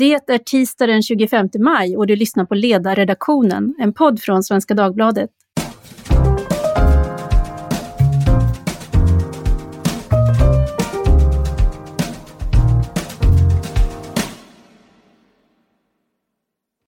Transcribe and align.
Det 0.00 0.14
är 0.14 0.38
tisdag 0.38 0.86
den 0.86 1.02
25 1.02 1.48
maj 1.58 1.96
och 1.96 2.06
du 2.06 2.16
lyssnar 2.16 2.44
på 2.44 2.54
Ledarredaktionen, 2.54 3.74
en 3.78 3.92
podd 3.92 4.20
från 4.20 4.42
Svenska 4.42 4.74
Dagbladet. 4.74 5.30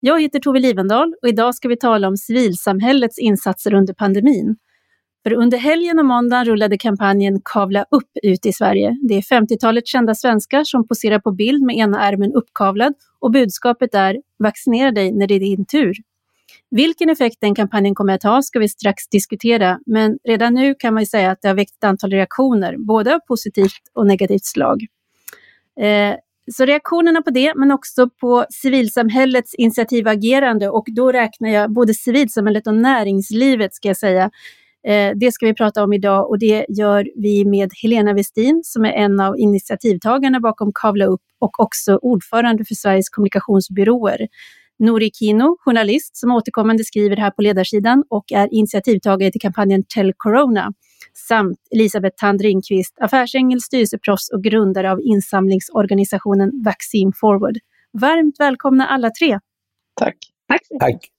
Jag 0.01 0.23
heter 0.23 0.41
Tove 0.41 0.59
Livendal 0.59 1.15
och 1.23 1.29
idag 1.29 1.55
ska 1.55 1.69
vi 1.69 1.77
tala 1.77 2.09
om 2.09 2.17
civilsamhällets 2.17 3.19
insatser 3.19 3.75
under 3.75 3.95
pandemin. 3.95 4.57
För 5.23 5.33
under 5.33 5.59
helgen 5.59 5.99
och 5.99 6.05
måndagen 6.05 6.45
rullade 6.45 6.79
kampanjen 6.79 7.41
Kavla 7.45 7.85
upp 7.91 8.11
ut 8.23 8.47
i 8.47 8.53
Sverige. 8.53 8.99
Det 9.09 9.15
är 9.15 9.23
50-talet 9.23 9.87
kända 9.87 10.15
svenskar 10.15 10.65
som 10.65 10.89
poserar 10.89 11.19
på 11.19 11.31
bild 11.31 11.63
med 11.63 11.77
ena 11.77 12.09
ärmen 12.09 12.33
uppkavlad 12.33 12.95
och 13.21 13.31
budskapet 13.31 13.95
är 13.95 14.17
“vaccinera 14.39 14.91
dig 14.91 15.13
när 15.13 15.27
det 15.27 15.35
är 15.35 15.41
din 15.41 15.67
tur”. 15.67 15.95
Vilken 16.71 17.11
effekt 17.11 17.37
den 17.41 17.55
kampanjen 17.55 17.95
kommer 17.95 18.15
att 18.15 18.23
ha 18.23 18.43
ska 18.43 18.59
vi 18.59 18.69
strax 18.69 19.09
diskutera, 19.09 19.79
men 19.87 20.19
redan 20.25 20.55
nu 20.55 20.75
kan 20.75 20.95
man 20.95 21.07
säga 21.07 21.31
att 21.31 21.43
det 21.43 21.49
har 21.49 21.55
väckt 21.55 21.77
ett 21.77 21.85
antal 21.85 22.11
reaktioner, 22.11 22.77
både 22.79 23.15
av 23.15 23.19
positivt 23.19 23.83
och 23.93 24.07
negativt 24.07 24.45
slag. 24.45 24.87
Eh, 25.81 26.15
så 26.53 26.65
reaktionerna 26.65 27.23
på 27.23 27.31
det, 27.31 27.53
men 27.57 27.71
också 27.71 28.11
på 28.21 28.47
civilsamhällets 28.51 29.55
initiativagerande 29.55 30.69
och 30.69 30.85
då 30.87 31.13
räknar 31.13 31.49
jag 31.49 31.73
både 31.73 31.95
civilsamhället 31.95 32.67
och 32.67 32.75
näringslivet 32.75 33.75
ska 33.75 33.89
jag 33.89 33.97
säga. 33.97 34.31
Eh, 34.85 35.13
det 35.17 35.33
ska 35.33 35.47
vi 35.47 35.55
prata 35.55 35.85
om 35.85 35.93
idag 35.93 36.31
och 36.31 36.39
det 36.39 36.67
gör 36.69 37.09
vi 37.17 37.45
med 37.45 37.71
Helena 37.83 38.13
Westin 38.13 38.61
som 38.65 38.85
är 38.85 38.93
en 38.93 39.21
av 39.21 39.39
initiativtagarna 39.39 40.41
bakom 40.41 40.71
Kavla 40.75 41.05
upp 41.05 41.23
och 41.39 41.61
också 41.61 41.99
ordförande 42.03 42.65
för 42.65 42.75
Sveriges 42.75 43.09
kommunikationsbyråer. 43.09 44.29
Nori 44.79 45.11
Kino, 45.15 45.57
journalist 45.61 46.17
som 46.17 46.31
återkommande 46.31 46.85
skriver 46.85 47.17
här 47.17 47.31
på 47.31 47.43
ledarsidan 47.43 48.05
och 48.09 48.33
är 48.33 48.55
initiativtagare 48.55 49.31
till 49.31 49.41
kampanjen 49.41 49.85
Tell 49.95 50.13
Corona 50.17 50.73
samt 51.29 51.59
Elisabeth 51.71 52.17
Tand 52.21 52.41
Ringqvist, 52.41 52.95
affärsängel, 53.01 53.61
styrelseproffs 53.61 54.31
och 54.31 54.45
grundare 54.45 54.93
av 54.93 55.01
insamlingsorganisationen 55.01 56.63
Vaccine 56.65 57.13
Forward. 57.21 57.59
Varmt 57.93 58.41
välkomna 58.41 58.87
alla 58.87 59.11
tre! 59.11 59.39
Tack! 60.01 60.17
Tack! 60.49 60.63
Tack. 60.81 61.12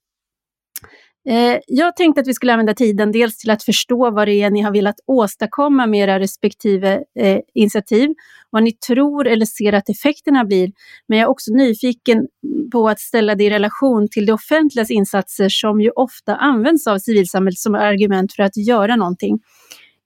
Eh, 1.30 1.60
jag 1.68 1.96
tänkte 1.96 2.22
att 2.22 2.28
vi 2.28 2.34
skulle 2.34 2.54
använda 2.54 2.74
tiden 2.74 3.12
dels 3.12 3.38
till 3.38 3.50
att 3.50 3.64
förstå 3.64 4.12
vad 4.12 4.28
det 4.28 4.34
är 4.34 4.50
ni 4.50 4.62
har 4.62 4.72
velat 4.72 4.96
åstadkomma 5.08 5.88
med 5.88 6.00
era 6.00 6.20
respektive 6.20 7.04
eh, 7.20 7.40
initiativ, 7.54 8.10
vad 8.50 8.64
ni 8.64 8.72
tror 8.72 9.28
eller 9.28 9.46
ser 9.46 9.74
att 9.74 9.90
effekterna 9.90 10.46
blir. 10.46 10.72
Men 11.08 11.18
jag 11.18 11.26
är 11.26 11.30
också 11.30 11.52
nyfiken 11.54 12.28
på 12.72 12.90
att 12.90 13.00
ställa 13.00 13.36
det 13.36 13.44
i 13.44 13.50
relation 13.50 14.08
till 14.12 14.26
det 14.26 14.34
offentligas 14.34 14.92
insatser 14.92 15.50
som 15.50 15.82
ju 15.82 15.90
ofta 15.90 16.36
används 16.36 16.88
av 16.88 16.98
civilsamhället 16.98 17.60
som 17.60 17.76
argument 17.76 18.34
för 18.34 18.44
att 18.44 18.58
göra 18.58 18.96
någonting. 18.96 19.40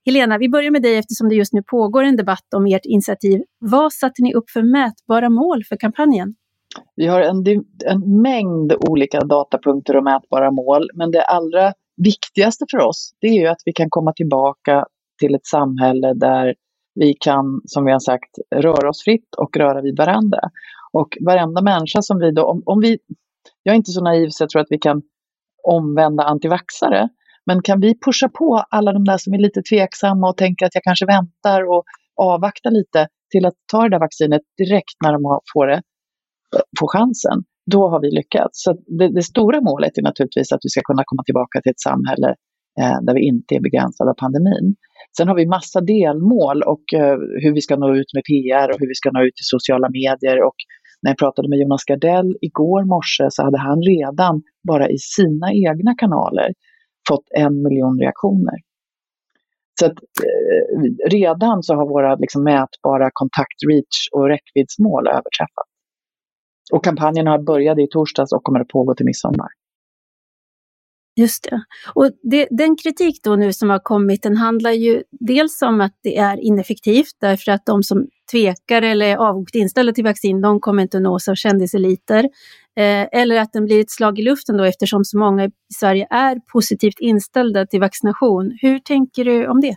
Helena, 0.06 0.38
vi 0.38 0.48
börjar 0.48 0.70
med 0.70 0.82
dig 0.82 0.96
eftersom 0.96 1.28
det 1.28 1.34
just 1.34 1.52
nu 1.52 1.62
pågår 1.62 2.02
en 2.02 2.16
debatt 2.16 2.54
om 2.54 2.66
ert 2.66 2.84
initiativ. 2.84 3.40
Vad 3.58 3.92
satte 3.92 4.22
ni 4.22 4.34
upp 4.34 4.50
för 4.50 4.62
mätbara 4.62 5.30
mål 5.30 5.64
för 5.64 5.76
kampanjen? 5.76 6.34
Vi 6.96 7.06
har 7.06 7.20
en, 7.20 7.44
en 7.86 8.22
mängd 8.22 8.72
olika 8.88 9.20
datapunkter 9.20 9.96
och 9.96 10.04
mätbara 10.04 10.50
mål, 10.50 10.90
men 10.94 11.10
det 11.10 11.22
allra 11.22 11.72
viktigaste 11.96 12.64
för 12.70 12.78
oss, 12.78 13.10
det 13.20 13.26
är 13.26 13.40
ju 13.40 13.46
att 13.46 13.62
vi 13.64 13.72
kan 13.72 13.90
komma 13.90 14.12
tillbaka 14.12 14.84
till 15.20 15.34
ett 15.34 15.46
samhälle 15.46 16.14
där 16.14 16.54
vi 16.94 17.14
kan, 17.20 17.60
som 17.64 17.84
vi 17.84 17.92
har 17.92 17.98
sagt, 17.98 18.30
röra 18.54 18.88
oss 18.88 19.04
fritt 19.04 19.34
och 19.36 19.56
röra 19.56 19.82
vid 19.82 19.96
varandra. 19.96 20.40
Och 20.92 21.08
varenda 21.20 21.62
människa 21.62 22.02
som 22.02 22.18
vi 22.18 22.30
då, 22.30 22.44
om, 22.44 22.62
om 22.66 22.80
vi, 22.80 22.98
jag 23.62 23.72
är 23.72 23.76
inte 23.76 23.92
så 23.92 24.04
naiv 24.04 24.28
så 24.30 24.42
jag 24.42 24.50
tror 24.50 24.62
att 24.62 24.70
vi 24.70 24.78
kan 24.78 25.02
omvända 25.62 26.22
antivaxare, 26.24 27.08
men 27.46 27.62
kan 27.62 27.80
vi 27.80 27.98
pusha 28.04 28.28
på 28.28 28.64
alla 28.70 28.92
de 28.92 29.04
där 29.04 29.18
som 29.18 29.34
är 29.34 29.38
lite 29.38 29.62
tveksamma 29.62 30.28
och 30.28 30.36
tänker 30.36 30.66
att 30.66 30.74
jag 30.74 30.84
kanske 30.84 31.06
väntar 31.06 31.70
och 31.70 31.84
avvaktar 32.16 32.70
lite 32.70 33.08
till 33.30 33.46
att 33.46 33.54
ta 33.72 33.82
det 33.82 33.88
där 33.88 33.98
vaccinet 33.98 34.42
direkt 34.58 34.96
när 35.04 35.12
de 35.12 35.40
får 35.54 35.66
det, 35.66 35.82
få 36.80 36.86
chansen, 36.86 37.38
då 37.74 37.88
har 37.88 38.00
vi 38.00 38.10
lyckats. 38.10 38.62
Så 38.64 38.70
det, 38.98 39.08
det, 39.08 39.22
stora 39.22 39.60
målet 39.60 39.98
är 39.98 40.02
naturligtvis 40.02 40.52
att 40.52 40.60
vi 40.62 40.68
ska 40.68 40.80
kunna 40.80 41.02
komma 41.06 41.22
tillbaka 41.24 41.60
till 41.60 41.70
ett 41.70 41.86
samhälle 41.90 42.30
eh, 42.80 42.98
där 43.02 43.14
vi 43.14 43.22
inte 43.32 43.54
är 43.54 43.60
begränsade 43.60 44.10
av 44.10 44.14
pandemin. 44.14 44.66
Sen 45.16 45.28
har 45.28 45.34
vi 45.34 45.46
massa 45.46 45.80
delmål 45.80 46.62
och 46.62 46.86
eh, 46.94 47.16
hur 47.42 47.52
vi 47.54 47.60
ska 47.60 47.76
nå 47.76 47.88
ut 47.94 48.10
med 48.16 48.22
PR 48.30 48.68
och 48.70 48.78
hur 48.80 48.88
vi 48.88 48.94
ska 48.94 49.10
nå 49.10 49.22
ut 49.22 49.36
i 49.42 49.44
sociala 49.54 49.88
medier. 49.88 50.38
Och 50.48 50.58
när 51.02 51.10
jag 51.10 51.18
pratade 51.18 51.48
med 51.48 51.58
Jonas 51.58 51.84
Gardell 51.84 52.36
igår 52.40 52.84
morse 52.84 53.26
så 53.30 53.42
hade 53.42 53.58
han 53.58 53.78
redan 53.82 54.42
bara 54.68 54.86
i 54.88 54.98
sina 54.98 55.48
egna 55.52 55.94
kanaler 55.94 56.48
fått 57.08 57.26
en 57.44 57.62
miljon 57.62 57.98
reaktioner. 58.04 58.58
Så 59.80 59.86
att, 59.86 59.98
eh, 60.26 61.10
redan 61.10 61.62
så 61.62 61.74
har 61.74 61.86
våra 61.88 62.14
liksom, 62.14 62.44
mätbara 62.44 63.10
kontakt, 63.12 63.58
reach 63.70 63.98
och 64.12 64.28
räckviddsmål 64.28 65.08
överträffats. 65.08 65.67
Och 66.72 66.84
kampanjen 66.84 67.26
har 67.26 67.38
börjat 67.38 67.78
i 67.78 67.86
torsdags 67.90 68.32
och 68.32 68.42
kommer 68.42 68.60
att 68.60 68.68
pågå 68.68 68.94
till 68.94 69.06
midsommar. 69.06 69.48
Just 71.18 71.48
det. 71.50 71.62
Och 71.94 72.10
det, 72.22 72.48
den 72.50 72.76
kritik 72.76 73.20
då 73.22 73.36
nu 73.36 73.52
som 73.52 73.70
har 73.70 73.78
kommit, 73.78 74.22
den 74.22 74.36
handlar 74.36 74.70
ju 74.70 75.02
dels 75.10 75.62
om 75.62 75.80
att 75.80 75.92
det 76.02 76.16
är 76.16 76.36
ineffektivt 76.36 77.16
därför 77.20 77.52
att 77.52 77.66
de 77.66 77.82
som 77.82 78.06
tvekar 78.30 78.82
eller 78.82 79.06
är 79.06 79.16
avogt 79.16 79.54
inställda 79.54 79.92
till 79.92 80.04
vaccin, 80.04 80.40
de 80.40 80.60
kommer 80.60 80.82
inte 80.82 80.96
att 80.96 81.02
nås 81.02 81.28
av 81.28 81.34
kändiseliter. 81.34 82.24
Eh, 82.76 83.06
eller 83.12 83.40
att 83.40 83.52
den 83.52 83.64
blir 83.64 83.80
ett 83.80 83.90
slag 83.90 84.18
i 84.18 84.22
luften 84.22 84.56
då 84.56 84.64
eftersom 84.64 85.04
så 85.04 85.18
många 85.18 85.44
i 85.44 85.50
Sverige 85.74 86.06
är 86.10 86.40
positivt 86.52 87.00
inställda 87.00 87.66
till 87.66 87.80
vaccination. 87.80 88.58
Hur 88.60 88.78
tänker 88.78 89.24
du 89.24 89.46
om 89.46 89.60
det? 89.60 89.76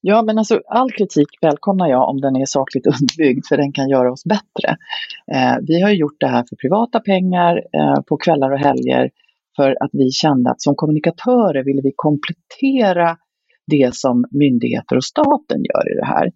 Ja, 0.00 0.22
men 0.22 0.38
alltså 0.38 0.60
all 0.68 0.90
kritik 0.90 1.28
välkomnar 1.40 1.88
jag 1.88 2.08
om 2.08 2.20
den 2.20 2.36
är 2.36 2.46
sakligt 2.46 2.86
underbyggd, 2.86 3.46
för 3.48 3.56
den 3.56 3.72
kan 3.72 3.88
göra 3.88 4.12
oss 4.12 4.24
bättre. 4.24 4.76
Eh, 5.34 5.56
vi 5.62 5.80
har 5.80 5.90
gjort 5.90 6.20
det 6.20 6.26
här 6.26 6.44
för 6.48 6.56
privata 6.56 7.00
pengar 7.00 7.62
eh, 7.72 8.02
på 8.06 8.16
kvällar 8.16 8.50
och 8.50 8.58
helger 8.58 9.10
för 9.56 9.70
att 9.84 9.90
vi 9.92 10.10
kände 10.10 10.50
att 10.50 10.62
som 10.62 10.74
kommunikatörer 10.74 11.64
ville 11.64 11.82
vi 11.82 11.92
komplettera 11.96 13.16
det 13.66 13.94
som 13.94 14.24
myndigheter 14.30 14.96
och 14.96 15.04
staten 15.04 15.64
gör 15.64 15.92
i 15.92 15.94
det 16.00 16.06
här. 16.06 16.26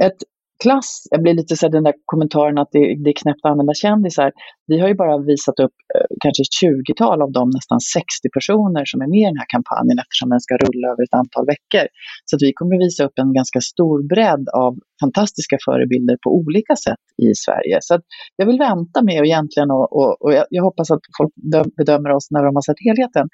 Ett 0.00 0.16
klass, 0.64 0.88
jag 1.10 1.22
blir 1.22 1.34
lite 1.34 1.56
så 1.56 1.68
den 1.68 1.84
där 1.88 1.94
kommentaren 2.12 2.58
att 2.58 2.72
det, 2.72 2.82
det 3.04 3.10
är 3.10 3.18
knäppt 3.22 3.42
att 3.44 3.50
använda 3.52 3.74
kändisar. 3.74 4.32
Vi 4.70 4.76
har 4.80 4.88
ju 4.88 4.96
bara 5.04 5.18
visat 5.32 5.58
upp 5.64 5.76
eh, 5.94 6.08
kanske 6.22 6.40
ett 6.44 6.56
20-tal 6.64 7.18
av 7.22 7.30
de 7.38 7.44
nästan 7.58 7.80
60 7.80 8.28
personer 8.36 8.84
som 8.90 8.98
är 9.04 9.08
med 9.14 9.24
i 9.26 9.30
den 9.32 9.42
här 9.42 9.50
kampanjen 9.56 9.98
eftersom 10.04 10.28
den 10.34 10.40
ska 10.46 10.54
rulla 10.64 10.86
över 10.92 11.02
ett 11.06 11.18
antal 11.22 11.44
veckor. 11.54 11.86
Så 12.26 12.32
att 12.36 12.42
vi 12.46 12.50
kommer 12.58 12.72
att 12.76 12.84
visa 12.86 13.00
upp 13.06 13.16
en 13.22 13.32
ganska 13.40 13.60
stor 13.72 13.96
bredd 14.12 14.46
av 14.64 14.72
fantastiska 15.02 15.56
förebilder 15.66 16.16
på 16.24 16.28
olika 16.40 16.74
sätt 16.86 17.04
i 17.26 17.28
Sverige. 17.44 17.76
Så 17.86 17.92
att 17.96 18.04
jag 18.38 18.46
vill 18.50 18.60
vänta 18.68 18.98
med 19.08 19.20
egentligen 19.28 19.70
och, 19.76 19.86
och, 19.98 20.12
och 20.22 20.32
jag, 20.36 20.44
jag 20.56 20.62
hoppas 20.68 20.88
att 20.94 21.04
folk 21.18 21.32
bedömer 21.80 22.10
oss 22.16 22.26
när 22.34 22.42
de 22.46 22.50
har 22.58 22.64
sett 22.68 22.86
helheten. 22.88 23.26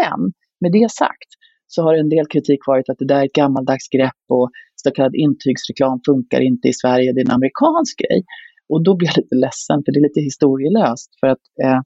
Men 0.00 0.20
med 0.62 0.72
det 0.78 0.88
sagt 1.02 1.30
så 1.74 1.82
har 1.82 1.94
en 1.94 2.08
del 2.08 2.26
kritik 2.34 2.60
varit 2.66 2.88
att 2.88 2.98
det 2.98 3.10
där 3.12 3.20
är 3.20 3.24
ett 3.24 3.40
gammaldags 3.42 3.88
grepp 3.96 4.22
och 4.28 4.50
så 4.82 4.90
kallad 4.90 5.14
intygsreklam 5.14 6.00
funkar 6.06 6.40
inte 6.40 6.68
i 6.68 6.72
Sverige, 6.72 7.12
det 7.12 7.20
är 7.20 7.28
en 7.28 7.38
amerikansk 7.40 7.98
grej. 7.98 8.24
Och 8.68 8.84
då 8.84 8.96
blir 8.96 9.08
jag 9.08 9.16
lite 9.16 9.34
ledsen, 9.34 9.78
för 9.84 9.92
det 9.92 9.98
är 9.98 10.08
lite 10.08 10.20
historielöst. 10.20 11.10
För 11.20 11.26
att 11.26 11.44
eh, 11.64 11.80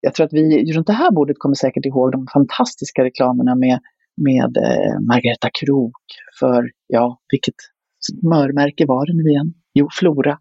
jag 0.00 0.14
tror 0.14 0.26
att 0.26 0.32
vi 0.32 0.72
runt 0.72 0.86
det 0.86 0.92
här 1.02 1.10
bordet 1.10 1.36
kommer 1.38 1.54
säkert 1.54 1.86
ihåg 1.86 2.12
de 2.12 2.26
fantastiska 2.32 3.04
reklamerna 3.04 3.54
med, 3.54 3.78
med 4.28 4.56
eh, 4.56 4.96
Margareta 5.08 5.48
Krok 5.60 6.04
för, 6.40 6.70
ja, 6.86 7.20
vilket 7.32 7.54
smörmärke 8.08 8.84
var 8.86 9.06
det 9.06 9.14
nu 9.20 9.30
igen? 9.30 9.52
Jo, 9.74 9.88
Flora. 9.98 10.38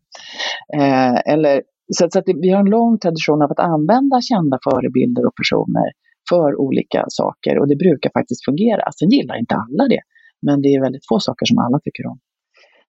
Eh, 0.80 1.34
eller, 1.34 1.62
så, 1.98 2.08
så 2.12 2.20
att 2.20 2.26
det, 2.26 2.34
vi 2.42 2.50
har 2.50 2.60
en 2.60 2.76
lång 2.78 3.00
tradition 3.00 3.42
av 3.42 3.52
att 3.52 3.60
använda 3.60 4.22
kända 4.22 4.58
förebilder 4.64 5.24
och 5.28 5.36
personer 5.36 5.88
för 6.30 6.60
olika 6.66 7.06
saker 7.08 7.60
och 7.60 7.68
det 7.68 7.76
brukar 7.76 8.10
faktiskt 8.20 8.46
fungera. 8.46 8.84
Sen 9.00 9.10
gillar 9.10 9.40
inte 9.40 9.56
alla 9.56 9.88
det. 9.94 10.02
Men 10.42 10.62
det 10.62 10.70
är 10.70 10.82
väldigt 10.82 11.08
få 11.08 11.20
saker 11.20 11.46
som 11.46 11.58
alla 11.58 11.80
tycker 11.80 12.08
om. 12.08 12.20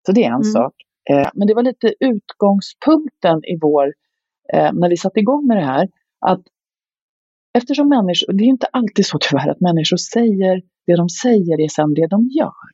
Så 0.07 0.13
det 0.13 0.25
är 0.25 0.29
en 0.29 0.33
mm. 0.33 0.53
sak. 0.53 0.75
Eh, 1.11 1.29
men 1.35 1.47
det 1.47 1.55
var 1.55 1.63
lite 1.63 1.95
utgångspunkten 2.01 3.45
i 3.45 3.59
vår, 3.61 3.87
eh, 4.53 4.73
när 4.73 4.89
vi 4.89 4.97
satte 4.97 5.21
igång 5.21 5.47
med 5.47 5.57
det 5.57 5.65
här, 5.65 5.89
att 6.27 6.43
eftersom 7.59 7.89
människor, 7.89 8.33
det 8.33 8.45
är 8.45 8.47
inte 8.47 8.67
alltid 8.67 9.07
så 9.07 9.19
tyvärr 9.21 9.49
att 9.49 9.61
människor 9.61 9.97
säger 9.97 10.63
det 10.87 10.97
de 10.97 11.09
säger 11.09 11.61
är 11.61 11.69
sen 11.69 11.95
det 11.95 12.07
de 12.07 12.29
gör. 12.39 12.71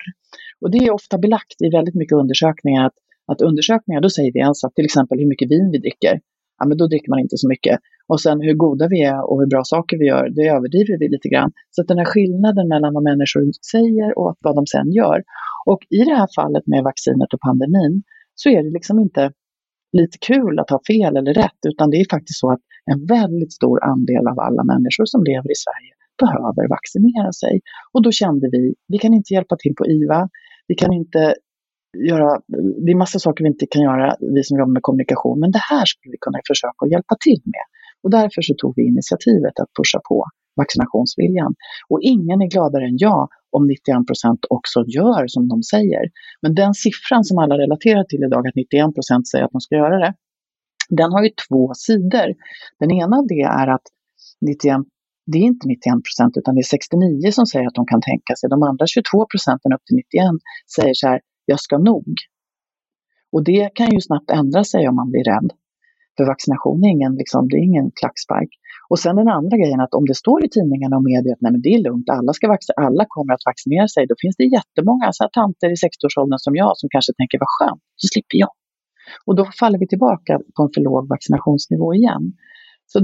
Och 0.60 0.70
det 0.70 0.78
är 0.78 0.90
ofta 0.90 1.18
belagt 1.18 1.62
i 1.62 1.68
väldigt 1.68 1.94
mycket 1.94 2.16
undersökningar 2.16 2.86
att, 2.86 2.94
att 3.26 3.40
undersökningar, 3.40 4.00
då 4.00 4.10
säger 4.10 4.32
vi 4.32 4.40
en 4.40 4.54
sak, 4.54 4.74
till 4.74 4.84
exempel 4.84 5.18
hur 5.18 5.26
mycket 5.26 5.50
vin 5.50 5.70
vi 5.72 5.78
dricker. 5.78 6.20
Ja, 6.58 6.66
men 6.68 6.76
då 6.78 6.86
dricker 6.86 7.10
man 7.10 7.18
inte 7.18 7.36
så 7.36 7.48
mycket. 7.48 7.78
Och 8.08 8.20
sen 8.20 8.40
hur 8.40 8.54
goda 8.54 8.88
vi 8.88 9.02
är 9.02 9.20
och 9.30 9.40
hur 9.40 9.46
bra 9.46 9.62
saker 9.64 9.98
vi 9.98 10.06
gör, 10.06 10.24
det 10.36 10.46
överdriver 10.56 10.98
vi 10.98 11.08
lite 11.08 11.28
grann. 11.28 11.50
Så 11.70 11.82
att 11.82 11.88
den 11.88 11.98
här 11.98 12.10
skillnaden 12.14 12.68
mellan 12.68 12.94
vad 12.94 13.04
människor 13.10 13.42
säger 13.72 14.18
och 14.18 14.34
vad 14.44 14.54
de 14.58 14.66
sen 14.66 14.92
gör. 14.92 15.18
Och 15.66 15.80
i 15.98 16.00
det 16.08 16.16
här 16.20 16.28
fallet 16.38 16.66
med 16.66 16.82
vaccinet 16.84 17.34
och 17.34 17.40
pandemin 17.40 18.02
så 18.34 18.48
är 18.48 18.62
det 18.62 18.70
liksom 18.70 18.98
inte 19.06 19.32
lite 19.92 20.18
kul 20.30 20.58
att 20.58 20.70
ha 20.70 20.80
fel 20.86 21.16
eller 21.16 21.34
rätt, 21.34 21.62
utan 21.70 21.90
det 21.90 21.96
är 21.96 22.06
faktiskt 22.16 22.40
så 22.40 22.52
att 22.52 22.64
en 22.92 23.06
väldigt 23.06 23.52
stor 23.52 23.84
andel 23.84 24.24
av 24.32 24.38
alla 24.40 24.64
människor 24.72 25.06
som 25.12 25.20
lever 25.24 25.50
i 25.56 25.58
Sverige 25.64 25.92
behöver 26.22 26.68
vaccinera 26.76 27.32
sig. 27.32 27.60
Och 27.92 28.02
då 28.02 28.10
kände 28.20 28.46
vi, 28.52 28.74
vi 28.88 28.98
kan 28.98 29.14
inte 29.14 29.34
hjälpa 29.34 29.56
till 29.56 29.74
på 29.78 29.86
IVA, 29.86 30.28
vi 30.68 30.74
kan 30.74 30.92
inte 30.92 31.34
göra, 32.10 32.40
det 32.84 32.90
är 32.92 33.04
massa 33.04 33.18
saker 33.18 33.44
vi 33.44 33.48
inte 33.48 33.66
kan 33.70 33.82
göra, 33.82 34.16
vi 34.34 34.42
som 34.42 34.58
jobbar 34.58 34.72
med 34.72 34.82
kommunikation, 34.82 35.40
men 35.40 35.50
det 35.56 35.64
här 35.70 35.84
skulle 35.90 36.10
vi 36.14 36.18
kunna 36.20 36.38
försöka 36.50 36.82
hjälpa 36.92 37.14
till 37.24 37.42
med. 37.54 37.66
Och 38.02 38.10
därför 38.10 38.42
så 38.42 38.54
tog 38.58 38.72
vi 38.76 38.82
initiativet 38.92 39.54
att 39.62 39.70
pusha 39.78 40.00
på 40.08 40.16
vaccinationsviljan. 40.62 41.52
Och 41.90 42.00
ingen 42.02 42.38
är 42.44 42.48
gladare 42.54 42.84
än 42.90 42.98
jag 43.06 43.28
om 43.56 43.62
91 43.66 44.06
procent 44.08 44.40
också 44.56 44.78
gör 44.98 45.24
som 45.34 45.48
de 45.48 45.62
säger. 45.62 46.04
Men 46.42 46.54
den 46.54 46.74
siffran 46.74 47.24
som 47.24 47.38
alla 47.38 47.54
relaterar 47.64 48.04
till 48.04 48.22
idag, 48.26 48.42
att 48.48 48.54
91 48.54 48.94
procent 48.94 49.28
säger 49.28 49.44
att 49.44 49.54
de 49.56 49.60
ska 49.60 49.74
göra 49.82 49.98
det, 50.04 50.12
den 51.00 51.12
har 51.12 51.22
ju 51.22 51.30
två 51.48 51.74
sidor. 51.74 52.28
Den 52.80 52.90
ena 52.90 53.16
av 53.20 53.26
det 53.26 53.42
är 53.62 53.68
att 53.76 53.86
91, 54.40 54.80
det 55.32 55.38
är 55.38 55.42
inte 55.42 55.68
91 55.68 56.04
procent 56.06 56.32
utan 56.36 56.54
det 56.54 56.60
är 56.60 56.70
69 56.76 57.32
som 57.32 57.46
säger 57.46 57.66
att 57.66 57.78
de 57.80 57.86
kan 57.86 58.02
tänka 58.10 58.32
sig. 58.38 58.46
De 58.50 58.62
andra 58.62 58.86
22 58.86 59.26
procenten 59.32 59.72
upp 59.72 59.84
till 59.86 59.96
91 59.96 60.24
säger 60.76 60.94
så 60.94 61.06
här, 61.08 61.20
jag 61.46 61.60
ska 61.60 61.78
nog. 61.78 62.06
Och 63.32 63.44
det 63.44 63.70
kan 63.74 63.90
ju 63.94 64.00
snabbt 64.00 64.30
ändra 64.30 64.64
sig 64.64 64.88
om 64.88 64.96
man 64.96 65.10
blir 65.10 65.24
rädd. 65.24 65.50
För 66.16 66.24
vaccination 66.24 66.84
är 66.84 66.88
ingen, 66.88 67.14
liksom, 67.22 67.48
det 67.48 67.56
är 67.56 67.64
ingen 67.70 67.90
klackspark. 68.00 68.50
Och 68.90 68.98
sen 68.98 69.16
den 69.16 69.28
andra 69.28 69.56
grejen 69.56 69.80
att 69.80 69.94
om 69.94 70.04
det 70.10 70.14
står 70.14 70.44
i 70.44 70.48
tidningarna 70.48 70.96
och 70.96 71.06
media 71.12 71.32
att 71.32 71.40
nej, 71.40 71.52
men 71.52 71.62
det 71.62 71.72
är 71.76 71.82
lugnt, 71.88 72.08
alla, 72.10 72.32
ska 72.32 72.44
alla 72.76 73.04
kommer 73.08 73.32
att 73.34 73.46
vaccinera 73.50 73.88
sig, 73.88 74.06
då 74.06 74.14
finns 74.22 74.36
det 74.36 74.44
jättemånga 74.58 75.06
så 75.12 75.24
här, 75.24 75.30
tanter 75.40 75.68
i 75.74 75.76
60-årsåldern 75.86 76.38
som 76.46 76.54
jag 76.62 76.72
som 76.80 76.88
kanske 76.94 77.12
tänker 77.20 77.38
vad 77.44 77.52
skönt, 77.56 77.82
så 78.00 78.06
slipper 78.12 78.38
jag. 78.44 78.52
Och 79.26 79.34
då 79.36 79.44
faller 79.60 79.78
vi 79.78 79.86
tillbaka 79.88 80.32
på 80.54 80.62
en 80.62 80.70
för 80.74 80.80
låg 80.80 81.08
vaccinationsnivå 81.08 81.94
igen. 81.94 82.24
Så 82.92 82.98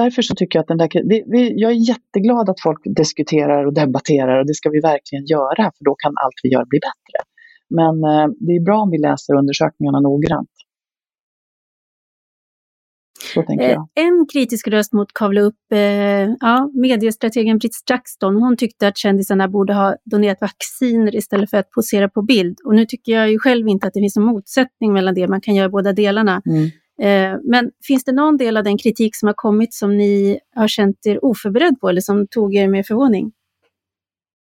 därför 0.00 0.22
så 0.22 0.34
tycker 0.34 0.54
jag 0.56 0.62
att 0.62 0.72
den 0.72 0.78
där, 0.82 0.88
vi, 1.32 1.60
jag 1.62 1.70
är 1.72 1.88
jätteglad 1.92 2.46
att 2.50 2.60
folk 2.60 2.82
diskuterar 3.02 3.66
och 3.66 3.74
debatterar 3.74 4.34
och 4.40 4.46
det 4.46 4.54
ska 4.54 4.70
vi 4.70 4.80
verkligen 4.80 5.24
göra 5.26 5.62
för 5.76 5.84
då 5.88 5.94
kan 6.02 6.12
allt 6.24 6.38
vi 6.42 6.48
gör 6.54 6.64
bli 6.72 6.78
bättre. 6.88 7.18
Men 7.70 8.04
eh, 8.04 8.28
det 8.38 8.52
är 8.52 8.64
bra 8.64 8.78
om 8.80 8.90
vi 8.90 8.98
läser 8.98 9.34
undersökningarna 9.34 10.00
noggrant. 10.00 10.50
Eh, 13.60 13.78
en 13.94 14.26
kritisk 14.32 14.68
röst 14.68 14.92
mot 14.92 15.12
kavla 15.12 15.40
upp, 15.40 15.72
eh, 15.72 15.78
ja, 16.40 16.70
mediestrategen 16.74 17.58
Britt 17.58 17.74
Straxton, 17.74 18.36
hon 18.36 18.56
tyckte 18.56 18.88
att 18.88 18.96
kändisarna 18.96 19.48
borde 19.48 19.74
ha 19.74 19.96
donerat 20.04 20.40
vacciner 20.40 21.16
istället 21.16 21.50
för 21.50 21.56
att 21.56 21.70
posera 21.70 22.08
på 22.08 22.22
bild. 22.22 22.58
Och 22.64 22.74
nu 22.74 22.86
tycker 22.86 23.12
jag 23.12 23.30
ju 23.30 23.38
själv 23.38 23.68
inte 23.68 23.86
att 23.86 23.94
det 23.94 24.00
finns 24.00 24.16
en 24.16 24.22
motsättning 24.22 24.92
mellan 24.92 25.14
det, 25.14 25.28
man 25.28 25.40
kan 25.40 25.54
göra 25.54 25.68
båda 25.68 25.92
delarna. 25.92 26.42
Mm. 26.46 26.70
Eh, 27.02 27.40
men 27.44 27.70
finns 27.86 28.04
det 28.04 28.12
någon 28.12 28.36
del 28.36 28.56
av 28.56 28.64
den 28.64 28.78
kritik 28.78 29.16
som 29.16 29.26
har 29.26 29.34
kommit 29.34 29.74
som 29.74 29.96
ni 29.96 30.40
har 30.54 30.68
känt 30.68 31.06
er 31.06 31.24
oförberedd 31.24 31.80
på 31.80 31.88
eller 31.88 32.00
som 32.00 32.26
tog 32.26 32.54
er 32.54 32.68
med 32.68 32.86
förvåning? 32.86 33.32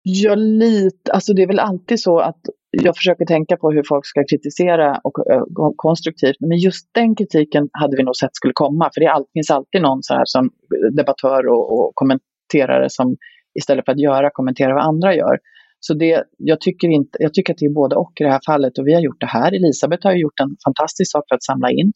Ja, 0.04 0.36
lite. 0.36 1.12
Alltså 1.12 1.33
det 1.33 1.44
är 1.44 1.48
väl 1.48 1.60
alltid 1.60 2.00
så 2.00 2.19
att 2.19 2.39
jag 2.83 2.95
försöker 2.95 3.25
tänka 3.25 3.57
på 3.57 3.72
hur 3.72 3.83
folk 3.88 4.06
ska 4.06 4.24
kritisera 4.31 5.00
och, 5.04 5.31
eh, 5.31 5.42
och 5.42 5.74
konstruktivt. 5.77 6.36
Men 6.39 6.57
just 6.57 6.89
den 6.92 7.16
kritiken 7.16 7.69
hade 7.72 7.98
vi 7.98 8.04
nog 8.04 8.16
sett 8.16 8.36
skulle 8.36 8.54
komma. 8.54 8.89
För 8.94 9.01
det 9.01 9.07
all, 9.07 9.25
finns 9.33 9.51
alltid 9.51 9.81
någon 9.81 10.04
så 10.04 10.13
här 10.13 10.25
som 10.25 10.50
debattör 10.92 11.48
och, 11.48 11.80
och 11.80 11.92
kommenterare 11.95 12.89
som 12.89 13.16
istället 13.60 13.86
för 13.86 13.92
att 13.92 14.00
göra 14.00 14.30
kommenterar 14.33 14.74
vad 14.74 14.83
andra 14.83 15.16
gör. 15.16 15.38
Så 15.80 15.94
det, 15.94 16.24
jag, 16.38 16.62
tycker 16.62 16.88
inte, 16.88 17.18
jag 17.19 17.33
tycker 17.33 17.54
att 17.54 17.57
det 17.60 17.66
är 17.66 17.74
både 17.74 17.95
och 17.95 18.12
i 18.19 18.24
det 18.24 18.31
här 18.31 18.42
fallet. 18.45 18.78
Och 18.78 18.88
vi 18.88 18.94
har 18.94 19.01
gjort 19.01 19.19
det 19.19 19.25
här. 19.38 19.51
Elisabeth 19.51 20.07
har 20.07 20.13
gjort 20.13 20.39
en 20.39 20.56
fantastisk 20.66 21.12
sak 21.12 21.24
för 21.30 21.36
att 21.36 21.44
samla 21.44 21.69
in. 21.71 21.94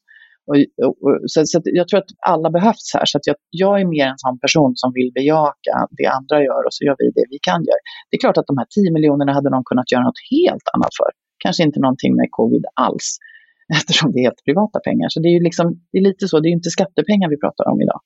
Och, 0.50 0.56
och, 0.86 1.16
så, 1.32 1.38
så 1.52 1.58
jag 1.80 1.88
tror 1.88 2.00
att 2.04 2.12
alla 2.34 2.50
behövs 2.58 2.88
här. 2.96 3.06
Så 3.06 3.20
jag, 3.30 3.38
jag, 3.64 3.74
är 3.82 3.88
mer 3.96 4.08
en 4.14 4.22
sån 4.26 4.38
person 4.44 4.72
som 4.82 4.90
vill 4.98 5.12
bejaka 5.20 5.74
det 6.00 6.08
andra 6.18 6.38
gör 6.48 6.62
och 6.68 6.74
så 6.76 6.82
gör 6.86 6.96
vi 7.02 7.08
det 7.18 7.26
vi 7.34 7.40
kan 7.50 7.62
göra. 7.70 7.82
Det 8.08 8.16
är 8.18 8.22
klart 8.26 8.38
att 8.40 8.50
de 8.52 8.56
här 8.62 8.68
10 8.76 8.92
miljonerna 8.98 9.32
hade 9.38 9.50
någon 9.56 9.68
kunnat 9.72 9.92
göra 9.92 10.04
något 10.10 10.22
helt 10.36 10.68
annat 10.76 10.94
för. 11.00 11.10
Kanske 11.44 11.62
inte 11.68 11.80
någonting 11.86 12.12
med 12.20 12.28
covid 12.40 12.64
alls, 12.88 13.08
eftersom 13.80 14.08
det 14.12 14.18
är 14.20 14.24
helt 14.30 14.44
privata 14.48 14.78
pengar. 14.88 15.08
Så 15.14 15.18
det 15.22 15.28
är, 15.32 15.36
ju 15.38 15.44
liksom, 15.50 15.66
det 15.92 15.98
är 16.02 16.06
lite 16.10 16.24
så, 16.28 16.36
det 16.40 16.50
är 16.52 16.56
inte 16.60 16.70
skattepengar 16.78 17.28
vi 17.34 17.38
pratar 17.46 17.66
om 17.72 17.78
idag. 17.86 18.02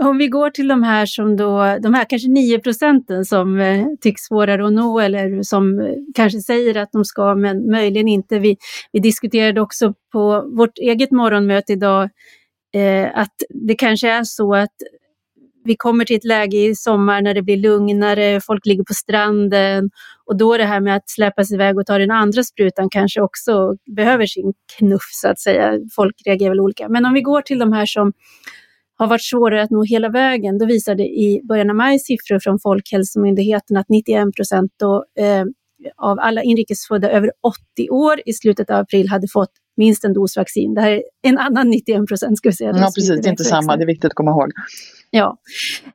Om 0.00 0.18
vi 0.18 0.28
går 0.28 0.50
till 0.50 0.68
de 0.68 0.82
här 0.82 1.06
som 1.06 1.36
då, 1.36 1.78
de 1.82 1.94
här 1.94 2.04
kanske 2.04 2.28
9 2.28 2.58
procenten 2.58 3.24
som 3.24 3.60
eh, 3.60 3.86
tycks 4.00 4.22
svårare 4.22 4.66
att 4.66 4.72
nå 4.72 5.00
eller 5.00 5.42
som 5.42 5.80
eh, 5.80 5.94
kanske 6.14 6.40
säger 6.40 6.76
att 6.76 6.92
de 6.92 7.04
ska 7.04 7.34
men 7.34 7.70
möjligen 7.70 8.08
inte. 8.08 8.38
Vi, 8.38 8.56
vi 8.92 9.00
diskuterade 9.00 9.60
också 9.60 9.94
på 10.12 10.50
vårt 10.56 10.78
eget 10.78 11.10
morgonmöte 11.10 11.72
idag 11.72 12.10
eh, 12.74 13.08
att 13.14 13.34
det 13.48 13.74
kanske 13.74 14.10
är 14.10 14.24
så 14.24 14.54
att 14.54 14.74
vi 15.64 15.76
kommer 15.76 16.04
till 16.04 16.16
ett 16.16 16.24
läge 16.24 16.56
i 16.56 16.74
sommar 16.74 17.22
när 17.22 17.34
det 17.34 17.42
blir 17.42 17.56
lugnare, 17.56 18.40
folk 18.40 18.66
ligger 18.66 18.84
på 18.84 18.94
stranden 18.94 19.90
och 20.26 20.36
då 20.36 20.56
det 20.56 20.64
här 20.64 20.80
med 20.80 20.96
att 20.96 21.10
släpas 21.10 21.52
iväg 21.52 21.78
och 21.78 21.86
ta 21.86 21.98
den 21.98 22.10
andra 22.10 22.42
sprutan 22.42 22.88
kanske 22.90 23.20
också 23.20 23.76
behöver 23.96 24.26
sin 24.26 24.52
knuff 24.78 25.08
så 25.12 25.28
att 25.28 25.40
säga. 25.40 25.78
Folk 25.94 26.14
reagerar 26.26 26.50
väl 26.50 26.60
olika. 26.60 26.88
Men 26.88 27.06
om 27.06 27.14
vi 27.14 27.20
går 27.20 27.42
till 27.42 27.58
de 27.58 27.72
här 27.72 27.86
som 27.86 28.12
har 29.00 29.06
varit 29.06 29.24
svårare 29.24 29.62
att 29.62 29.70
nå 29.70 29.82
hela 29.82 30.08
vägen. 30.08 30.58
Då 30.58 30.66
visade 30.66 31.02
i 31.02 31.40
början 31.48 31.70
av 31.70 31.76
maj 31.76 31.98
siffror 31.98 32.38
från 32.38 32.58
Folkhälsomyndigheten 32.58 33.76
att 33.76 33.88
91 33.88 34.34
procent 34.36 34.72
eh, 35.18 35.44
av 35.96 36.18
alla 36.20 36.42
inrikesfödda 36.42 37.10
över 37.10 37.32
80 37.76 37.90
år 37.90 38.20
i 38.26 38.32
slutet 38.32 38.70
av 38.70 38.76
april 38.76 39.08
hade 39.08 39.28
fått 39.28 39.50
minst 39.76 40.04
en 40.04 40.12
dos 40.12 40.36
vaccin. 40.36 40.74
Det 40.74 40.80
här 40.80 40.90
är 40.90 41.02
en 41.22 41.38
annan 41.38 41.70
91 41.70 42.06
procent 42.08 42.38
ska 42.38 42.48
vi 42.48 42.54
säga. 42.54 42.72
Ja, 42.74 42.92
precis, 42.94 43.08
det 43.08 43.28
är 43.28 43.30
inte 43.30 43.44
samma, 43.44 43.76
det 43.76 43.84
är 43.84 43.86
viktigt 43.86 44.04
att 44.04 44.14
komma 44.14 44.30
ihåg. 44.30 44.50
Ja, 45.10 45.36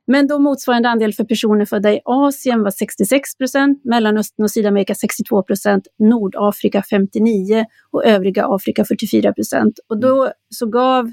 men 0.07 0.27
då 0.27 0.39
motsvarande 0.39 0.89
andel 0.89 1.13
för 1.13 1.23
personer 1.23 1.65
födda 1.65 1.93
i 1.93 1.99
Asien 2.05 2.63
var 2.63 2.71
66 2.71 3.37
procent, 3.37 3.81
Mellanöstern 3.83 4.43
och 4.43 4.51
Sydamerika 4.51 4.95
62 4.95 5.43
procent, 5.43 5.87
Nordafrika 5.99 6.83
59 6.89 7.65
och 7.91 8.05
övriga 8.05 8.45
Afrika 8.47 8.85
44 8.85 9.33
procent. 9.33 9.79
Och 9.89 9.99
då 9.99 10.31
så 10.49 10.65
gav 10.65 11.11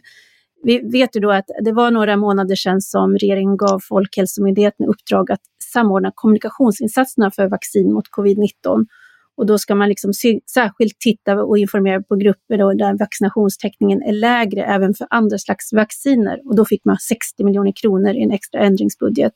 vi 0.62 0.90
vet 0.92 1.16
ju 1.16 1.20
då 1.20 1.30
att 1.30 1.44
det 1.64 1.72
var 1.72 1.90
några 1.90 2.16
månader 2.16 2.54
sedan 2.54 2.80
som 2.80 3.16
regeringen 3.16 3.56
gav 3.56 3.80
Folkhälsomyndigheten 3.88 4.86
uppdrag 4.86 5.32
att 5.32 5.40
samordna 5.72 6.12
kommunikationsinsatserna 6.14 7.30
för 7.30 7.48
vaccin 7.48 7.92
mot 7.92 8.04
covid-19. 8.16 8.86
Och 9.36 9.46
då 9.46 9.58
ska 9.58 9.74
man 9.74 9.88
liksom 9.88 10.12
särskilt 10.54 11.00
titta 11.00 11.42
och 11.42 11.58
informera 11.58 12.02
på 12.02 12.16
grupper 12.16 12.58
då 12.58 12.72
där 12.72 12.98
vaccinationstäckningen 12.98 14.02
är 14.02 14.12
lägre 14.12 14.64
även 14.64 14.94
för 14.94 15.06
andra 15.10 15.38
slags 15.38 15.72
vacciner. 15.72 16.40
Och 16.44 16.56
då 16.56 16.64
fick 16.64 16.84
man 16.84 16.96
60 16.98 17.44
miljoner 17.44 17.72
kronor 17.82 18.14
i 18.14 18.22
en 18.22 18.30
extra 18.30 18.60
ändringsbudget. 18.60 19.32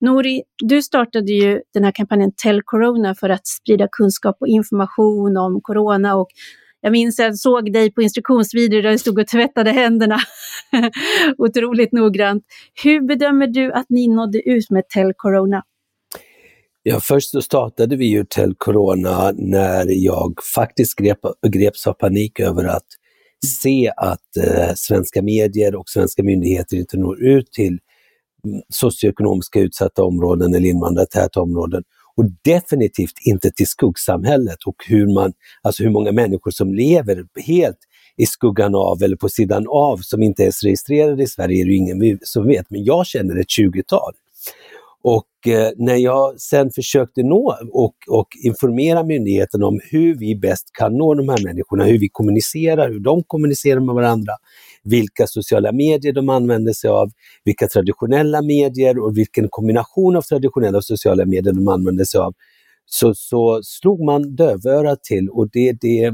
Nori, 0.00 0.42
du 0.62 0.82
startade 0.82 1.32
ju 1.32 1.60
den 1.74 1.84
här 1.84 1.92
kampanjen 1.92 2.32
Tell 2.36 2.62
Corona 2.62 3.14
för 3.14 3.28
att 3.28 3.46
sprida 3.46 3.88
kunskap 3.92 4.36
och 4.40 4.48
information 4.48 5.36
om 5.36 5.60
corona 5.62 6.16
och 6.16 6.28
jag 6.80 6.92
minns 6.92 7.20
att 7.20 7.26
jag 7.26 7.38
såg 7.38 7.72
dig 7.72 7.92
på 7.92 8.02
instruktionsvideo 8.02 8.82
där 8.82 8.90
du 8.90 8.98
stod 8.98 9.18
och 9.18 9.26
tvättade 9.26 9.70
händerna 9.70 10.18
otroligt 11.38 11.92
noggrant. 11.92 12.44
Hur 12.84 13.06
bedömer 13.06 13.46
du 13.46 13.72
att 13.72 13.86
ni 13.88 14.08
nådde 14.08 14.48
ut 14.48 14.70
med 14.70 14.88
Tell 14.88 15.12
Corona? 15.16 15.62
Ja, 16.82 17.00
först 17.00 17.30
så 17.30 17.42
startade 17.42 17.96
vi 17.96 18.06
ju 18.06 18.24
Tell 18.24 18.54
Corona 18.54 19.32
när 19.36 19.86
jag 19.88 20.34
faktiskt 20.54 20.98
grep, 20.98 21.18
greps 21.48 21.86
av 21.86 21.92
panik 21.92 22.40
över 22.40 22.64
att 22.64 22.86
se 23.60 23.92
att 23.96 24.36
eh, 24.36 24.74
svenska 24.76 25.22
medier 25.22 25.76
och 25.76 25.88
svenska 25.88 26.22
myndigheter 26.22 26.76
inte 26.76 26.96
når 26.96 27.22
ut 27.22 27.52
till 27.52 27.78
socioekonomiska 28.68 29.60
utsatta 29.60 30.04
områden 30.04 30.54
eller 30.54 30.68
invandrartäta 30.68 31.40
områden 31.40 31.82
och 32.16 32.24
definitivt 32.44 33.14
inte 33.24 33.50
till 33.50 33.66
skuggsamhället 33.66 34.58
och 34.66 34.76
hur, 34.88 35.14
man, 35.14 35.32
alltså 35.62 35.82
hur 35.82 35.90
många 35.90 36.12
människor 36.12 36.50
som 36.50 36.74
lever 36.74 37.24
helt 37.46 37.78
i 38.16 38.26
skuggan 38.26 38.74
av 38.74 39.02
eller 39.02 39.16
på 39.16 39.28
sidan 39.28 39.66
av 39.68 39.96
som 39.96 40.22
inte 40.22 40.42
ens 40.42 40.62
registrerade 40.62 41.22
i 41.22 41.26
Sverige 41.26 41.62
är 41.62 41.66
det 41.66 41.74
ingen 41.74 42.18
som 42.22 42.46
vet, 42.46 42.70
men 42.70 42.84
jag 42.84 43.06
känner 43.06 43.36
ett 43.36 43.46
20-tal. 43.60 44.12
Och 45.02 45.48
eh, 45.48 45.70
när 45.76 45.96
jag 45.96 46.40
sen 46.40 46.70
försökte 46.70 47.22
nå 47.22 47.58
och, 47.72 47.94
och 48.08 48.28
informera 48.44 49.04
myndigheten 49.04 49.62
om 49.62 49.80
hur 49.90 50.14
vi 50.14 50.36
bäst 50.36 50.70
kan 50.72 50.96
nå 50.96 51.14
de 51.14 51.28
här 51.28 51.44
människorna, 51.44 51.84
hur 51.84 51.98
vi 51.98 52.08
kommunicerar, 52.08 52.88
hur 52.88 53.00
de 53.00 53.22
kommunicerar 53.22 53.80
med 53.80 53.94
varandra, 53.94 54.32
vilka 54.84 55.26
sociala 55.26 55.72
medier 55.72 56.12
de 56.12 56.28
använder 56.28 56.72
sig 56.72 56.90
av, 56.90 57.10
vilka 57.44 57.68
traditionella 57.68 58.42
medier 58.42 58.98
och 58.98 59.18
vilken 59.18 59.48
kombination 59.48 60.16
av 60.16 60.22
traditionella 60.22 60.78
och 60.78 60.84
sociala 60.84 61.26
medier 61.26 61.52
de 61.52 61.68
använder 61.68 62.04
sig 62.04 62.20
av, 62.20 62.34
så, 62.86 63.14
så 63.14 63.60
slog 63.62 64.04
man 64.04 64.36
dövörat 64.36 65.04
till. 65.04 65.28
Och 65.30 65.50
det, 65.52 65.72
det, 65.80 66.12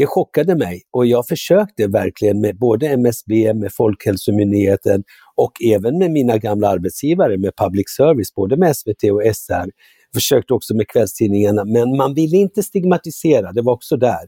det 0.00 0.06
chockade 0.06 0.56
mig 0.56 0.82
och 0.90 1.06
jag 1.06 1.26
försökte 1.26 1.86
verkligen 1.86 2.40
med 2.40 2.58
både 2.58 2.88
MSB, 2.88 3.54
med 3.54 3.72
Folkhälsomyndigheten 3.72 5.04
och 5.36 5.52
även 5.74 5.98
med 5.98 6.10
mina 6.10 6.38
gamla 6.38 6.68
arbetsgivare 6.68 7.38
med 7.38 7.56
public 7.56 7.86
service, 7.96 8.34
både 8.34 8.56
med 8.56 8.76
SVT 8.76 9.04
och 9.12 9.22
SR. 9.34 9.70
Försökte 10.14 10.54
också 10.54 10.74
med 10.74 10.88
kvällstidningarna, 10.88 11.64
men 11.64 11.96
man 11.96 12.14
ville 12.14 12.36
inte 12.36 12.62
stigmatisera, 12.62 13.52
det 13.52 13.62
var 13.62 13.72
också 13.72 13.96
där. 13.96 14.24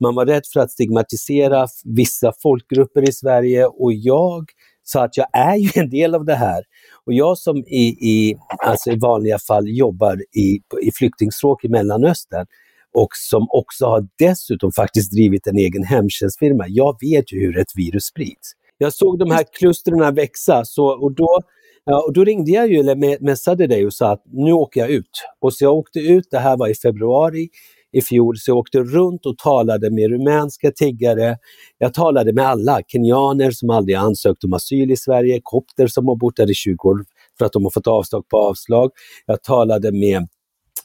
Man 0.00 0.14
var 0.14 0.26
rädd 0.26 0.42
för 0.52 0.60
att 0.60 0.70
stigmatisera 0.70 1.66
vissa 1.84 2.32
folkgrupper 2.42 3.08
i 3.08 3.12
Sverige 3.12 3.66
och 3.66 3.92
jag 3.92 4.44
sa 4.82 5.04
att 5.04 5.16
jag 5.16 5.26
är 5.32 5.56
ju 5.56 5.70
en 5.74 5.90
del 5.90 6.14
av 6.14 6.24
det 6.24 6.34
här. 6.34 6.62
Och 7.06 7.12
jag 7.12 7.38
som 7.38 7.56
i, 7.56 7.86
i, 8.00 8.36
alltså 8.58 8.90
i 8.90 8.98
vanliga 8.98 9.38
fall 9.38 9.68
jobbar 9.68 10.16
i, 10.36 10.60
i 10.82 10.90
flyktingstråk 10.94 11.64
i 11.64 11.68
Mellanöstern 11.68 12.46
och 12.94 13.08
som 13.12 13.46
också 13.50 13.86
har 13.86 14.06
dessutom 14.18 14.72
faktiskt 14.72 15.12
drivit 15.12 15.46
en 15.46 15.56
egen 15.56 15.84
hemtjänstfirma. 15.84 16.64
Jag 16.68 16.96
vet 17.00 17.32
ju 17.32 17.40
hur 17.40 17.58
ett 17.58 17.72
virus 17.76 18.04
sprids. 18.04 18.52
Jag 18.78 18.92
såg 18.92 19.18
de 19.18 19.30
här 19.30 19.44
klustren 19.58 20.14
växa 20.14 20.64
så, 20.64 20.86
och, 20.86 21.14
då, 21.14 21.40
ja, 21.84 22.04
och 22.06 22.12
då 22.12 22.24
ringde 22.24 22.50
jag 22.50 22.72
ju, 22.72 22.78
eller 22.78 23.24
messade 23.24 23.66
dig 23.66 23.86
och 23.86 23.94
sa 23.94 24.12
att 24.12 24.22
nu 24.32 24.52
åker 24.52 24.80
jag 24.80 24.90
ut. 24.90 25.10
Och 25.40 25.54
så 25.54 25.64
jag 25.64 25.74
åkte 25.74 25.98
ut, 25.98 26.24
det 26.30 26.38
här 26.38 26.56
var 26.56 26.68
i 26.68 26.74
februari 26.74 27.48
i 27.92 28.02
fjol, 28.02 28.38
så 28.38 28.50
jag 28.50 28.58
åkte 28.58 28.78
runt 28.78 29.26
och 29.26 29.38
talade 29.38 29.90
med 29.90 30.10
rumänska 30.10 30.70
tiggare. 30.70 31.36
Jag 31.78 31.94
talade 31.94 32.32
med 32.32 32.46
alla, 32.46 32.80
kenyaner 32.88 33.50
som 33.50 33.70
aldrig 33.70 33.96
ansökt 33.96 34.44
om 34.44 34.52
asyl 34.52 34.90
i 34.90 34.96
Sverige, 34.96 35.40
kopter 35.42 35.86
som 35.86 36.08
har 36.08 36.16
bott 36.16 36.36
där 36.36 36.50
i 36.50 36.54
20 36.54 36.88
år 36.88 37.04
för 37.38 37.44
att 37.44 37.52
de 37.52 37.64
har 37.64 37.70
fått 37.70 37.86
avslag 37.86 38.28
på 38.28 38.36
avslag. 38.36 38.90
Jag 39.26 39.42
talade 39.42 39.92
med 39.92 40.28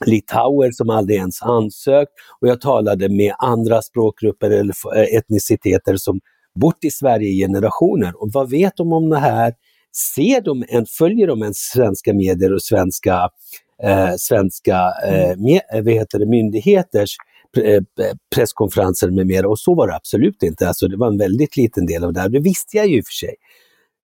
litauer 0.05 0.71
som 0.71 0.89
aldrig 0.89 1.19
ens 1.19 1.41
ansökt 1.41 2.11
och 2.41 2.47
jag 2.47 2.61
talade 2.61 3.09
med 3.09 3.33
andra 3.39 3.81
språkgrupper 3.81 4.51
eller 4.51 4.97
eh, 4.97 5.17
etniciteter 5.17 5.97
som 5.97 6.19
bott 6.59 6.83
i 6.83 6.91
Sverige 6.91 7.29
i 7.29 7.37
generationer. 7.37 8.21
Och 8.21 8.29
vad 8.33 8.49
vet 8.49 8.77
de 8.77 8.93
om 8.93 9.09
det 9.09 9.19
här? 9.19 9.53
Ser 10.15 10.41
de 10.41 10.65
en, 10.67 10.85
följer 10.85 11.27
de 11.27 11.41
en 11.41 11.53
svenska 11.53 12.13
medier 12.13 12.53
och 12.53 12.61
svenska, 12.61 13.29
eh, 13.83 14.13
svenska 14.17 14.93
eh, 15.05 15.29
mm. 15.29 15.43
med, 15.43 15.61
vad 15.71 15.93
heter 15.93 16.19
det, 16.19 16.25
myndigheters 16.25 17.15
eh, 17.57 17.81
presskonferenser 18.35 19.11
med 19.11 19.27
mera? 19.27 19.49
Och 19.49 19.59
så 19.59 19.75
var 19.75 19.87
det 19.87 19.95
absolut 19.95 20.43
inte. 20.43 20.67
Alltså 20.67 20.87
det 20.87 20.97
var 20.97 21.07
en 21.07 21.17
väldigt 21.17 21.57
liten 21.57 21.85
del 21.85 22.03
av 22.03 22.13
det 22.13 22.19
här. 22.19 22.29
Det 22.29 22.39
visste 22.39 22.77
jag 22.77 22.87
ju 22.87 22.97
i 22.97 23.01
och 23.01 23.05
för 23.05 23.25
sig. 23.25 23.35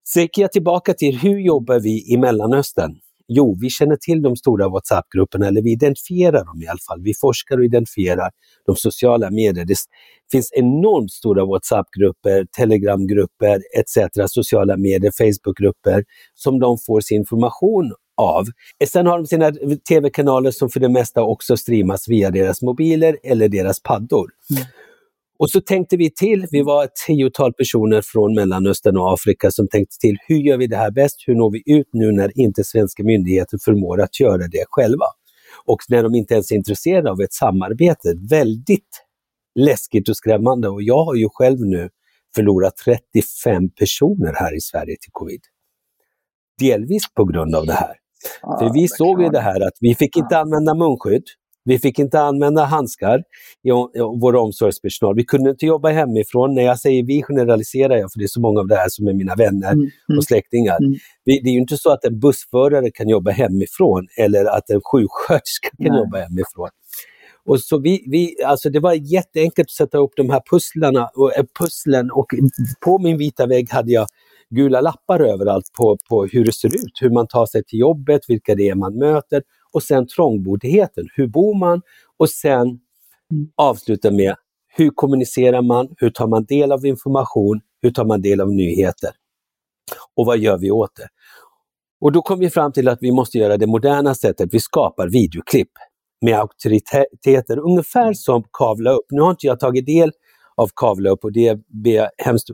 Så 0.04 0.20
gick 0.20 0.38
jag 0.38 0.52
tillbaka 0.52 0.94
till 0.94 1.18
hur 1.18 1.38
jobbar 1.38 1.80
vi 1.80 2.12
i 2.12 2.16
Mellanöstern? 2.16 2.96
Jo, 3.28 3.56
vi 3.60 3.70
känner 3.70 3.96
till 3.96 4.22
de 4.22 4.36
stora 4.36 4.68
WhatsApp-grupperna, 4.68 5.48
eller 5.48 5.62
vi 5.62 5.72
identifierar 5.72 6.44
dem 6.44 6.62
i 6.62 6.66
alla 6.66 6.78
fall. 6.88 7.02
Vi 7.02 7.14
forskar 7.20 7.58
och 7.58 7.64
identifierar 7.64 8.30
de 8.66 8.76
sociala 8.76 9.30
medierna. 9.30 9.64
Det 9.64 9.76
finns 10.32 10.52
enormt 10.52 11.12
stora 11.12 11.44
WhatsApp-grupper, 11.44 12.46
Telegram-grupper 12.56 13.62
etc. 13.78 14.12
sociala 14.26 14.76
medier, 14.76 15.12
Facebook-grupper 15.18 16.04
som 16.34 16.60
de 16.60 16.78
får 16.86 17.00
sin 17.00 17.24
information 17.24 17.94
av. 18.16 18.44
Eh, 18.80 18.88
sen 18.88 19.06
har 19.06 19.18
de 19.18 19.26
sina 19.26 19.52
tv-kanaler 19.88 20.50
som 20.50 20.70
för 20.70 20.80
det 20.80 20.88
mesta 20.88 21.22
också 21.22 21.56
streamas 21.56 22.08
via 22.08 22.30
deras 22.30 22.62
mobiler 22.62 23.18
eller 23.22 23.48
deras 23.48 23.82
paddor. 23.82 24.30
Mm. 24.50 24.64
Och 25.44 25.50
så 25.50 25.60
tänkte 25.60 25.96
vi 25.96 26.10
till, 26.10 26.46
vi 26.50 26.62
var 26.62 26.84
ett 26.84 26.96
tiotal 27.06 27.52
personer 27.52 28.02
från 28.02 28.34
Mellanöstern 28.34 28.96
och 28.96 29.12
Afrika 29.12 29.50
som 29.50 29.68
tänkte 29.68 29.96
till, 30.00 30.16
hur 30.26 30.36
gör 30.36 30.56
vi 30.56 30.66
det 30.66 30.76
här 30.76 30.90
bäst? 30.90 31.16
Hur 31.26 31.34
når 31.34 31.50
vi 31.50 31.62
ut 31.66 31.88
nu 31.92 32.12
när 32.12 32.40
inte 32.40 32.64
svenska 32.64 33.04
myndigheter 33.04 33.58
förmår 33.64 34.00
att 34.00 34.20
göra 34.20 34.48
det 34.48 34.64
själva? 34.70 35.04
Och 35.64 35.78
när 35.88 36.02
de 36.02 36.14
inte 36.14 36.34
ens 36.34 36.50
är 36.50 36.56
intresserade 36.56 37.10
av 37.10 37.20
ett 37.20 37.32
samarbete. 37.32 38.14
Väldigt 38.30 38.88
läskigt 39.54 40.08
och 40.08 40.16
skrämmande 40.16 40.68
och 40.68 40.82
jag 40.82 41.04
har 41.04 41.14
ju 41.14 41.28
själv 41.32 41.60
nu 41.60 41.88
förlorat 42.34 42.76
35 42.76 43.70
personer 43.70 44.32
här 44.34 44.56
i 44.56 44.60
Sverige 44.60 44.96
till 45.00 45.12
covid. 45.12 45.40
Delvis 46.58 47.02
på 47.14 47.24
grund 47.24 47.54
av 47.54 47.66
det 47.66 47.72
här. 47.72 47.94
Ja, 48.42 48.58
För 48.58 48.72
vi 48.74 48.88
såg 48.88 49.22
ju 49.22 49.28
det 49.28 49.40
här 49.40 49.60
att 49.66 49.76
vi 49.80 49.94
fick 49.94 50.16
inte 50.16 50.38
använda 50.38 50.74
munskydd. 50.74 51.24
Vi 51.64 51.78
fick 51.78 51.98
inte 51.98 52.20
använda 52.20 52.64
handskar 52.64 53.18
i, 53.62 53.70
vår 54.20 54.36
omsorgspersonal. 54.36 55.14
Vi 55.14 55.24
kunde 55.24 55.50
inte 55.50 55.66
jobba 55.66 55.88
hemifrån. 55.88 56.54
När 56.54 56.62
jag 56.62 56.78
säger 56.78 57.02
vi 57.02 57.22
generaliserar 57.22 57.96
jag, 57.96 58.12
för 58.12 58.18
det 58.18 58.24
är 58.24 58.28
så 58.28 58.40
många 58.40 58.60
av 58.60 58.66
det 58.66 58.76
här 58.76 58.88
som 58.88 59.08
är 59.08 59.12
mina 59.12 59.34
vänner 59.34 59.72
mm. 59.72 59.80
mm. 60.08 60.18
och 60.18 60.24
släktingar. 60.24 60.76
Mm. 60.76 60.94
Det 61.24 61.30
är 61.30 61.52
ju 61.52 61.58
inte 61.58 61.76
så 61.76 61.90
att 61.90 62.04
en 62.04 62.20
bussförare 62.20 62.90
kan 62.90 63.08
jobba 63.08 63.30
hemifrån 63.30 64.06
eller 64.18 64.44
att 64.44 64.70
en 64.70 64.80
sjuksköterska 64.92 65.68
kan 65.82 65.92
Nej. 65.92 65.98
jobba 65.98 66.18
hemifrån. 66.18 66.68
Och 67.46 67.60
så 67.60 67.80
vi, 67.80 68.04
vi, 68.06 68.44
alltså 68.44 68.70
det 68.70 68.80
var 68.80 68.92
jätteenkelt 68.92 69.66
att 69.66 69.70
sätta 69.70 69.98
upp 69.98 70.12
de 70.16 70.30
här 70.30 70.42
pusslarna 70.50 71.10
och, 71.14 71.36
äh, 71.38 71.44
pusslen 71.58 72.10
och 72.10 72.26
på 72.84 72.98
min 72.98 73.18
vita 73.18 73.46
vägg 73.46 73.70
hade 73.70 73.92
jag 73.92 74.06
gula 74.50 74.80
lappar 74.80 75.20
överallt 75.20 75.72
på, 75.78 75.96
på 76.08 76.26
hur 76.26 76.44
det 76.44 76.52
ser 76.52 76.68
ut, 76.68 76.98
hur 77.00 77.10
man 77.10 77.26
tar 77.26 77.46
sig 77.46 77.64
till 77.64 77.78
jobbet, 77.78 78.20
vilka 78.28 78.54
det 78.54 78.68
är 78.68 78.74
man 78.74 78.98
möter 78.98 79.42
och 79.74 79.82
sen 79.82 80.06
trångboddheten. 80.06 81.04
Hur 81.14 81.26
bor 81.26 81.54
man? 81.54 81.82
Och 82.16 82.30
sen 82.30 82.60
mm. 82.60 83.48
avsluta 83.56 84.10
med 84.10 84.34
hur 84.76 84.90
kommunicerar 84.90 85.62
man? 85.62 85.88
Hur 85.96 86.10
tar 86.10 86.26
man 86.26 86.44
del 86.44 86.72
av 86.72 86.86
information? 86.86 87.60
Hur 87.82 87.90
tar 87.90 88.04
man 88.04 88.22
del 88.22 88.40
av 88.40 88.52
nyheter? 88.52 89.10
Och 90.16 90.26
vad 90.26 90.38
gör 90.38 90.58
vi 90.58 90.70
åt 90.70 90.96
det? 90.96 91.08
Och 92.00 92.12
då 92.12 92.22
kom 92.22 92.38
vi 92.38 92.50
fram 92.50 92.72
till 92.72 92.88
att 92.88 92.98
vi 93.00 93.12
måste 93.12 93.38
göra 93.38 93.56
det 93.56 93.66
moderna 93.66 94.14
sättet. 94.14 94.48
Vi 94.52 94.60
skapar 94.60 95.08
videoklipp 95.08 95.70
med 96.20 96.38
auktoriteter, 96.38 97.58
ungefär 97.58 98.12
som 98.12 98.44
Kavla 98.52 98.90
upp. 98.90 99.06
Nu 99.10 99.20
har 99.20 99.30
inte 99.30 99.46
jag 99.46 99.60
tagit 99.60 99.86
del 99.86 100.12
av 100.56 100.70
Kavla 100.76 101.10
upp 101.10 101.24
och 101.24 101.32
det 101.32 101.60
ber 101.84 101.90
jag 101.90 102.10
hemskt 102.18 102.48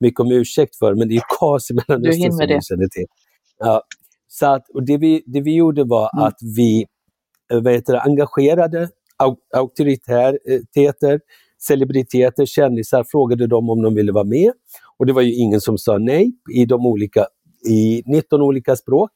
mycket 0.00 0.20
om 0.20 0.32
ursäkt 0.32 0.76
för, 0.76 0.94
men 0.94 1.08
det 1.08 1.12
är 1.12 1.16
ju 1.16 1.20
KAS 1.40 1.70
i 1.70 1.74
Mellanöstern 1.74 2.32
som 2.32 2.46
vi 2.46 2.60
känner 2.62 2.88
till. 2.88 3.06
Ja, 3.58 3.82
så 4.28 4.46
att, 4.46 4.70
och 4.74 4.82
det, 4.82 4.96
vi, 4.96 5.22
det 5.26 5.40
vi 5.40 5.54
gjorde 5.54 5.84
var 5.84 6.10
mm. 6.14 6.24
att 6.24 6.38
vi 6.56 6.86
eh, 7.52 7.60
vad 7.60 7.72
heter 7.72 7.92
det, 7.92 8.00
engagerade 8.00 8.88
auktoriteter, 9.54 11.20
celebriteter, 11.62 12.46
kändisar, 12.46 13.04
frågade 13.04 13.46
dem 13.46 13.70
om 13.70 13.82
de 13.82 13.94
ville 13.94 14.12
vara 14.12 14.24
med. 14.24 14.52
Och 14.96 15.06
det 15.06 15.12
var 15.12 15.22
ju 15.22 15.34
ingen 15.34 15.60
som 15.60 15.78
sa 15.78 15.98
nej 15.98 16.32
i, 16.54 16.64
de 16.64 16.86
olika, 16.86 17.26
i 17.68 18.02
19 18.06 18.42
olika 18.42 18.76
språk. 18.76 19.10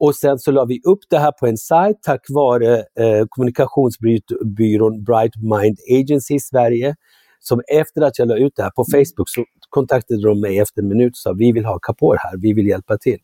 Och 0.00 0.14
sen 0.14 0.38
så 0.38 0.50
la 0.50 0.64
vi 0.64 0.80
upp 0.84 0.98
det 1.10 1.18
här 1.18 1.32
på 1.32 1.46
en 1.46 1.56
sajt 1.56 1.96
tack 2.02 2.20
vare 2.28 2.76
eh, 2.78 3.26
kommunikationsbyrån 3.28 5.04
Bright 5.04 5.36
Mind 5.36 5.78
Agency 6.00 6.34
i 6.34 6.40
Sverige. 6.40 6.94
Som 7.40 7.62
efter 7.68 8.02
att 8.02 8.18
jag 8.18 8.28
la 8.28 8.36
ut 8.36 8.52
det 8.56 8.62
här 8.62 8.70
på 8.70 8.84
mm. 8.92 9.04
Facebook 9.04 9.28
så 9.28 9.44
kontaktade 9.68 10.22
de 10.22 10.40
mig 10.40 10.58
efter 10.58 10.82
en 10.82 10.88
minut 10.88 11.12
och 11.12 11.16
sa 11.16 11.32
vi 11.32 11.52
vill 11.52 11.64
ha 11.64 11.78
Kapor 11.78 12.16
här, 12.18 12.38
vi 12.38 12.52
vill 12.52 12.66
hjälpa 12.66 12.98
till. 12.98 13.18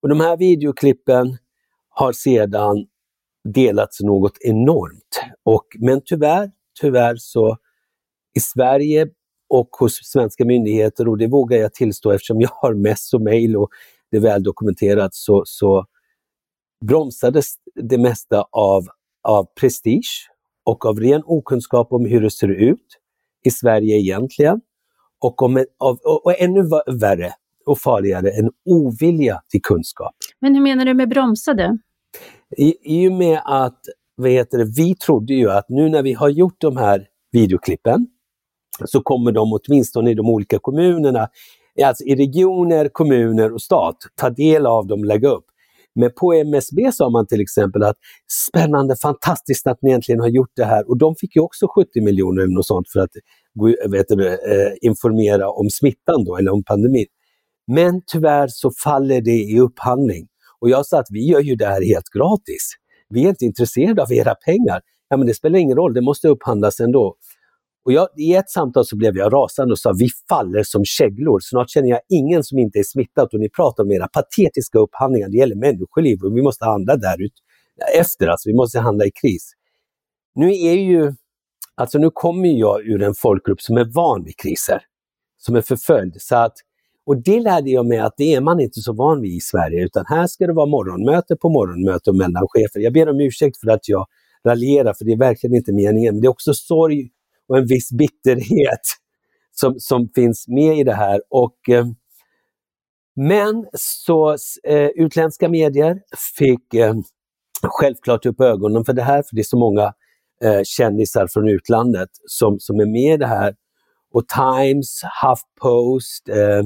Och 0.00 0.08
de 0.08 0.20
här 0.20 0.36
videoklippen 0.36 1.36
har 1.88 2.12
sedan 2.12 2.86
delats 3.44 4.00
något 4.00 4.38
enormt. 4.40 5.20
Och, 5.42 5.66
men 5.78 6.00
tyvärr, 6.04 6.50
tyvärr 6.80 7.16
så 7.16 7.56
i 8.34 8.40
Sverige 8.40 9.08
och 9.48 9.68
hos 9.70 9.94
svenska 10.02 10.44
myndigheter, 10.44 11.08
och 11.08 11.18
det 11.18 11.26
vågar 11.26 11.58
jag 11.58 11.74
tillstå 11.74 12.10
eftersom 12.10 12.40
jag 12.40 12.50
har 12.52 12.74
mess 12.74 13.14
och 13.14 13.20
mejl 13.20 13.56
och 13.56 13.68
det 14.10 14.16
är 14.16 14.20
väl 14.20 14.42
dokumenterat, 14.42 15.14
så, 15.14 15.42
så 15.46 15.86
bromsades 16.84 17.54
det 17.74 17.98
mesta 17.98 18.46
av, 18.50 18.86
av 19.22 19.46
prestige 19.60 20.30
och 20.64 20.86
av 20.86 21.00
ren 21.00 21.22
okunskap 21.24 21.92
om 21.92 22.06
hur 22.06 22.20
det 22.20 22.30
ser 22.30 22.48
ut 22.48 22.86
i 23.44 23.50
Sverige 23.50 23.98
egentligen. 23.98 24.60
Och, 25.18 25.42
om, 25.42 25.64
och, 25.78 26.26
och 26.26 26.40
ännu 26.40 26.68
värre, 27.00 27.34
och 27.66 27.78
farligare 27.78 28.30
än 28.30 28.50
ovilja 28.70 29.40
till 29.50 29.62
kunskap. 29.62 30.14
Men 30.40 30.54
hur 30.54 30.62
menar 30.62 30.84
du 30.84 30.94
med 30.94 31.08
bromsade? 31.08 31.78
I, 32.56 32.74
I 32.84 33.08
och 33.08 33.12
med 33.12 33.40
att 33.44 33.80
vad 34.16 34.30
heter 34.30 34.58
det, 34.58 34.64
vi 34.76 34.94
trodde 34.94 35.34
ju 35.34 35.50
att 35.50 35.68
nu 35.68 35.88
när 35.88 36.02
vi 36.02 36.12
har 36.12 36.28
gjort 36.28 36.56
de 36.58 36.76
här 36.76 37.06
videoklippen 37.32 38.06
så 38.84 39.02
kommer 39.02 39.32
de 39.32 39.52
åtminstone 39.52 40.10
i 40.10 40.14
de 40.14 40.28
olika 40.28 40.58
kommunerna, 40.58 41.28
alltså 41.84 42.04
i 42.04 42.14
regioner, 42.14 42.88
kommuner 42.92 43.52
och 43.52 43.62
stat, 43.62 43.96
ta 44.14 44.30
del 44.30 44.66
av 44.66 44.86
dem, 44.86 45.04
lägga 45.04 45.28
upp. 45.28 45.44
Men 45.94 46.10
på 46.20 46.32
MSB 46.32 46.92
sa 46.92 47.10
man 47.10 47.26
till 47.26 47.40
exempel 47.40 47.82
att 47.82 47.96
spännande, 48.48 48.96
fantastiskt 49.02 49.66
att 49.66 49.78
ni 49.82 49.90
äntligen 49.90 50.20
har 50.20 50.28
gjort 50.28 50.52
det 50.56 50.64
här. 50.64 50.88
Och 50.90 50.98
de 50.98 51.14
fick 51.16 51.36
ju 51.36 51.42
också 51.42 51.66
70 51.74 52.00
miljoner 52.04 52.42
eller 52.42 52.54
något 52.54 52.66
sånt 52.66 52.88
för 52.92 53.00
att 53.00 53.10
vet 53.90 54.08
du, 54.08 54.28
eh, 54.28 54.38
informera 54.80 55.50
om 55.50 55.70
smittan 55.70 56.24
då, 56.24 56.36
eller 56.36 56.52
om 56.52 56.64
pandemin. 56.64 57.06
Men 57.66 58.02
tyvärr 58.06 58.48
så 58.50 58.70
faller 58.84 59.20
det 59.20 59.42
i 59.42 59.60
upphandling. 59.60 60.28
Och 60.60 60.70
jag 60.70 60.86
sa 60.86 60.98
att 60.98 61.06
vi 61.10 61.28
gör 61.28 61.40
ju 61.40 61.56
det 61.56 61.66
här 61.66 61.82
helt 61.82 62.08
gratis. 62.08 62.70
Vi 63.08 63.24
är 63.24 63.28
inte 63.28 63.44
intresserade 63.44 64.02
av 64.02 64.12
era 64.12 64.34
pengar. 64.34 64.80
Ja, 65.08 65.16
men 65.16 65.26
det 65.26 65.34
spelar 65.34 65.58
ingen 65.58 65.76
roll, 65.76 65.94
det 65.94 66.00
måste 66.00 66.28
upphandlas 66.28 66.80
ändå. 66.80 67.16
Och 67.84 67.92
jag, 67.92 68.08
I 68.16 68.34
ett 68.34 68.50
samtal 68.50 68.86
så 68.86 68.96
blev 68.96 69.16
jag 69.16 69.32
rasande 69.32 69.72
och 69.72 69.78
sa 69.78 69.92
vi 69.98 70.08
faller 70.28 70.62
som 70.62 70.84
käglor. 70.84 71.40
Snart 71.42 71.70
känner 71.70 71.88
jag 71.88 72.00
ingen 72.08 72.44
som 72.44 72.58
inte 72.58 72.78
är 72.78 72.82
smittad 72.82 73.28
och 73.32 73.40
ni 73.40 73.48
pratar 73.48 73.84
om 73.84 73.90
era 73.90 74.08
patetiska 74.08 74.78
upphandlingar. 74.78 75.28
Det 75.28 75.36
gäller 75.36 75.56
människoliv 75.56 76.22
och 76.24 76.36
vi 76.36 76.42
måste 76.42 76.64
handla 76.64 76.96
där 76.96 77.16
efter. 77.98 78.26
Alltså, 78.26 78.48
vi 78.48 78.54
måste 78.54 78.80
handla 78.80 79.04
i 79.04 79.10
kris. 79.10 79.52
Nu 80.34 80.46
är 80.46 80.74
ju, 80.74 81.12
alltså 81.74 81.98
nu 81.98 82.10
kommer 82.10 82.48
jag 82.48 82.86
ur 82.86 83.02
en 83.02 83.14
folkgrupp 83.14 83.60
som 83.60 83.76
är 83.76 83.84
van 83.84 84.24
vid 84.24 84.36
kriser, 84.36 84.82
som 85.38 85.56
är 85.56 85.62
förföljd. 85.62 86.16
Så 86.18 86.36
att 86.36 86.54
och 87.06 87.22
det 87.22 87.40
lärde 87.40 87.70
jag 87.70 87.86
mig 87.86 87.98
att 87.98 88.14
det 88.16 88.34
är 88.34 88.40
man 88.40 88.60
inte 88.60 88.80
så 88.80 88.92
van 88.92 89.20
vid 89.20 89.32
i 89.36 89.40
Sverige, 89.40 89.84
utan 89.84 90.04
här 90.08 90.26
ska 90.26 90.46
det 90.46 90.52
vara 90.52 90.66
morgonmöte 90.66 91.36
på 91.36 91.48
morgonmöte 91.48 92.12
mellan 92.12 92.46
chefer. 92.48 92.80
Jag 92.80 92.92
ber 92.92 93.08
om 93.08 93.20
ursäkt 93.20 93.60
för 93.60 93.70
att 93.70 93.88
jag 93.88 94.06
raljerar, 94.46 94.94
för 94.94 95.04
det 95.04 95.12
är 95.12 95.18
verkligen 95.18 95.56
inte 95.56 95.72
meningen. 95.72 96.14
Men 96.14 96.20
det 96.20 96.26
är 96.26 96.30
också 96.30 96.54
sorg 96.54 97.10
och 97.48 97.58
en 97.58 97.66
viss 97.66 97.92
bitterhet 97.92 98.80
som, 99.52 99.74
som 99.78 100.08
finns 100.14 100.48
med 100.48 100.78
i 100.78 100.84
det 100.84 100.94
här. 100.94 101.20
Och, 101.30 101.68
eh, 101.68 101.86
men 103.16 103.66
så 103.72 104.36
eh, 104.64 104.88
utländska 104.88 105.48
medier 105.48 105.98
fick 106.38 106.74
eh, 106.74 106.94
självklart 107.62 108.26
upp 108.26 108.40
ögonen 108.40 108.84
för 108.84 108.92
det 108.92 109.02
här, 109.02 109.22
för 109.22 109.36
det 109.36 109.40
är 109.40 109.44
så 109.44 109.58
många 109.58 109.92
eh, 110.44 110.60
kändisar 110.64 111.26
från 111.32 111.48
utlandet 111.48 112.08
som, 112.26 112.56
som 112.60 112.80
är 112.80 112.86
med 112.86 113.14
i 113.14 113.16
det 113.16 113.26
här. 113.26 113.54
Och 114.12 114.24
Times, 114.28 115.00
HuffPost, 115.22 116.28
eh, 116.28 116.62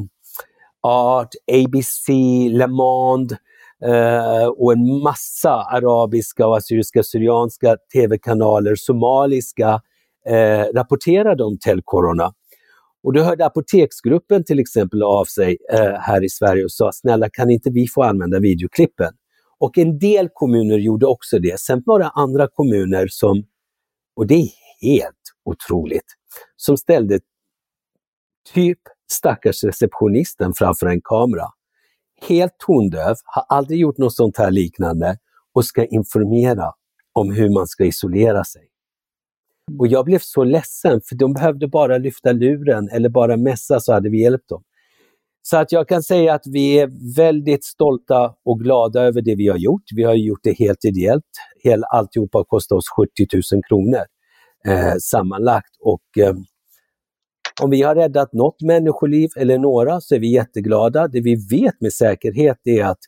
Art, 0.82 1.34
ABC, 1.52 2.08
Le 2.50 2.66
Monde 2.66 3.36
eh, 3.84 4.46
och 4.46 4.72
en 4.72 5.02
massa 5.02 5.50
arabiska 5.50 6.46
och 6.46 6.56
assyriska-syrianska 6.56 7.76
tv-kanaler, 7.92 8.74
somaliska, 8.74 9.80
eh, 10.26 10.64
rapporterade 10.74 11.44
om 11.44 11.58
Telcorona. 11.58 12.32
Och 13.02 13.12
då 13.12 13.22
hörde 13.22 13.46
Apoteksgruppen 13.46 14.44
till 14.44 14.58
exempel 14.58 15.02
av 15.02 15.24
sig 15.24 15.56
eh, 15.72 15.92
här 16.00 16.24
i 16.24 16.28
Sverige 16.28 16.64
och 16.64 16.72
sa 16.72 16.92
snälla 16.92 17.30
kan 17.30 17.50
inte 17.50 17.70
vi 17.70 17.88
få 17.88 18.02
använda 18.02 18.40
videoklippen? 18.40 19.12
Och 19.60 19.78
en 19.78 19.98
del 19.98 20.28
kommuner 20.32 20.78
gjorde 20.78 21.06
också 21.06 21.38
det. 21.38 21.60
Sen 21.60 21.82
var 21.86 21.98
det 21.98 22.08
andra 22.08 22.48
kommuner 22.48 23.06
som, 23.10 23.44
och 24.16 24.26
det 24.26 24.34
är 24.34 24.48
helt 24.80 25.14
otroligt, 25.44 26.06
som 26.56 26.76
ställde 26.76 27.20
typ 28.54 28.78
stackars 29.12 29.64
receptionisten 29.64 30.52
framför 30.54 30.86
en 30.86 31.00
kamera. 31.04 31.46
Helt 32.28 32.58
tondöv, 32.66 33.16
har 33.24 33.44
aldrig 33.48 33.80
gjort 33.80 33.98
något 33.98 34.14
sånt 34.14 34.38
här 34.38 34.50
liknande 34.50 35.18
och 35.54 35.64
ska 35.64 35.84
informera 35.84 36.72
om 37.12 37.32
hur 37.32 37.50
man 37.50 37.66
ska 37.66 37.84
isolera 37.84 38.44
sig. 38.44 38.62
Och 39.78 39.86
jag 39.86 40.04
blev 40.04 40.18
så 40.18 40.44
ledsen 40.44 41.00
för 41.08 41.16
de 41.16 41.32
behövde 41.32 41.68
bara 41.68 41.98
lyfta 41.98 42.32
luren 42.32 42.88
eller 42.88 43.08
bara 43.08 43.36
mässa 43.36 43.80
så 43.80 43.92
hade 43.92 44.10
vi 44.10 44.22
hjälpt 44.22 44.48
dem. 44.48 44.62
Så 45.42 45.56
att 45.56 45.72
jag 45.72 45.88
kan 45.88 46.02
säga 46.02 46.34
att 46.34 46.46
vi 46.46 46.78
är 46.78 47.16
väldigt 47.16 47.64
stolta 47.64 48.34
och 48.44 48.60
glada 48.60 49.02
över 49.02 49.22
det 49.22 49.34
vi 49.34 49.48
har 49.48 49.56
gjort. 49.56 49.82
Vi 49.94 50.02
har 50.02 50.14
gjort 50.14 50.40
det 50.42 50.58
helt 50.58 50.84
ideellt. 50.84 51.24
Hel, 51.64 51.84
alltihopa 51.84 52.38
har 52.38 52.44
kostat 52.44 52.76
oss 52.76 52.88
70 52.96 53.26
000 53.52 53.62
kronor 53.68 54.02
eh, 54.66 54.94
sammanlagt. 55.00 55.76
Och, 55.80 56.18
eh, 56.18 56.34
om 57.62 57.70
vi 57.70 57.82
har 57.82 57.94
räddat 57.94 58.32
något 58.32 58.62
människoliv 58.62 59.28
eller 59.36 59.58
några 59.58 60.00
så 60.00 60.14
är 60.14 60.18
vi 60.18 60.32
jätteglada. 60.32 61.08
Det 61.08 61.20
vi 61.20 61.36
vet 61.50 61.80
med 61.80 61.92
säkerhet 61.92 62.58
är 62.64 62.84
att 62.84 62.98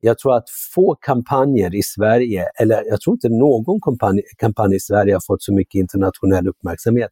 jag 0.00 0.18
tror 0.18 0.36
att 0.36 0.50
få 0.74 0.94
kampanjer 1.00 1.74
i 1.74 1.82
Sverige, 1.82 2.44
eller 2.60 2.84
jag 2.86 3.00
tror 3.00 3.14
inte 3.14 3.28
någon 3.28 3.80
kampanj, 3.80 4.22
kampanj 4.38 4.76
i 4.76 4.80
Sverige 4.80 5.14
har 5.14 5.22
fått 5.26 5.42
så 5.42 5.54
mycket 5.54 5.78
internationell 5.78 6.48
uppmärksamhet. 6.48 7.10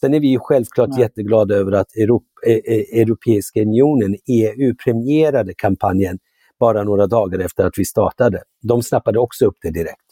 Sen 0.00 0.14
är 0.14 0.20
vi 0.20 0.28
ju 0.28 0.38
självklart 0.38 0.88
Nej. 0.88 1.00
jätteglada 1.00 1.54
över 1.54 1.72
att 1.72 1.96
Europ, 1.96 2.24
e, 2.46 2.52
e, 2.52 3.00
Europeiska 3.00 3.62
unionen, 3.62 4.16
EU, 4.26 4.74
premierade 4.84 5.54
kampanjen 5.56 6.18
bara 6.60 6.84
några 6.84 7.06
dagar 7.06 7.38
efter 7.38 7.64
att 7.64 7.72
vi 7.76 7.84
startade. 7.84 8.42
De 8.62 8.82
snappade 8.82 9.18
också 9.18 9.46
upp 9.46 9.56
det 9.62 9.70
direkt. 9.70 10.06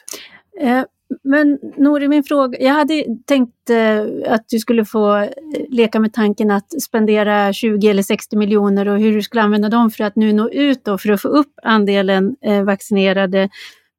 Eh, 0.61 0.83
men 1.23 1.59
Nori, 1.77 2.09
min 2.09 2.25
fråga, 2.25 2.59
jag 2.61 2.75
hade 2.75 3.05
tänkt 3.27 3.71
eh, 3.71 4.33
att 4.33 4.45
du 4.49 4.59
skulle 4.59 4.85
få 4.85 5.17
eh, 5.17 5.31
leka 5.69 6.00
med 6.00 6.12
tanken 6.12 6.50
att 6.50 6.83
spendera 6.83 7.53
20 7.53 7.88
eller 7.88 8.03
60 8.03 8.37
miljoner 8.37 8.88
och 8.88 8.99
hur 8.99 9.12
du 9.12 9.23
skulle 9.23 9.43
använda 9.43 9.69
dem 9.69 9.91
för 9.91 10.05
att 10.05 10.17
nu 10.17 10.33
nå 10.33 10.50
ut 10.50 10.85
då, 10.85 10.99
för 10.99 11.11
att 11.11 11.23
få 11.23 11.29
upp 11.29 11.53
andelen 11.62 12.37
eh, 12.45 12.62
vaccinerade. 12.62 13.49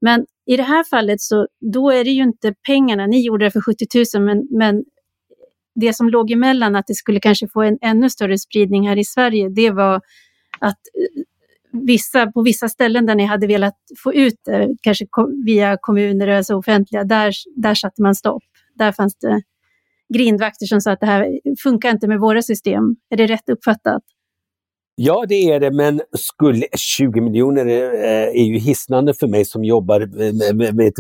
Men 0.02 0.26
i 0.46 0.58
det 0.58 0.64
här 0.64 0.84
fallet 0.84 1.22
så 1.22 1.48
då 1.60 1.92
är 1.92 2.04
det 2.04 2.10
ju 2.10 2.24
inte 2.24 2.54
pengarna, 2.68 3.08
ni 3.08 3.26
gjorde 3.26 3.46
det 3.46 3.52
för 3.52 3.62
70 3.62 3.86
000, 4.18 4.26
men, 4.26 4.48
men 4.52 4.84
det 5.76 5.94
som 5.94 6.10
låg 6.10 6.32
emellan 6.32 6.76
att 6.76 6.88
det 6.88 6.96
skulle 6.96 7.20
kanske 7.20 7.48
få 7.48 7.62
en 7.62 7.78
ännu 7.82 8.10
större 8.10 8.38
spridning 8.38 8.88
här 8.88 8.98
i 8.98 9.06
Sverige, 9.06 9.50
det 9.50 9.72
var 9.72 10.02
att 10.60 10.78
eh, 10.98 11.24
vissa, 11.72 12.32
på 12.32 12.42
vissa 12.42 12.70
ställen 12.70 13.06
där 13.06 13.16
ni 13.16 13.26
hade 13.26 13.48
velat 13.48 13.78
få 14.04 14.14
ut 14.14 14.42
det, 14.46 14.76
kanske 14.82 15.06
via 15.46 15.78
kommuner, 15.82 16.28
alltså 16.28 16.56
offentliga, 16.56 17.04
där, 17.04 17.34
där 17.56 17.76
satte 17.76 18.02
man 18.02 18.16
stopp. 18.16 18.44
Där 18.76 18.92
fanns 18.92 19.16
det 19.16 19.42
grindvakter 20.14 20.66
som 20.66 20.82
sa 20.82 20.92
att 20.92 21.00
det 21.00 21.06
här 21.06 21.40
funkar 21.64 21.90
inte 21.90 22.08
med 22.08 22.20
våra 22.20 22.42
system. 22.42 22.84
Är 23.10 23.18
det 23.18 23.28
rätt 23.28 23.50
uppfattat? 23.50 24.04
Ja, 25.02 25.26
det 25.30 25.36
är 25.36 25.60
det, 25.60 25.72
men 25.72 26.02
skulle 26.18 26.66
20 26.78 27.22
miljoner 27.22 27.66
är, 27.66 27.94
eh, 27.94 28.42
är 28.42 28.46
ju 28.46 28.58
hisnande 28.58 29.14
för 29.14 29.28
mig 29.28 29.46
som 29.46 29.64
jobbar 29.64 30.00
med, 30.00 30.56
med, 30.56 30.76
med, 30.76 30.94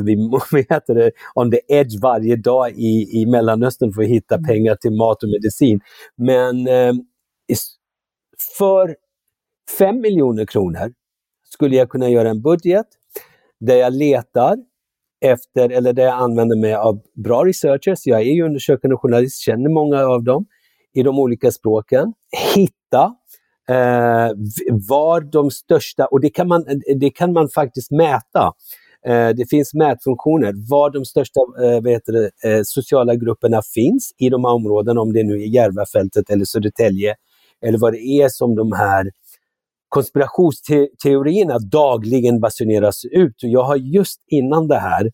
det, 0.88 1.12
on 1.36 1.52
the 1.52 1.60
edge 1.68 2.00
varje 2.02 2.36
dag 2.36 2.72
i, 2.72 3.22
i 3.22 3.26
Mellanöstern 3.26 3.94
för 3.94 4.02
att 4.02 4.10
hitta 4.10 4.36
mm. 4.36 4.48
pengar 4.48 4.76
till 4.76 4.92
mat 4.92 5.24
och 5.24 5.30
medicin. 5.30 5.80
Men 6.18 6.68
eh, 6.68 6.94
för 8.58 8.96
5 9.78 10.02
miljoner 10.02 10.46
kronor 10.46 10.94
skulle 11.54 11.76
jag 11.76 11.90
kunna 11.90 12.10
göra 12.10 12.30
en 12.30 12.42
budget 12.42 12.86
där 13.60 13.76
jag 13.76 13.94
letar 13.94 14.58
efter, 15.22 15.70
eller 15.70 15.94
där 15.94 16.04
jag 16.04 16.14
använder 16.14 16.58
mig 16.62 16.74
av 16.74 17.02
bra 17.24 17.46
researchers. 17.46 18.00
Jag 18.06 18.20
är 18.20 18.34
ju 18.34 18.46
undersökande 18.46 18.98
journalist, 18.98 19.42
känner 19.42 19.70
många 19.70 20.06
av 20.06 20.24
dem 20.24 20.46
i 20.94 21.04
de 21.04 21.20
olika 21.20 21.52
språken. 21.52 22.14
Hitta 22.56 23.16
eh, 23.70 24.32
var 24.90 25.22
de 25.22 25.52
största, 25.52 26.06
och 26.06 26.22
det 26.22 26.30
kan 26.30 26.48
man, 26.48 26.66
det 27.00 27.10
kan 27.10 27.34
man 27.34 27.50
faktiskt 27.50 27.92
mäta. 27.92 28.54
Eh, 29.06 29.30
det 29.30 29.50
finns 29.50 29.74
mätfunktioner, 29.74 30.54
var 30.70 30.90
de 30.90 31.06
största 31.06 31.40
eh, 31.64 31.82
det, 31.82 32.32
eh, 32.44 32.62
sociala 32.64 33.16
grupperna 33.16 33.62
finns 33.74 34.14
i 34.18 34.30
de 34.30 34.46
här 34.46 34.52
områdena, 34.52 35.02
om 35.02 35.14
det 35.14 35.24
nu 35.24 35.34
är 35.34 35.48
Järvafältet 35.48 36.30
eller 36.30 36.46
Södertälje, 36.46 37.16
eller 37.66 37.78
vad 37.78 37.94
det 37.94 38.00
är 38.00 38.30
som 38.30 38.56
de 38.56 38.72
här 38.72 39.12
konspirationsteorierna 39.90 41.60
dagligen 41.60 42.40
basuneras 42.40 43.06
ut. 43.06 43.44
Och 43.44 43.50
jag 43.50 43.64
har 43.64 43.76
just 43.76 44.24
innan 44.28 44.68
det 44.68 44.80
här, 44.80 45.12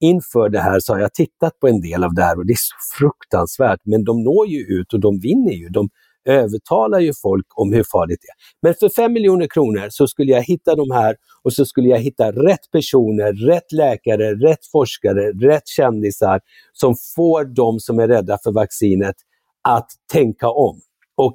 inför 0.00 0.48
det 0.48 0.60
här, 0.60 0.80
så 0.80 0.92
har 0.92 1.00
jag 1.00 1.14
tittat 1.14 1.60
på 1.60 1.68
en 1.68 1.80
del 1.80 2.04
av 2.04 2.14
det 2.14 2.22
här 2.22 2.38
och 2.38 2.46
det 2.46 2.52
är 2.52 2.56
så 2.56 2.98
fruktansvärt. 2.98 3.80
Men 3.84 4.04
de 4.04 4.22
når 4.22 4.46
ju 4.46 4.60
ut 4.60 4.92
och 4.92 5.00
de 5.00 5.20
vinner 5.20 5.52
ju. 5.52 5.68
De 5.68 5.88
övertalar 6.24 7.00
ju 7.00 7.12
folk 7.22 7.46
om 7.54 7.72
hur 7.72 7.84
farligt 7.92 8.18
det 8.22 8.28
är. 8.28 8.36
Men 8.62 8.74
för 8.74 8.88
5 8.88 9.12
miljoner 9.12 9.46
kronor 9.46 9.86
så 9.90 10.06
skulle 10.06 10.32
jag 10.32 10.42
hitta 10.42 10.74
de 10.74 10.90
här 10.90 11.16
och 11.42 11.52
så 11.52 11.64
skulle 11.64 11.88
jag 11.88 11.98
hitta 11.98 12.32
rätt 12.32 12.70
personer, 12.72 13.32
rätt 13.32 13.72
läkare, 13.72 14.34
rätt 14.34 14.66
forskare, 14.72 15.32
rätt 15.32 15.68
kändisar 15.68 16.40
som 16.72 16.94
får 17.16 17.44
de 17.44 17.80
som 17.80 17.98
är 17.98 18.08
rädda 18.08 18.38
för 18.44 18.52
vaccinet 18.52 19.16
att 19.68 19.90
tänka 20.12 20.48
om. 20.48 20.80
Och 21.16 21.34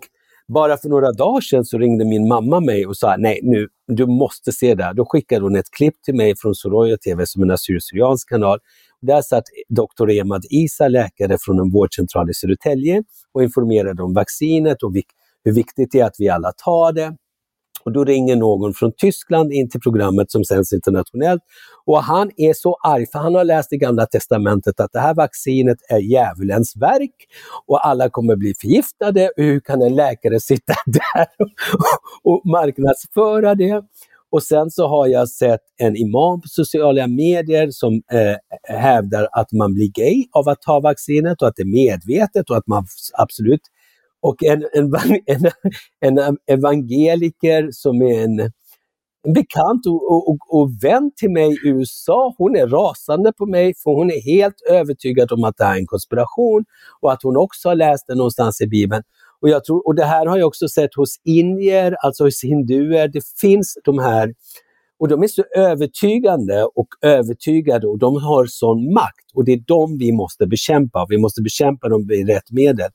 bara 0.53 0.77
för 0.77 0.89
några 0.89 1.11
dagar 1.11 1.41
sedan 1.41 1.65
så 1.65 1.77
ringde 1.77 2.05
min 2.05 2.27
mamma 2.27 2.59
mig 2.59 2.85
och 2.85 2.97
sa 2.97 3.15
nej 3.17 3.39
nu, 3.43 3.67
du 3.87 4.05
måste 4.05 4.51
se 4.51 4.75
det 4.75 4.83
här. 4.83 4.93
Då 4.93 5.05
skickade 5.05 5.41
hon 5.45 5.55
ett 5.55 5.71
klipp 5.71 6.01
till 6.01 6.15
mig 6.15 6.35
från 6.37 6.55
Soroya 6.55 6.97
TV 6.97 7.25
som 7.25 7.41
är 7.41 7.45
en 7.45 7.51
assyrisk 7.51 8.29
kanal. 8.29 8.59
Där 9.01 9.21
satt 9.21 9.43
doktor 9.69 10.11
Emad 10.11 10.45
Isa, 10.49 10.87
läkare 10.87 11.37
från 11.41 11.59
en 11.59 11.71
vårdcentral 11.71 12.29
i 12.29 12.33
Södertälje 12.33 13.03
och 13.33 13.43
informerade 13.43 14.03
om 14.03 14.13
vaccinet 14.13 14.83
och 14.83 14.93
hur 15.43 15.53
viktigt 15.53 15.91
det 15.91 15.99
är 15.99 16.05
att 16.05 16.15
vi 16.19 16.29
alla 16.29 16.51
tar 16.51 16.93
det. 16.93 17.15
Och 17.83 17.91
då 17.91 18.03
ringer 18.03 18.35
någon 18.35 18.73
från 18.73 18.91
Tyskland 18.97 19.51
in 19.51 19.69
till 19.69 19.81
programmet 19.81 20.31
som 20.31 20.43
sänds 20.43 20.73
internationellt. 20.73 21.41
Och 21.85 22.03
han 22.03 22.31
är 22.37 22.53
så 22.53 22.77
arg, 22.83 23.05
för 23.11 23.19
han 23.19 23.35
har 23.35 23.43
läst 23.43 23.73
i 23.73 23.77
Gamla 23.77 24.05
Testamentet 24.05 24.79
att 24.79 24.93
det 24.93 24.99
här 24.99 25.13
vaccinet 25.13 25.77
är 25.89 25.99
djävulens 25.99 26.75
verk 26.75 27.15
och 27.67 27.87
alla 27.87 28.09
kommer 28.09 28.35
bli 28.35 28.53
förgiftade. 28.61 29.31
Hur 29.35 29.59
kan 29.59 29.81
en 29.81 29.95
läkare 29.95 30.39
sitta 30.39 30.73
där 30.85 31.27
och, 32.23 32.41
marknadsföra 32.45 33.55
det? 33.55 33.83
Och 34.31 34.43
sen 34.43 34.71
så 34.71 34.87
har 34.87 35.07
jag 35.07 35.29
sett 35.29 35.61
en 35.77 35.95
imam 35.95 36.41
på 36.41 36.47
sociala 36.47 37.07
medier 37.07 37.67
som 37.71 37.93
eh, 38.11 38.77
hävdar 38.77 39.27
att 39.31 39.51
man 39.51 39.73
blir 39.73 39.91
gay 39.93 40.25
av 40.31 40.49
att 40.49 40.61
ta 40.61 40.79
vaccinet 40.79 41.41
och 41.41 41.47
att 41.47 41.55
det 41.55 41.63
är 41.63 41.89
medvetet 41.89 42.49
och 42.49 42.57
att 42.57 42.67
man 42.67 42.85
absolut 43.13 43.61
och 44.21 44.43
en, 44.43 44.65
en, 44.73 44.91
en, 46.01 46.17
en 46.17 46.37
evangeliker 46.47 47.69
som 47.71 48.01
är 48.01 48.23
en, 48.23 48.39
en 49.27 49.33
bekant 49.33 49.85
och, 49.87 50.29
och, 50.29 50.37
och 50.49 50.69
vän 50.83 51.11
till 51.15 51.31
mig 51.31 51.51
i 51.51 51.67
USA, 51.67 52.35
hon 52.37 52.55
är 52.55 52.67
rasande 52.67 53.33
på 53.33 53.45
mig 53.45 53.73
för 53.83 53.91
hon 53.91 54.11
är 54.11 54.21
helt 54.21 54.61
övertygad 54.69 55.31
om 55.31 55.43
att 55.43 55.57
det 55.57 55.63
här 55.63 55.75
är 55.75 55.79
en 55.79 55.85
konspiration 55.85 56.65
och 57.01 57.11
att 57.11 57.23
hon 57.23 57.37
också 57.37 57.69
har 57.69 57.75
läst 57.75 58.07
det 58.07 58.15
någonstans 58.15 58.61
i 58.61 58.67
Bibeln. 58.67 59.03
Och, 59.41 59.49
jag 59.49 59.63
tror, 59.63 59.87
och 59.87 59.95
det 59.95 60.05
här 60.05 60.25
har 60.25 60.37
jag 60.37 60.47
också 60.47 60.67
sett 60.67 60.95
hos 60.95 61.15
indier, 61.23 61.95
alltså 62.05 62.23
hos 62.23 62.43
hinduer. 62.43 63.07
Det 63.07 63.21
finns 63.41 63.77
de 63.83 63.99
här, 63.99 64.33
och 64.99 65.07
de 65.07 65.23
är 65.23 65.27
så 65.27 65.43
övertygande 65.55 66.63
och 66.63 66.87
övertygade 67.01 67.87
och 67.87 67.99
de 67.99 68.23
har 68.23 68.45
sån 68.45 68.93
makt. 68.93 69.31
Och 69.33 69.45
det 69.45 69.51
är 69.51 69.63
de 69.67 69.97
vi 69.97 70.11
måste 70.11 70.47
bekämpa. 70.47 71.05
Vi 71.09 71.17
måste 71.17 71.41
bekämpa 71.41 71.89
dem 71.89 72.05
med 72.07 72.27
rätt 72.27 72.51
medel. 72.51 72.89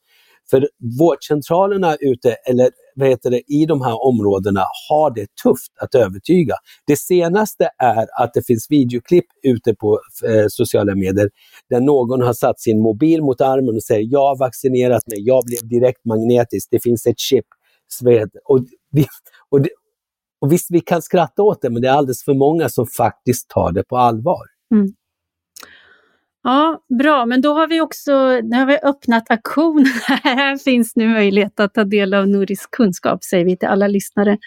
För 0.50 0.68
vårdcentralerna 0.98 1.96
ute, 2.00 2.32
eller 2.32 2.70
vad 2.94 3.08
heter 3.08 3.30
det, 3.30 3.42
i 3.46 3.66
de 3.66 3.82
här 3.82 4.04
områdena 4.04 4.64
har 4.88 5.14
det 5.14 5.26
tufft 5.42 5.72
att 5.80 5.94
övertyga. 5.94 6.54
Det 6.86 6.96
senaste 6.96 7.68
är 7.78 8.22
att 8.22 8.34
det 8.34 8.46
finns 8.46 8.66
videoklipp 8.70 9.26
ute 9.42 9.74
på 9.74 10.00
eh, 10.28 10.44
sociala 10.48 10.94
medier 10.94 11.30
där 11.70 11.80
någon 11.80 12.22
har 12.22 12.32
satt 12.32 12.60
sin 12.60 12.80
mobil 12.80 13.22
mot 13.22 13.40
armen 13.40 13.74
och 13.74 13.82
säger 13.82 14.08
jag 14.10 14.28
har 14.28 14.38
vaccinerat 14.38 15.06
mig, 15.06 15.18
jag 15.20 15.44
blev 15.44 15.68
direkt 15.68 16.04
magnetisk, 16.04 16.68
det 16.70 16.82
finns 16.82 17.06
ett 17.06 17.18
chip. 17.18 17.44
Och, 18.44 18.60
vi, 18.90 19.06
och, 19.50 19.60
det, 19.62 19.68
och 20.40 20.52
visst, 20.52 20.70
vi 20.70 20.80
kan 20.80 21.02
skratta 21.02 21.42
åt 21.42 21.62
det, 21.62 21.70
men 21.70 21.82
det 21.82 21.88
är 21.88 21.92
alldeles 21.92 22.24
för 22.24 22.34
många 22.34 22.68
som 22.68 22.86
faktiskt 22.86 23.48
tar 23.48 23.72
det 23.72 23.84
på 23.84 23.96
allvar. 23.96 24.42
Mm. 24.74 24.92
Ja, 26.44 26.84
bra, 26.98 27.26
men 27.26 27.40
då 27.40 27.54
har 27.54 27.68
vi 27.68 27.80
också 27.80 28.40
nu 28.42 28.56
har 28.56 28.66
vi 28.66 28.78
öppnat 28.82 29.30
auktionen. 29.30 29.86
Här 30.22 30.56
finns 30.56 30.96
nu 30.96 31.08
möjlighet 31.08 31.60
att 31.60 31.74
ta 31.74 31.84
del 31.84 32.14
av 32.14 32.28
nordisk 32.28 32.70
kunskap, 32.70 33.24
säger 33.24 33.44
vi 33.44 33.56
till 33.56 33.68
alla 33.68 33.86
lyssnare. 33.86 34.38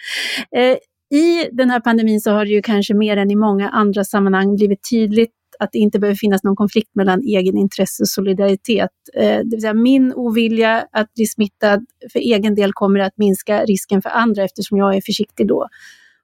Eh, 0.56 0.76
I 1.18 1.48
den 1.52 1.70
här 1.70 1.80
pandemin 1.80 2.20
så 2.20 2.30
har 2.30 2.44
det 2.44 2.50
ju 2.50 2.62
kanske 2.62 2.94
mer 2.94 3.16
än 3.16 3.30
i 3.30 3.36
många 3.36 3.68
andra 3.68 4.04
sammanhang 4.04 4.56
blivit 4.56 4.90
tydligt 4.90 5.32
att 5.58 5.72
det 5.72 5.78
inte 5.78 5.98
behöver 5.98 6.16
finnas 6.16 6.44
någon 6.44 6.56
konflikt 6.56 6.90
mellan 6.94 7.20
egenintresse 7.20 8.02
och 8.02 8.08
solidaritet. 8.08 8.90
Eh, 9.14 9.38
det 9.38 9.50
vill 9.50 9.60
säga 9.60 9.74
min 9.74 10.12
ovilja 10.14 10.86
att 10.92 11.14
bli 11.14 11.26
smittad 11.26 11.86
för 12.12 12.18
egen 12.18 12.54
del 12.54 12.72
kommer 12.72 13.00
att 13.00 13.16
minska 13.16 13.64
risken 13.64 14.02
för 14.02 14.10
andra 14.10 14.44
eftersom 14.44 14.78
jag 14.78 14.96
är 14.96 15.00
försiktig 15.00 15.48
då. 15.48 15.68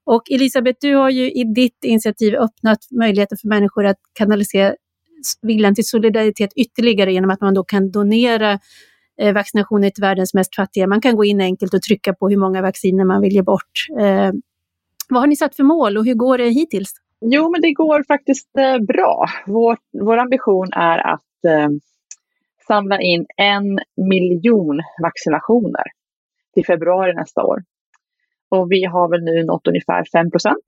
Och 0.07 0.23
Elisabeth, 0.31 0.79
du 0.81 0.95
har 0.95 1.11
ju 1.11 1.33
i 1.33 1.45
ditt 1.45 1.85
initiativ 1.85 2.35
öppnat 2.35 2.79
möjligheter 2.91 3.37
för 3.37 3.49
människor 3.49 3.87
att 3.87 3.97
kanalisera 4.13 4.75
viljan 5.43 5.75
till 5.75 5.87
solidaritet 5.87 6.51
ytterligare 6.57 7.13
genom 7.13 7.31
att 7.31 7.41
man 7.41 7.55
då 7.55 7.65
kan 7.65 7.91
donera 7.91 8.59
eh, 9.21 9.35
vaccinationer 9.35 9.91
till 9.91 10.03
världens 10.03 10.35
mest 10.35 10.57
fattiga. 10.57 10.87
Man 10.87 11.01
kan 11.01 11.17
gå 11.17 11.25
in 11.25 11.41
enkelt 11.41 11.75
och 11.75 11.83
trycka 11.83 12.15
på 12.15 12.29
hur 12.29 12.37
många 12.37 12.63
vacciner 12.63 13.05
man 13.05 13.21
vill 13.21 13.33
ge 13.33 13.43
bort. 13.43 13.87
Eh, 14.01 14.31
vad 15.09 15.23
har 15.23 15.27
ni 15.27 15.37
satt 15.37 15.57
för 15.57 15.65
mål 15.65 15.97
och 15.97 16.05
hur 16.05 16.15
går 16.15 16.39
det 16.39 16.49
hittills? 16.49 16.93
Jo, 17.21 17.51
men 17.51 17.61
det 17.61 17.73
går 17.73 18.05
faktiskt 18.09 18.59
eh, 18.59 18.79
bra. 18.79 19.27
Vår, 19.47 19.77
vår 20.01 20.19
ambition 20.19 20.73
är 20.73 20.99
att 20.99 21.45
eh, 21.49 21.69
samla 22.67 23.01
in 23.01 23.27
en 23.37 23.79
miljon 23.97 24.81
vaccinationer 25.03 25.85
till 26.55 26.67
februari 26.67 27.15
nästa 27.15 27.43
år. 27.43 27.63
Och 28.49 28.73
vi 28.73 28.85
har 28.85 29.09
väl 29.09 29.25
nu 29.25 29.45
nått 29.45 29.67
ungefär 29.67 30.05
5 30.13 30.31
procent. 30.31 30.65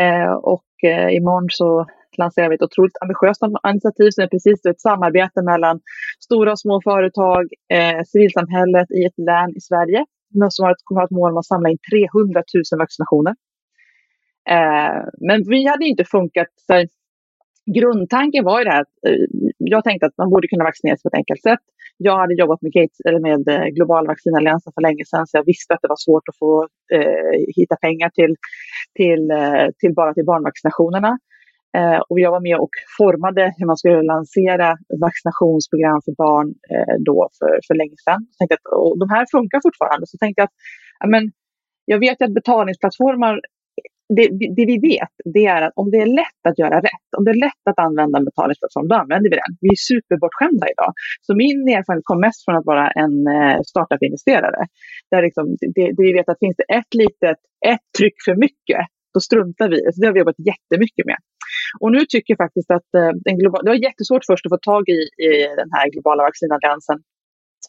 Eh, 0.00 0.32
och 0.32 0.84
eh, 0.84 1.14
imorgon 1.14 1.46
så 1.50 1.86
lanserar 2.18 2.48
vi 2.48 2.54
ett 2.54 2.62
otroligt 2.62 2.96
ambitiöst 3.00 3.42
initiativ 3.72 4.10
som 4.10 4.24
är 4.24 4.28
precis 4.28 4.66
ett 4.66 4.80
samarbete 4.80 5.42
mellan 5.42 5.80
stora 6.24 6.52
och 6.52 6.60
små 6.60 6.80
företag, 6.84 7.44
eh, 7.68 8.02
civilsamhället 8.06 8.90
i 8.90 9.04
ett 9.04 9.18
län 9.18 9.50
i 9.56 9.60
Sverige 9.60 10.04
som 10.50 10.64
har 10.64 10.72
ett, 10.72 10.84
kommer 10.84 11.02
att 11.02 11.10
mål 11.10 11.30
om 11.30 11.38
att 11.38 11.46
samla 11.46 11.68
in 11.68 11.78
300 11.92 12.42
000 12.72 12.78
vaccinationer. 12.78 13.34
Eh, 14.50 15.02
men 15.20 15.48
vi 15.48 15.66
hade 15.66 15.84
inte 15.86 16.04
funkat. 16.04 16.48
Så 16.66 16.84
grundtanken 17.74 18.44
var 18.44 18.58
ju 18.58 18.64
det 18.64 18.70
här 18.70 18.80
att 18.80 18.94
eh, 19.08 19.26
jag 19.58 19.84
tänkte 19.84 20.06
att 20.06 20.18
man 20.18 20.30
borde 20.30 20.48
kunna 20.48 20.64
vaccinera 20.64 20.96
sig 20.96 21.02
på 21.02 21.08
ett 21.08 21.20
enkelt 21.20 21.42
sätt. 21.42 21.64
Jag 21.96 22.18
hade 22.18 22.34
jobbat 22.34 22.62
med, 22.62 22.72
Gates, 22.72 23.00
eller 23.08 23.20
med 23.20 23.48
eh, 23.48 23.66
Global 23.66 24.06
vaccinalliansen 24.06 24.72
för 24.72 24.82
länge 24.82 25.04
sedan 25.04 25.26
så 25.26 25.36
jag 25.36 25.44
visste 25.44 25.74
att 25.74 25.82
det 25.82 25.88
var 25.88 26.04
svårt 26.06 26.28
att 26.28 26.38
få 26.38 26.68
eh, 26.92 27.40
hitta 27.56 27.76
pengar 27.76 28.10
till, 28.10 28.36
till, 28.94 29.30
eh, 29.30 29.66
till 29.78 29.94
bara 29.94 30.14
till 30.14 30.24
barnvaccinationerna. 30.24 31.18
Eh, 31.78 32.00
och 32.08 32.20
jag 32.20 32.30
var 32.30 32.40
med 32.40 32.56
och 32.64 32.74
formade 32.98 33.54
hur 33.56 33.66
man 33.66 33.76
skulle 33.76 34.02
lansera 34.02 34.68
vaccinationsprogram 35.06 36.00
för 36.04 36.14
barn 36.24 36.48
eh, 36.74 36.96
då 37.08 37.28
för, 37.38 37.52
för 37.66 37.74
länge 37.74 37.96
sedan. 38.04 38.20
Tänkte 38.38 38.54
att, 38.54 38.66
och 38.72 38.98
de 38.98 39.10
här 39.14 39.26
funkar 39.30 39.60
fortfarande. 39.66 40.06
Så 40.06 40.16
tänkte 40.18 40.40
jag 40.40 40.46
att 40.46 40.56
ja, 41.00 41.06
men, 41.06 41.22
jag 41.84 41.98
vet 41.98 42.20
ju 42.20 42.24
att 42.24 42.34
betalningsplattformar 42.34 43.40
det, 44.16 44.28
det, 44.56 44.64
vi 44.72 44.78
vet 44.90 45.14
det 45.34 45.46
är 45.46 45.62
att 45.62 45.72
om 45.76 45.90
det 45.90 46.00
är 46.06 46.10
lätt 46.22 46.42
att 46.48 46.58
göra 46.58 46.76
rätt, 46.80 47.08
om 47.18 47.24
det 47.24 47.30
är 47.30 47.40
lätt 47.46 47.64
att 47.70 47.78
använda 47.78 48.18
en 48.18 48.24
betalningsplattform, 48.30 48.88
då 48.88 48.94
använder 49.02 49.30
vi 49.30 49.36
den. 49.42 49.52
Vi 49.64 49.68
är 49.76 49.80
superbortskämda 49.90 50.66
idag. 50.74 50.92
Så 51.26 51.30
min 51.44 51.60
erfarenhet 51.76 52.10
kom 52.10 52.20
mest 52.20 52.44
från 52.44 52.56
att 52.56 52.70
vara 52.72 52.86
en 53.02 53.14
eh, 53.36 53.58
startup-investerare. 53.70 54.62
Där 55.10 55.22
liksom, 55.22 55.44
det, 55.74 55.86
det 55.96 56.02
vi 56.08 56.12
vet 56.18 56.28
att 56.28 56.44
finns 56.44 56.56
det 56.60 56.68
ett 56.78 56.92
litet, 57.02 57.38
ett 57.72 57.86
tryck 57.98 58.16
för 58.26 58.34
mycket, 58.46 58.82
då 59.14 59.20
struntar 59.20 59.68
vi 59.68 59.86
alltså 59.86 60.00
det 60.00 60.06
har 60.06 60.14
vi 60.14 60.18
jobbat 60.24 60.46
jättemycket 60.52 61.06
med. 61.06 61.20
Och 61.80 61.92
nu 61.92 62.00
tycker 62.12 62.32
jag 62.32 62.42
faktiskt 62.46 62.70
att 62.70 62.90
eh, 63.00 63.12
den 63.26 63.38
globala, 63.38 63.62
det 63.62 63.70
var 63.70 63.86
jättesvårt 63.88 64.24
först 64.30 64.46
att 64.46 64.54
få 64.56 64.62
tag 64.72 64.84
i, 64.88 65.00
i 65.28 65.30
den 65.60 65.70
här 65.76 65.90
globala 65.94 66.22
vaccinalliansen 66.22 66.98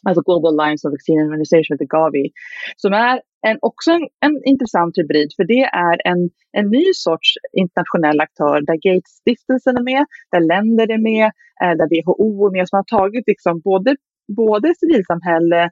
alltså 0.08 0.22
Global 0.22 0.60
Alliance 0.60 0.88
of 0.88 0.92
Vaccine 0.92 1.20
Immunization, 1.20 1.74
heter 1.74 1.92
Gavi, 1.96 2.30
som 2.76 2.92
är 2.92 3.20
en, 3.46 3.58
också 3.60 3.90
en, 3.90 4.04
en, 4.26 4.34
intressant 4.44 4.98
hybrid, 4.98 5.30
för 5.36 5.44
det 5.44 5.64
är 5.88 5.96
en, 6.10 6.30
en 6.58 6.66
ny 6.76 6.84
sorts 6.94 7.28
internationell 7.52 8.20
aktör 8.20 8.60
där 8.68 8.78
Gates-stiftelsen 8.86 9.76
är 9.80 9.84
med, 9.92 10.04
där 10.32 10.40
länder 10.40 10.86
är 10.96 11.02
med, 11.12 11.26
eh, 11.62 11.74
där 11.78 11.88
WHO 11.92 12.46
är 12.46 12.52
med, 12.56 12.68
som 12.68 12.76
har 12.76 12.98
tagit 12.98 13.24
liksom 13.26 13.60
både, 13.60 13.96
både 14.36 14.74
civilsamhälle, 14.80 15.70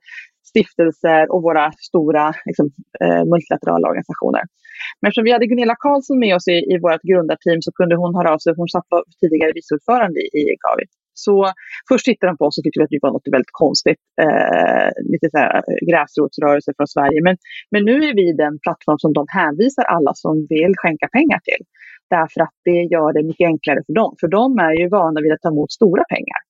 stiftelser 0.53 1.23
och 1.33 1.43
våra 1.49 1.67
stora 1.89 2.27
liksom, 2.49 2.67
eh, 3.05 3.23
multilaterala 3.33 3.85
organisationer. 3.91 4.43
Men 4.99 5.07
eftersom 5.09 5.27
vi 5.29 5.35
hade 5.35 5.51
Gunilla 5.53 5.77
Karlsson 5.85 6.19
med 6.25 6.33
oss 6.39 6.47
i, 6.57 6.59
i 6.73 6.75
vårt 6.85 7.03
grundarteam 7.11 7.61
så 7.67 7.71
kunde 7.79 7.95
hon 8.03 8.13
höra 8.19 8.31
av 8.35 8.39
sig. 8.39 8.51
Hon 8.61 8.69
satt 8.75 8.89
tidigare 9.21 9.53
vice 9.59 9.71
ordförande 9.75 10.19
i, 10.21 10.29
i 10.41 10.57
Gavi. 10.65 10.87
Så 11.27 11.37
först 11.89 12.05
tittade 12.09 12.31
de 12.31 12.37
på 12.41 12.45
oss 12.49 12.59
och 12.59 12.65
tyckte 12.65 12.83
att 12.83 12.97
vi 12.97 13.05
var 13.07 13.13
något 13.17 13.33
väldigt 13.37 13.57
konstigt, 13.65 14.03
eh, 14.25 14.89
lite 15.13 15.27
så 15.33 15.39
här 15.43 15.53
eh, 15.57 15.81
gräsrotsrörelse 15.89 16.71
från 16.77 16.89
Sverige. 16.95 17.19
Men, 17.27 17.37
men 17.73 17.83
nu 17.91 17.97
är 18.09 18.15
vi 18.21 18.27
den 18.45 18.55
plattform 18.65 18.99
som 19.05 19.13
de 19.19 19.25
hänvisar 19.39 19.85
alla 19.95 20.13
som 20.23 20.35
vill 20.55 20.73
skänka 20.81 21.07
pengar 21.17 21.41
till. 21.49 21.63
Därför 22.17 22.41
att 22.47 22.57
det 22.69 22.81
gör 22.95 23.11
det 23.17 23.23
mycket 23.31 23.47
enklare 23.53 23.81
för 23.87 23.95
dem. 24.01 24.11
För 24.21 24.29
de 24.39 24.47
är 24.69 24.75
ju 24.81 24.87
vana 24.99 25.19
vid 25.25 25.33
att 25.33 25.43
ta 25.45 25.51
emot 25.55 25.73
stora 25.79 26.05
pengar. 26.15 26.41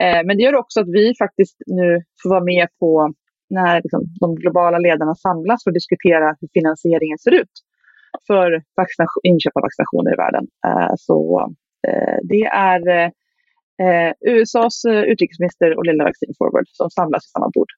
Eh, 0.00 0.20
men 0.26 0.36
det 0.36 0.42
gör 0.42 0.54
också 0.54 0.80
att 0.80 0.88
vi 0.88 1.14
faktiskt 1.18 1.56
nu 1.66 2.02
får 2.22 2.30
vara 2.30 2.44
med 2.44 2.68
på 2.80 3.12
när 3.50 3.82
liksom, 3.82 4.00
de 4.20 4.34
globala 4.34 4.78
ledarna 4.78 5.14
samlas 5.14 5.64
för 5.64 5.70
att 5.70 5.80
diskutera 5.80 6.36
hur 6.40 6.48
finansieringen 6.58 7.18
ser 7.18 7.34
ut 7.34 7.54
för 8.26 8.62
inköp 9.22 9.56
av 9.56 9.62
vaccinationer 9.62 10.12
i 10.14 10.16
världen. 10.24 10.46
Eh, 10.66 10.94
så 10.98 11.18
eh, 11.88 12.18
det 12.22 12.44
är 12.44 12.80
eh, 13.84 14.12
USAs 14.34 14.84
utrikesminister 14.84 15.76
och 15.76 15.86
lilla 15.86 16.04
Vaccine 16.04 16.34
Forward 16.38 16.64
som 16.68 16.90
samlas 16.90 17.24
i 17.26 17.28
samma 17.28 17.50
bord. 17.54 17.70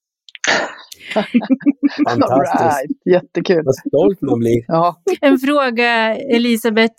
Fantastiskt. 2.09 2.63
right. 2.63 2.91
Jättekul. 3.15 3.63
Vad 3.65 3.75
stolt 3.75 4.21
man 4.21 4.39
blir. 4.39 4.65
Ja. 4.67 5.03
En 5.21 5.39
fråga, 5.39 6.17
Elisabeth. 6.17 6.95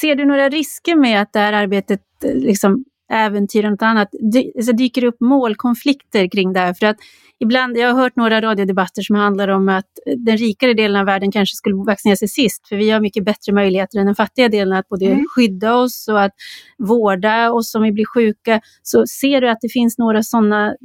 Ser 0.00 0.14
du 0.14 0.24
några 0.24 0.48
risker 0.48 0.96
med 0.96 1.22
att 1.22 1.32
det 1.32 1.38
här 1.38 1.52
arbetet 1.52 2.00
liksom 2.34 2.84
äventyrar 3.14 3.70
något 3.70 3.82
annat? 3.82 4.08
Dy 4.32 4.52
alltså 4.56 4.72
dyker 4.72 5.04
upp 5.04 5.20
målkonflikter 5.20 6.28
kring 6.28 6.52
det 6.52 6.60
här? 6.60 6.74
För 6.74 6.86
att 6.86 6.96
ibland, 7.38 7.76
jag 7.76 7.94
har 7.94 8.02
hört 8.02 8.16
några 8.16 8.40
radiodebatter 8.40 9.02
som 9.02 9.16
handlar 9.16 9.48
om 9.48 9.68
att 9.68 9.88
den 10.16 10.36
rikare 10.36 10.74
delen 10.74 11.00
av 11.00 11.06
världen 11.06 11.32
kanske 11.32 11.56
skulle 11.56 11.76
vaccinera 11.76 12.16
sig 12.16 12.28
sist, 12.28 12.68
för 12.68 12.76
vi 12.76 12.90
har 12.90 13.00
mycket 13.00 13.24
bättre 13.24 13.52
möjligheter 13.52 13.98
än 13.98 14.06
den 14.06 14.14
fattiga 14.14 14.48
delen 14.48 14.78
att 14.78 14.88
både 14.88 15.06
mm. 15.06 15.24
skydda 15.34 15.76
oss 15.76 16.08
och 16.08 16.22
att 16.22 16.32
vårda 16.78 17.50
oss 17.50 17.74
om 17.74 17.82
vi 17.82 17.92
blir 17.92 18.06
sjuka. 18.06 18.60
Så 18.82 19.06
ser 19.06 19.40
du 19.40 19.50
att 19.50 19.58
det 19.60 19.68
finns 19.68 19.98
några 19.98 20.22
sådana 20.22 20.76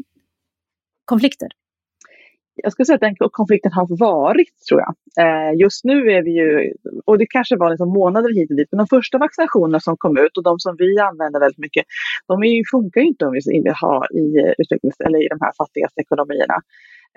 konflikter? 1.06 1.48
Jag 2.64 2.72
skulle 2.72 2.86
säga 2.86 2.96
att 2.96 3.08
den 3.08 3.16
konflikten 3.32 3.72
har 3.72 3.88
varit, 4.00 4.54
tror 4.70 4.80
jag. 4.86 4.94
Eh, 5.24 5.52
just 5.64 5.84
nu 5.84 5.98
är 6.16 6.22
vi 6.24 6.32
ju, 6.42 6.74
och 7.06 7.18
det 7.18 7.26
kanske 7.26 7.56
var 7.58 7.70
liksom 7.70 7.90
månader 7.90 8.30
hit 8.36 8.50
och 8.52 8.58
dit, 8.58 8.68
men 8.72 8.78
de 8.78 8.88
första 8.88 9.18
vaccinationerna 9.18 9.80
som 9.80 9.98
kom 9.98 10.18
ut 10.18 10.38
och 10.38 10.44
de 10.44 10.60
som 10.60 10.76
vi 10.78 11.00
använder 11.00 11.40
väldigt 11.40 11.64
mycket, 11.66 11.86
de 12.28 12.44
är 12.44 12.54
ju, 12.58 12.64
funkar 12.72 13.02
ju 13.02 13.08
inte 13.08 13.26
om 13.26 13.34
vi 13.38 13.42
vill 13.46 13.74
ha 13.82 13.96
i, 14.22 14.26
eh, 14.42 14.54
utvecklings, 14.58 15.00
eller 15.06 15.20
i 15.26 15.28
de 15.34 15.40
här 15.46 15.54
fattigaste 15.62 16.02
ekonomierna. 16.02 16.58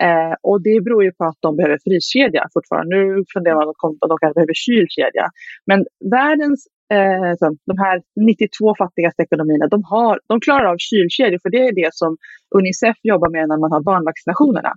Eh, 0.07 0.35
och 0.43 0.63
det 0.63 0.85
beror 0.85 1.05
ju 1.05 1.13
på 1.13 1.25
att 1.25 1.41
de 1.41 1.57
behöver 1.57 1.79
fryskedja 1.87 2.43
fortfarande. 2.55 2.97
Nu 2.97 3.25
funderar 3.35 3.55
man 3.55 3.75
på 3.81 4.05
att 4.05 4.13
de 4.13 4.19
kanske 4.19 4.39
behöver 4.39 4.59
kylkedja. 4.67 5.27
Men 5.67 5.79
världens 6.19 6.61
eh, 6.97 7.33
de 7.71 7.77
här 7.85 7.97
92 8.21 8.75
fattigaste 8.83 9.23
ekonomierna, 9.23 9.67
de, 9.67 9.81
har, 9.85 10.21
de 10.31 10.41
klarar 10.41 10.67
av 10.73 10.77
kylkedjor, 10.79 11.39
för 11.43 11.51
det 11.51 11.63
är 11.69 11.75
det 11.83 11.91
som 11.95 12.17
Unicef 12.59 12.97
jobbar 13.03 13.31
med 13.37 13.49
när 13.49 13.59
man 13.65 13.73
har 13.73 13.83
barnvaccinationerna. 13.91 14.73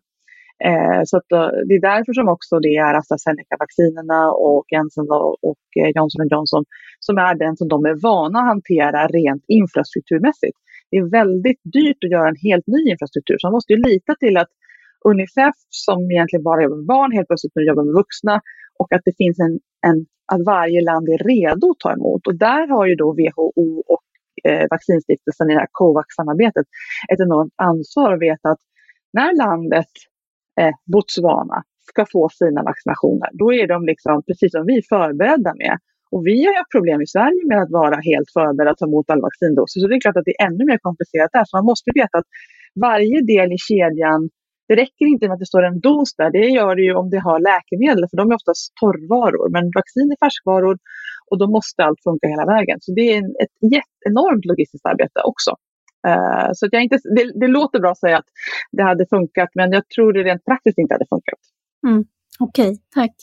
Eh, 0.64 1.02
så 1.06 1.18
att, 1.18 1.32
eh, 1.32 1.50
det 1.68 1.74
är 1.76 1.82
därför 1.82 2.14
som 2.14 2.28
också 2.30 2.60
det 2.60 2.76
är 2.76 2.94
AstraZeneca-vaccinerna 2.94 4.32
och 4.32 4.66
Janssen 4.72 5.08
och, 5.10 5.44
och 5.50 5.66
eh, 5.80 5.90
Johnson 5.96 6.28
Johnson 6.32 6.64
som 7.00 7.18
är 7.18 7.36
den 7.36 7.58
som 7.58 7.68
de 7.68 7.86
är 7.86 8.02
vana 8.02 8.40
att 8.40 8.46
hantera 8.46 9.08
rent 9.08 9.44
infrastrukturmässigt. 9.48 10.58
Det 10.92 10.98
är 10.98 11.10
väldigt 11.22 11.62
dyrt 11.64 12.04
att 12.04 12.12
göra 12.12 12.30
en 12.30 12.42
helt 12.50 12.68
ny 12.68 12.92
infrastruktur, 12.92 13.36
så 13.40 13.48
man 13.48 13.52
måste 13.58 13.74
ju 13.74 13.80
lita 13.90 14.16
till 14.16 14.38
att 14.38 14.52
Unicef 15.06 15.56
som 15.70 16.12
egentligen 16.12 16.44
bara 16.44 16.64
jobbar 16.64 16.78
med 16.78 16.86
barn 16.86 17.12
helt 17.12 17.28
plötsligt 17.28 17.56
nu 17.56 17.64
jobbar 17.64 17.84
med 17.84 17.94
vuxna 17.94 18.42
och 18.80 18.94
att 18.94 19.02
det 19.06 19.18
finns 19.18 19.40
en, 19.40 19.60
en 19.90 20.06
att 20.34 20.46
varje 20.46 20.82
land 20.82 21.10
är 21.10 21.18
redo 21.18 21.72
att 21.72 21.80
ta 21.80 21.94
emot. 21.94 22.28
Och 22.28 22.36
där 22.36 22.68
har 22.68 22.86
ju 22.86 22.96
då 22.96 23.08
WHO 23.20 23.84
och 23.94 24.04
eh, 24.48 24.66
vaccinstiftelsen 24.70 25.50
i 25.50 25.54
det 25.54 25.60
här 25.60 25.68
COVAX-samarbetet 25.72 26.66
ett 27.12 27.20
enormt 27.20 27.54
ansvar 27.56 28.14
att 28.14 28.22
veta 28.22 28.50
att 28.50 28.64
när 29.14 29.32
landet 29.46 29.92
eh, 30.62 30.74
Botswana 30.94 31.64
ska 31.90 32.06
få 32.12 32.30
sina 32.30 32.62
vaccinationer, 32.64 33.30
då 33.42 33.54
är 33.54 33.68
de 33.68 33.86
liksom, 33.92 34.24
precis 34.28 34.52
som 34.52 34.66
vi, 34.66 34.82
förberedda 34.94 35.54
med. 35.64 35.76
Och 36.14 36.22
vi 36.28 36.38
har 36.46 36.54
ju 36.54 36.64
problem 36.76 37.00
i 37.02 37.08
Sverige 37.16 37.42
med 37.52 37.60
att 37.64 37.72
vara 37.82 37.98
helt 38.10 38.30
förberedda 38.38 38.72
att 38.72 38.82
ta 38.82 38.88
emot 38.92 39.10
alla 39.10 39.22
vaccindoser. 39.30 39.78
Så 39.80 39.88
det 39.88 39.96
är 39.96 40.06
klart 40.06 40.20
att 40.20 40.30
det 40.30 40.36
är 40.40 40.46
ännu 40.48 40.64
mer 40.72 40.80
komplicerat 40.88 41.32
där. 41.34 41.46
Så 41.46 41.58
man 41.58 41.66
måste 41.72 41.90
veta 42.02 42.16
att 42.18 42.30
varje 42.88 43.20
del 43.34 43.50
i 43.58 43.60
kedjan, 43.70 44.22
det 44.68 44.76
räcker 44.84 45.06
inte 45.14 45.24
med 45.28 45.34
att 45.36 45.44
det 45.46 45.54
står 45.54 45.64
en 45.70 45.80
dos 45.88 46.10
där. 46.20 46.30
Det 46.38 46.48
gör 46.58 46.74
det 46.76 46.86
ju 46.90 46.94
om 47.02 47.10
det 47.14 47.22
har 47.28 47.38
läkemedel, 47.52 48.04
för 48.10 48.18
de 48.18 48.24
är 48.32 48.36
oftast 48.40 48.64
torrvaror. 48.82 49.48
Men 49.56 49.64
vaccin 49.80 50.08
är 50.14 50.20
färskvaror 50.26 50.76
och 51.30 51.38
då 51.42 51.46
måste 51.58 51.80
allt 51.86 52.02
funka 52.08 52.26
hela 52.34 52.46
vägen. 52.54 52.78
Så 52.86 52.90
det 52.98 53.08
är 53.16 53.20
ett 53.44 53.56
enormt 54.10 54.46
logistiskt 54.50 54.86
arbete 54.92 55.20
också. 55.32 55.52
Uh, 56.08 56.50
så 56.54 56.68
jag 56.72 56.84
inte, 56.84 57.00
det, 57.16 57.40
det, 57.40 57.48
låter 57.48 57.80
bra 57.80 57.92
att 57.92 58.00
säga 58.00 58.18
att 58.18 58.26
det 58.72 58.84
hade 58.84 59.06
funkat, 59.06 59.50
men 59.54 59.72
jag 59.72 59.90
tror 59.90 60.14
det 60.14 60.24
rent 60.24 60.46
praktiskt 60.46 60.78
inte 60.78 60.94
hade 60.94 61.06
funkat. 61.10 61.40
Mm. 61.88 62.06
Okej, 62.40 62.68
okay, 62.68 62.78
tack. 62.94 63.16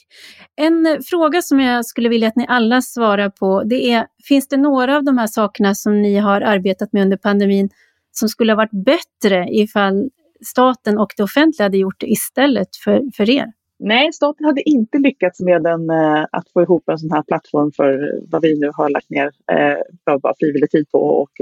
En 0.56 0.86
eh, 0.86 0.98
fråga 1.04 1.42
som 1.42 1.60
jag 1.60 1.86
skulle 1.86 2.08
vilja 2.08 2.28
att 2.28 2.36
ni 2.36 2.46
alla 2.48 2.82
svarar 2.82 3.30
på, 3.30 3.62
det 3.62 3.90
är, 3.90 4.06
finns 4.28 4.48
det 4.48 4.56
några 4.56 4.96
av 4.96 5.04
de 5.04 5.18
här 5.18 5.26
sakerna 5.26 5.74
som 5.74 6.02
ni 6.02 6.16
har 6.16 6.40
arbetat 6.40 6.92
med 6.92 7.02
under 7.02 7.16
pandemin 7.16 7.68
som 8.12 8.28
skulle 8.28 8.52
ha 8.52 8.56
varit 8.56 8.84
bättre 8.84 9.46
ifall 9.50 10.10
staten 10.46 10.98
och 10.98 11.12
det 11.16 11.22
offentliga 11.22 11.64
hade 11.64 11.78
gjort 11.78 12.00
det 12.00 12.06
istället 12.06 12.76
för, 12.84 13.02
för 13.16 13.30
er? 13.30 13.46
Nej, 13.78 14.12
staten 14.12 14.46
hade 14.46 14.68
inte 14.68 14.98
lyckats 14.98 15.40
med 15.40 15.66
en, 15.66 15.90
eh, 15.90 16.26
att 16.32 16.52
få 16.52 16.62
ihop 16.62 16.88
en 16.88 16.98
sån 16.98 17.10
här 17.10 17.22
plattform 17.22 17.72
för 17.76 18.20
vad 18.30 18.42
vi 18.42 18.60
nu 18.60 18.70
har 18.74 18.90
lagt 18.90 19.10
ner 19.10 19.30
eh, 19.52 19.78
bara 20.20 20.34
frivillig 20.40 20.70
tid 20.70 20.90
på. 20.90 20.98
Och, 20.98 21.40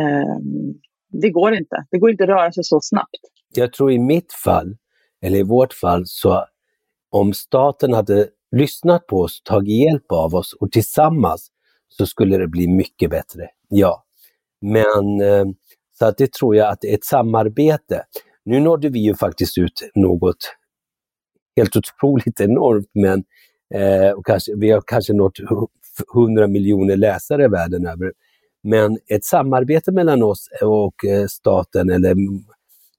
Ehm, 0.00 0.74
det 1.22 1.30
går 1.30 1.54
inte. 1.54 1.84
Det 1.90 1.98
går 1.98 2.10
inte 2.10 2.24
att 2.24 2.28
röra 2.28 2.52
sig 2.52 2.64
så 2.64 2.80
snabbt. 2.82 3.20
Jag 3.54 3.72
tror 3.72 3.92
i 3.92 3.98
mitt 3.98 4.32
fall, 4.32 4.76
eller 5.22 5.38
i 5.38 5.42
vårt 5.42 5.72
fall, 5.72 6.02
så 6.06 6.44
om 7.10 7.32
staten 7.32 7.92
hade 7.92 8.28
lyssnat 8.56 9.06
på 9.06 9.20
oss, 9.20 9.42
tagit 9.44 9.84
hjälp 9.84 10.12
av 10.12 10.34
oss 10.34 10.52
och 10.60 10.72
tillsammans 10.72 11.50
så 11.88 12.06
skulle 12.06 12.38
det 12.38 12.48
bli 12.48 12.68
mycket 12.68 13.10
bättre. 13.10 13.48
Ja. 13.68 14.04
Men 14.60 15.20
ehm, 15.20 15.54
så 15.98 16.06
att 16.06 16.18
det 16.18 16.32
tror 16.32 16.56
jag 16.56 16.68
att 16.68 16.80
det 16.80 16.90
är 16.90 16.94
ett 16.94 17.04
samarbete. 17.04 18.02
Nu 18.44 18.60
nådde 18.60 18.88
vi 18.88 18.98
ju 18.98 19.14
faktiskt 19.14 19.58
ut 19.58 19.90
något 19.94 20.36
helt 21.56 21.76
otroligt 21.76 22.40
enormt, 22.40 22.90
men 22.94 23.24
eh, 23.74 24.10
och 24.10 24.26
kanske, 24.26 24.52
vi 24.56 24.70
har 24.70 24.82
kanske 24.86 25.12
nått 25.12 25.38
100 26.14 26.46
miljoner 26.46 26.96
läsare 26.96 27.48
världen 27.48 27.86
över. 27.86 28.12
Men 28.66 28.98
ett 29.14 29.24
samarbete 29.24 29.92
mellan 29.92 30.22
oss 30.22 30.48
och 30.62 31.04
eh, 31.04 31.26
staten 31.26 31.90
eller 31.90 32.14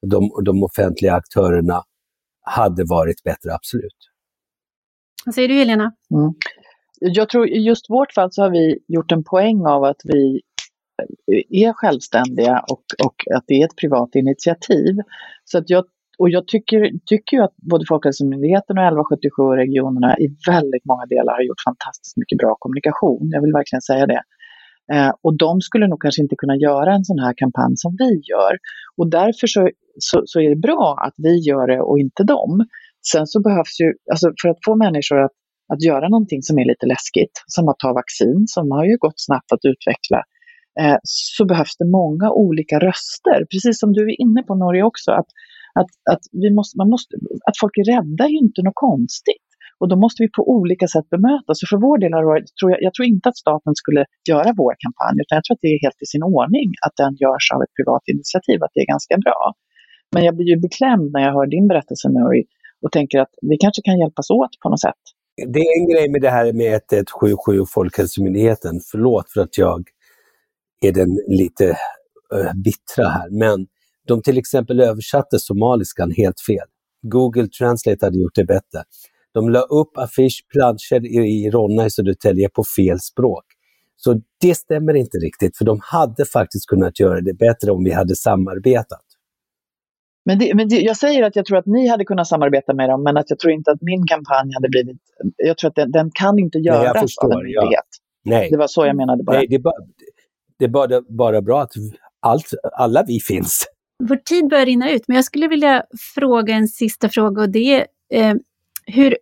de, 0.02 0.32
de 0.46 0.64
offentliga 0.64 1.14
aktörerna 1.14 1.84
hade 2.42 2.84
varit 2.84 3.24
bättre, 3.24 3.54
absolut. 3.54 3.98
Vad 5.26 5.36
säger 5.36 5.48
du 5.48 5.54
Helena? 5.54 5.92
Mm. 6.12 6.34
Jag 7.00 7.30
tror 7.30 7.48
i 7.48 7.60
just 7.60 7.90
vårt 7.90 8.14
fall 8.14 8.32
så 8.32 8.42
har 8.42 8.50
vi 8.50 8.80
gjort 8.88 9.12
en 9.12 9.24
poäng 9.24 9.66
av 9.66 9.84
att 9.84 10.02
vi 10.04 10.42
är 11.50 11.74
självständiga 11.74 12.64
och, 12.72 12.84
och 13.06 13.16
att 13.36 13.44
det 13.48 13.62
är 13.62 13.66
ett 13.66 13.76
privat 13.76 14.16
initiativ. 14.16 14.96
Så 15.46 15.58
att 15.58 15.70
jag, 15.70 15.86
och 16.18 16.30
jag 16.30 16.48
tycker, 16.48 16.92
tycker 17.06 17.38
ju 17.38 17.44
att 17.44 17.56
både 17.72 17.86
Folkhälsomyndigheten 17.88 18.78
och 18.78 18.84
1177 18.84 19.44
och 19.44 19.56
regionerna 19.56 20.18
i 20.18 20.28
väldigt 20.48 20.86
många 20.86 21.06
delar 21.06 21.34
har 21.34 21.42
gjort 21.42 21.68
fantastiskt 21.70 22.18
mycket 22.18 22.38
bra 22.38 22.56
kommunikation. 22.60 23.30
Jag 23.32 23.42
vill 23.42 23.54
verkligen 23.54 23.82
säga 23.82 24.06
det. 24.06 24.22
Eh, 24.94 25.12
och 25.22 25.38
de 25.38 25.62
skulle 25.62 25.88
nog 25.88 26.02
kanske 26.02 26.22
inte 26.22 26.36
kunna 26.36 26.56
göra 26.56 26.94
en 26.94 27.06
sån 27.06 27.20
här 27.20 27.34
kampanj 27.38 27.74
som 27.76 27.96
vi 28.00 28.12
gör. 28.32 28.54
Och 28.98 29.10
därför 29.10 29.48
så, 29.48 29.70
så, 30.00 30.22
så, 30.26 30.40
är 30.40 30.50
det 30.50 30.62
bra 30.70 30.98
att 31.06 31.14
vi 31.18 31.34
gör 31.50 31.68
det 31.68 31.82
och 31.82 32.00
inte 32.00 32.24
dem. 32.24 32.66
Sen 33.12 33.28
så 33.28 33.42
behövs 33.42 33.80
ju, 33.82 33.88
alltså 34.12 34.28
för 34.42 34.50
att 34.50 34.58
få 34.66 34.76
människor 34.76 35.18
att, 35.26 35.36
att 35.74 35.82
göra 35.84 36.10
någonting 36.10 36.42
som 36.42 36.60
är 36.60 36.66
lite 36.66 36.86
läskigt, 36.86 37.36
som 37.48 37.70
att 37.70 37.80
ta 37.80 37.94
vaccin, 37.94 38.44
som 38.48 38.72
har 38.72 38.86
ju 38.86 38.98
gått 38.98 39.20
snabbt 39.28 39.52
att 39.52 39.66
utveckla, 39.72 40.20
eh, 40.82 40.98
så 41.04 41.46
behövs 41.46 41.78
det 41.78 41.90
många 42.00 42.32
olika 42.32 42.80
röster. 42.80 43.40
Precis 43.52 43.80
som 43.80 43.94
du 43.94 44.02
är 44.12 44.22
inne 44.22 44.42
på 44.44 44.56
Norge 44.56 44.84
också, 44.84 45.12
att, 45.12 45.30
att, 45.80 45.92
att, 46.14 46.24
vi 46.32 46.50
måste, 46.58 46.78
man 46.78 46.90
måste, 46.90 47.12
att 47.48 47.58
folk 47.62 47.78
är 47.78 47.86
rädda 47.96 48.24
är 48.26 48.34
ju 48.36 48.42
inte 48.48 48.62
något 48.62 48.82
konstigt. 48.88 49.47
Och 49.80 49.88
då 49.92 49.96
måste 50.04 50.20
vi 50.24 50.30
på 50.38 50.44
olika 50.58 50.88
sätt 50.94 51.08
bemöta. 51.16 51.52
Så 51.60 51.64
för 51.72 51.78
vår 51.88 51.98
del 52.02 52.14
har 52.14 52.22
det 52.24 52.32
varit, 52.34 52.48
tror 52.60 52.70
jag, 52.72 52.80
jag 52.88 52.94
tror 52.94 53.06
inte 53.14 53.26
att 53.30 53.38
staten 53.46 53.74
skulle 53.82 54.04
göra 54.32 54.50
vår 54.62 54.74
kampanj, 54.84 55.16
utan 55.24 55.34
jag 55.38 55.44
tror 55.46 55.56
att 55.56 55.66
det 55.66 55.72
är 55.76 55.80
helt 55.86 56.02
i 56.06 56.08
sin 56.14 56.24
ordning 56.36 56.68
att 56.86 56.96
den 57.02 57.14
görs 57.24 57.46
av 57.54 57.60
ett 57.64 57.74
privat 57.78 58.04
initiativ, 58.14 58.58
att 58.64 58.74
det 58.76 58.82
är 58.86 58.90
ganska 58.96 59.16
bra. 59.26 59.42
Men 60.14 60.22
jag 60.28 60.34
blir 60.38 60.50
ju 60.54 60.58
beklämd 60.68 61.08
när 61.14 61.22
jag 61.26 61.34
hör 61.38 61.48
din 61.56 61.68
berättelse 61.72 62.06
nu 62.18 62.24
och 62.84 62.92
tänker 62.98 63.18
att 63.24 63.34
vi 63.50 63.56
kanske 63.64 63.82
kan 63.88 63.98
hjälpas 64.04 64.28
åt 64.30 64.54
på 64.64 64.70
något 64.70 64.84
sätt. 64.88 65.04
Det 65.56 65.60
är 65.60 65.74
en 65.80 65.88
grej 65.92 66.10
med 66.14 66.22
det 66.22 66.30
här 66.30 66.46
med 66.62 66.74
1177 66.76 67.60
och 67.60 67.70
Folkhälsomyndigheten. 67.70 68.74
Förlåt 68.92 69.32
för 69.34 69.42
att 69.42 69.58
jag 69.58 69.82
är 70.82 70.92
den 70.92 71.12
lite 71.28 71.66
äh, 72.36 72.54
bittra 72.66 73.08
här, 73.18 73.30
men 73.30 73.68
de 74.08 74.22
till 74.22 74.38
exempel 74.38 74.80
översatte 74.80 75.40
somaliskan 75.40 76.12
helt 76.12 76.42
fel. 76.48 76.68
Google 77.02 77.48
Translate 77.48 78.06
hade 78.06 78.20
gjort 78.20 78.36
det 78.36 78.46
bättre. 78.46 78.80
De 79.34 79.50
la 79.50 79.62
upp 79.62 79.98
affischplanscher 79.98 81.06
i 81.26 81.50
Ronna 81.52 81.86
i 81.86 81.90
Södertälje 81.90 82.50
på 82.50 82.64
fel 82.78 83.00
språk. 83.00 83.46
Så 83.96 84.22
det 84.42 84.56
stämmer 84.56 84.94
inte 84.94 85.18
riktigt, 85.18 85.58
för 85.58 85.66
de 85.66 85.80
hade 85.84 86.26
faktiskt 86.26 86.66
kunnat 86.66 87.00
göra 87.00 87.22
det 87.22 87.34
bättre 87.34 87.72
om 87.72 87.84
vi 87.84 87.92
hade 87.92 88.16
samarbetat. 88.16 89.02
Men, 90.26 90.40
det, 90.40 90.56
men 90.56 90.70
det, 90.70 90.76
jag 90.80 90.98
säger 90.98 91.24
att 91.24 91.36
jag 91.36 91.46
tror 91.46 91.58
att 91.58 91.66
ni 91.66 91.88
hade 91.88 92.06
kunnat 92.06 92.28
samarbeta 92.28 92.74
med 92.74 92.90
dem, 92.90 93.04
men 93.04 93.18
att 93.18 93.30
jag 93.30 93.40
tror 93.40 93.54
inte 93.54 93.72
att 93.72 93.82
min 93.82 94.08
kampanj 94.08 94.54
hade 94.54 94.70
blivit... 94.70 94.98
Jag 95.36 95.58
tror 95.58 95.70
att 95.70 95.76
den, 95.76 95.92
den 95.92 96.12
kan 96.14 96.40
inte 96.40 96.58
göras 96.58 96.94
Nej, 96.94 97.02
förstår, 97.02 97.26
av 97.26 97.32
en 97.32 97.38
myndighet. 97.38 97.86
Ja. 98.24 98.30
Nej. 98.32 98.50
Det 98.52 98.58
var 98.58 98.68
så 98.68 98.86
jag 98.86 98.96
menade 98.96 99.24
bara. 99.24 99.38
Nej, 99.38 99.48
det 99.50 99.56
är 99.56 99.60
bara, 99.60 99.76
det 100.60 100.66
är 100.66 100.70
bara, 100.70 101.02
bara 101.02 101.42
bra 101.42 101.62
att 101.62 101.72
allt, 102.20 102.46
alla 102.78 103.04
vi 103.08 103.20
finns. 103.20 103.66
Vår 104.04 104.16
tid 104.16 104.50
börjar 104.50 104.66
rinna 104.66 104.92
ut, 104.92 105.04
men 105.08 105.16
jag 105.16 105.26
skulle 105.26 105.48
vilja 105.48 105.84
fråga 106.16 106.54
en 106.54 106.68
sista 106.68 107.10
fråga 107.10 107.42
och 107.42 107.50
det 107.50 107.76
är 107.76 107.88
eh, 108.14 108.36
hur, 108.88 109.18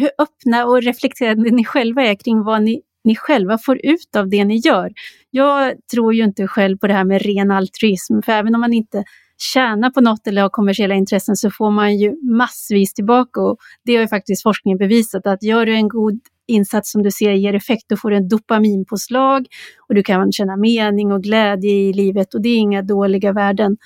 hur 0.00 0.10
öppna 0.18 0.66
och 0.66 0.82
reflekterande 0.82 1.50
ni 1.50 1.64
själva 1.64 2.02
är 2.02 2.14
kring 2.14 2.42
vad 2.42 2.62
ni, 2.62 2.82
ni 3.04 3.16
själva 3.16 3.58
får 3.58 3.86
ut 3.86 4.16
av 4.16 4.28
det 4.28 4.44
ni 4.44 4.56
gör. 4.56 4.92
Jag 5.30 5.74
tror 5.92 6.14
ju 6.14 6.24
inte 6.24 6.46
själv 6.46 6.78
på 6.78 6.86
det 6.86 6.94
här 6.94 7.04
med 7.04 7.22
ren 7.22 7.50
altruism, 7.50 8.20
för 8.24 8.32
även 8.32 8.54
om 8.54 8.60
man 8.60 8.72
inte 8.72 9.04
tjänar 9.38 9.90
på 9.90 10.00
något 10.00 10.26
eller 10.26 10.42
har 10.42 10.48
kommersiella 10.48 10.94
intressen 10.94 11.36
så 11.36 11.50
får 11.50 11.70
man 11.70 11.96
ju 11.96 12.16
massvis 12.22 12.94
tillbaka. 12.94 13.40
Och 13.40 13.58
det 13.84 13.94
har 13.94 14.02
ju 14.02 14.08
faktiskt 14.08 14.42
forskningen 14.42 14.78
bevisat 14.78 15.26
att 15.26 15.42
gör 15.42 15.66
du 15.66 15.74
en 15.74 15.88
god 15.88 16.20
insats 16.46 16.92
som 16.92 17.02
du 17.02 17.10
ser 17.10 17.32
ger 17.32 17.54
effekt, 17.54 17.84
då 17.88 17.96
får 17.96 18.10
du 18.10 18.16
en 18.16 18.28
dopaminpåslag 18.28 19.46
och 19.88 19.94
du 19.94 20.02
kan 20.02 20.32
känna 20.32 20.56
mening 20.56 21.12
och 21.12 21.22
glädje 21.22 21.70
i 21.70 21.92
livet 21.92 22.34
och 22.34 22.42
det 22.42 22.48
är 22.48 22.56
inga 22.56 22.82
dåliga 22.82 23.32
värden. 23.32 23.76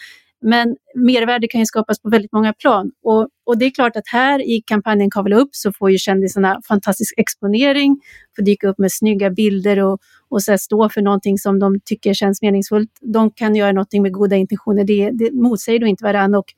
Men 0.42 0.76
mervärde 0.94 1.48
kan 1.48 1.60
ju 1.60 1.66
skapas 1.66 2.00
på 2.00 2.08
väldigt 2.08 2.32
många 2.32 2.52
plan. 2.52 2.90
Och, 3.02 3.28
och 3.46 3.58
det 3.58 3.64
är 3.64 3.70
klart 3.70 3.96
att 3.96 4.08
här 4.12 4.38
i 4.40 4.62
kampanjen 4.66 5.10
Kavla 5.10 5.36
upp 5.36 5.48
så 5.52 5.72
får 5.72 5.90
ju 5.90 5.98
kändisarna 5.98 6.60
fantastisk 6.68 7.14
exponering, 7.16 8.00
får 8.36 8.42
dyka 8.42 8.68
upp 8.68 8.78
med 8.78 8.92
snygga 8.92 9.30
bilder 9.30 9.78
och, 9.78 9.98
och 10.28 10.42
så 10.42 10.58
stå 10.58 10.88
för 10.88 11.02
någonting 11.02 11.38
som 11.38 11.58
de 11.58 11.80
tycker 11.84 12.14
känns 12.14 12.42
meningsfullt. 12.42 12.90
De 13.00 13.30
kan 13.30 13.54
göra 13.54 13.72
någonting 13.72 14.02
med 14.02 14.12
goda 14.12 14.36
intentioner, 14.36 14.84
det, 14.84 15.10
det 15.10 15.32
motsäger 15.32 15.78
då 15.78 15.86
inte 15.86 16.04
varandra. 16.04 16.38
Och 16.38 16.52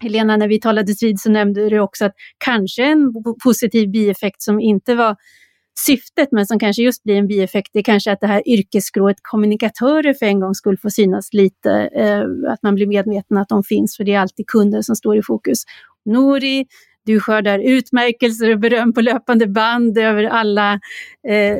Helena, 0.00 0.36
när 0.36 0.48
vi 0.48 0.60
talade 0.60 0.94
vid 1.00 1.20
så 1.20 1.30
nämnde 1.30 1.70
du 1.70 1.80
också 1.80 2.04
att 2.04 2.14
kanske 2.38 2.84
en 2.84 3.12
positiv 3.44 3.90
bieffekt 3.90 4.42
som 4.42 4.60
inte 4.60 4.94
var 4.94 5.16
syftet, 5.86 6.28
men 6.32 6.46
som 6.46 6.58
kanske 6.58 6.82
just 6.82 7.02
blir 7.02 7.16
en 7.16 7.26
bieffekt, 7.26 7.70
det 7.72 7.78
är 7.78 7.82
kanske 7.82 8.12
att 8.12 8.20
det 8.20 8.26
här 8.26 8.48
yrkesskrået 8.48 9.16
kommunikatörer 9.22 10.14
för 10.14 10.26
en 10.26 10.40
gång 10.40 10.54
skulle 10.54 10.76
få 10.76 10.90
synas 10.90 11.32
lite, 11.32 11.70
eh, 11.94 12.52
att 12.52 12.62
man 12.62 12.74
blir 12.74 12.86
medveten 12.86 13.36
att 13.36 13.48
de 13.48 13.64
finns, 13.64 13.96
för 13.96 14.04
det 14.04 14.14
är 14.14 14.18
alltid 14.18 14.46
kunder 14.46 14.82
som 14.82 14.96
står 14.96 15.16
i 15.18 15.22
fokus. 15.22 15.64
Nori, 16.04 16.66
du 17.06 17.20
skördar 17.20 17.58
utmärkelser 17.58 18.52
och 18.52 18.58
beröm 18.58 18.92
på 18.92 19.00
löpande 19.00 19.46
band 19.46 19.98
över 19.98 20.24
alla, 20.24 20.80
eh, 21.28 21.58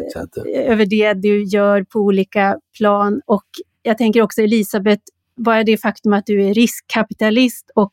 över 0.55 0.87
det 0.87 1.13
du 1.13 1.45
gör 1.45 1.83
på 1.83 1.99
olika 1.99 2.59
plan. 2.79 3.21
Och 3.27 3.47
jag 3.83 3.99
tänker 3.99 4.23
också 4.23 4.43
Elisabeth, 4.43 5.03
bara 5.37 5.65
det 5.65 5.77
faktum 5.77 6.13
att 6.13 6.27
du 6.27 6.45
är 6.45 6.55
riskkapitalist 6.55 7.71
och 7.75 7.91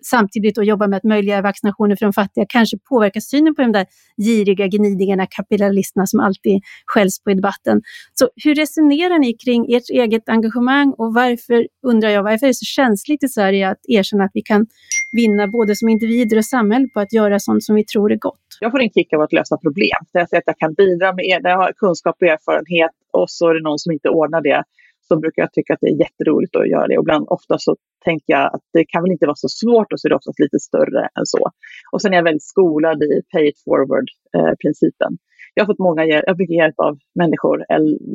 samtidigt 0.00 0.58
att 0.58 0.66
jobba 0.66 0.86
med 0.86 0.96
att 0.96 1.04
möjliggöra 1.04 1.42
vaccinationer 1.42 1.96
för 1.96 2.06
de 2.06 2.12
fattiga 2.12 2.46
kanske 2.48 2.78
påverkar 2.78 3.20
synen 3.20 3.54
på 3.54 3.62
de 3.62 3.72
där 3.72 3.86
giriga 4.22 4.66
gnidigarna, 4.66 5.26
kapitalisterna 5.26 6.06
som 6.06 6.20
alltid 6.20 6.62
skälls 6.86 7.22
på 7.24 7.30
i 7.30 7.34
debatten. 7.34 7.82
Så 8.14 8.28
hur 8.44 8.54
resonerar 8.54 9.18
ni 9.18 9.32
kring 9.32 9.74
ert 9.74 9.90
eget 9.90 10.28
engagemang 10.28 10.94
och 10.98 11.14
varför, 11.14 11.66
undrar 11.82 12.08
jag, 12.08 12.22
varför 12.22 12.46
är 12.46 12.50
det 12.50 12.54
så 12.54 12.64
känsligt 12.64 13.24
i 13.24 13.28
Sverige 13.28 13.68
att 13.68 13.80
erkänna 13.88 14.24
att 14.24 14.30
vi 14.34 14.42
kan 14.42 14.66
vinna 15.12 15.46
både 15.46 15.76
som 15.76 15.88
individer 15.88 16.36
och 16.36 16.44
samhälle 16.44 16.88
på 16.94 17.00
att 17.00 17.12
göra 17.12 17.38
sånt 17.38 17.64
som 17.64 17.74
vi 17.76 17.84
tror 17.84 18.12
är 18.12 18.16
gott? 18.16 18.40
Jag 18.60 18.70
får 18.70 18.80
en 18.80 18.90
kick 18.90 19.12
av 19.12 19.20
att 19.20 19.32
lösa 19.32 19.56
problem. 19.56 20.00
Jag 20.12 20.28
ser 20.28 20.36
att 20.36 20.42
jag 20.46 20.58
kan 20.58 20.74
bidra 20.74 21.12
med, 21.12 21.40
jag 21.42 21.56
har 21.56 21.72
kunskap 21.72 22.16
och 22.20 22.26
erfarenhet 22.26 22.90
och 23.12 23.30
så 23.30 23.48
är 23.48 23.54
det 23.54 23.62
någon 23.62 23.78
som 23.78 23.92
inte 23.92 24.08
ordnar 24.08 24.40
det 24.40 24.64
så 25.08 25.16
brukar 25.16 25.42
jag 25.42 25.52
tycka 25.52 25.74
att 25.74 25.80
det 25.80 25.86
är 25.86 26.00
jätteroligt 26.00 26.56
att 26.56 26.68
göra 26.68 26.86
det. 26.86 26.98
Och 26.98 27.04
ibland, 27.04 27.26
ofta 27.28 27.58
så 27.58 27.76
tänker 28.04 28.32
jag 28.32 28.54
att 28.54 28.64
det 28.72 28.84
kan 28.84 29.02
väl 29.02 29.12
inte 29.12 29.26
vara 29.26 29.42
så 29.46 29.48
svårt 29.48 29.92
och 29.92 30.00
så 30.00 30.08
är 30.08 30.10
det 30.10 30.16
oftast 30.16 30.40
lite 30.40 30.58
större 30.58 31.02
än 31.18 31.26
så. 31.26 31.50
Och 31.92 32.02
sen 32.02 32.12
är 32.12 32.16
jag 32.16 32.24
väldigt 32.24 32.50
skolad 32.54 33.02
i 33.02 33.22
pay 33.32 33.48
it 33.48 33.58
forward-principen. 33.64 35.12
Eh, 35.12 35.18
jag 35.54 35.64
har 35.64 35.72
fått 35.72 35.86
många 35.88 36.06
jag 36.06 36.38
mycket 36.38 36.56
hjälp 36.56 36.78
av 36.78 36.98
människor 37.14 37.56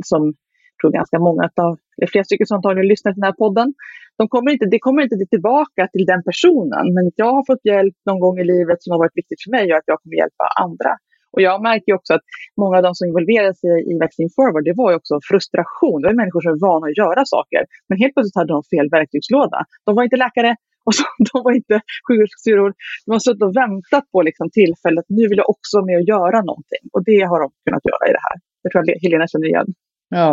som 0.05 0.33
tror 0.81 0.91
ganska 0.91 1.19
många 1.19 1.43
av, 1.65 1.73
eller 1.97 2.07
flera 2.11 2.23
stycken 2.23 2.47
som 2.47 2.55
antagligen 2.55 2.87
lyssnar 2.87 3.11
till 3.11 3.21
den 3.21 3.31
här 3.31 3.41
podden. 3.43 3.73
De 4.17 4.27
kommer 4.33 4.51
inte, 4.51 4.65
det 4.65 4.79
kommer 4.79 5.01
inte 5.03 5.25
tillbaka 5.35 5.87
till 5.93 6.05
den 6.05 6.23
personen, 6.29 6.85
men 6.95 7.05
jag 7.15 7.31
har 7.37 7.45
fått 7.51 7.65
hjälp 7.71 7.95
någon 8.05 8.19
gång 8.19 8.39
i 8.39 8.45
livet 8.53 8.83
som 8.83 8.91
har 8.91 8.99
varit 8.99 9.17
viktigt 9.21 9.43
för 9.43 9.51
mig 9.51 9.65
och 9.71 9.77
att 9.77 9.89
jag 9.91 9.99
kommer 10.01 10.15
hjälpa 10.15 10.45
andra. 10.65 10.91
Och 11.33 11.41
jag 11.47 11.57
märker 11.69 11.93
också 11.93 12.11
att 12.13 12.25
många 12.61 12.75
av 12.77 12.83
de 12.83 12.91
som 12.95 13.07
involverade 13.07 13.55
sig 13.55 13.69
i 13.91 13.93
Vaccine 14.03 14.31
Forward, 14.35 14.63
det 14.69 14.75
var 14.81 14.89
ju 14.91 14.95
också 15.01 15.13
frustration. 15.29 15.97
Det 16.01 16.07
var 16.09 16.21
människor 16.21 16.41
som 16.41 16.51
är 16.55 16.61
vana 16.69 16.85
att 16.87 16.97
göra 17.03 17.21
saker, 17.35 17.61
men 17.87 17.95
helt 18.01 18.13
plötsligt 18.13 18.39
hade 18.41 18.53
de 18.57 18.61
fel 18.73 18.87
verktygslåda. 18.97 19.59
De 19.85 19.91
var 19.95 20.03
inte 20.07 20.19
läkare, 20.25 20.51
och 20.87 20.95
så, 20.95 21.03
de 21.31 21.35
var 21.45 21.53
inte 21.59 21.75
sjuksköterskor. 22.05 22.69
De 23.05 23.11
har 23.15 23.23
suttit 23.27 23.47
och 23.47 23.55
väntat 23.63 24.05
på 24.11 24.17
liksom 24.29 24.47
tillfället. 24.59 25.05
Nu 25.17 25.23
vill 25.29 25.41
jag 25.41 25.49
också 25.55 25.77
med 25.87 25.97
att 25.99 26.07
göra 26.15 26.39
någonting. 26.49 26.83
Och 26.93 27.03
det 27.09 27.21
har 27.29 27.39
de 27.43 27.47
kunnat 27.65 27.85
göra 27.91 28.03
i 28.09 28.13
det 28.17 28.23
här. 28.27 28.35
Det 28.61 28.69
tror 28.69 28.83
jag 28.87 28.99
Helena 29.05 29.27
känner 29.27 29.47
igen. 29.47 29.69
Ja, 30.09 30.31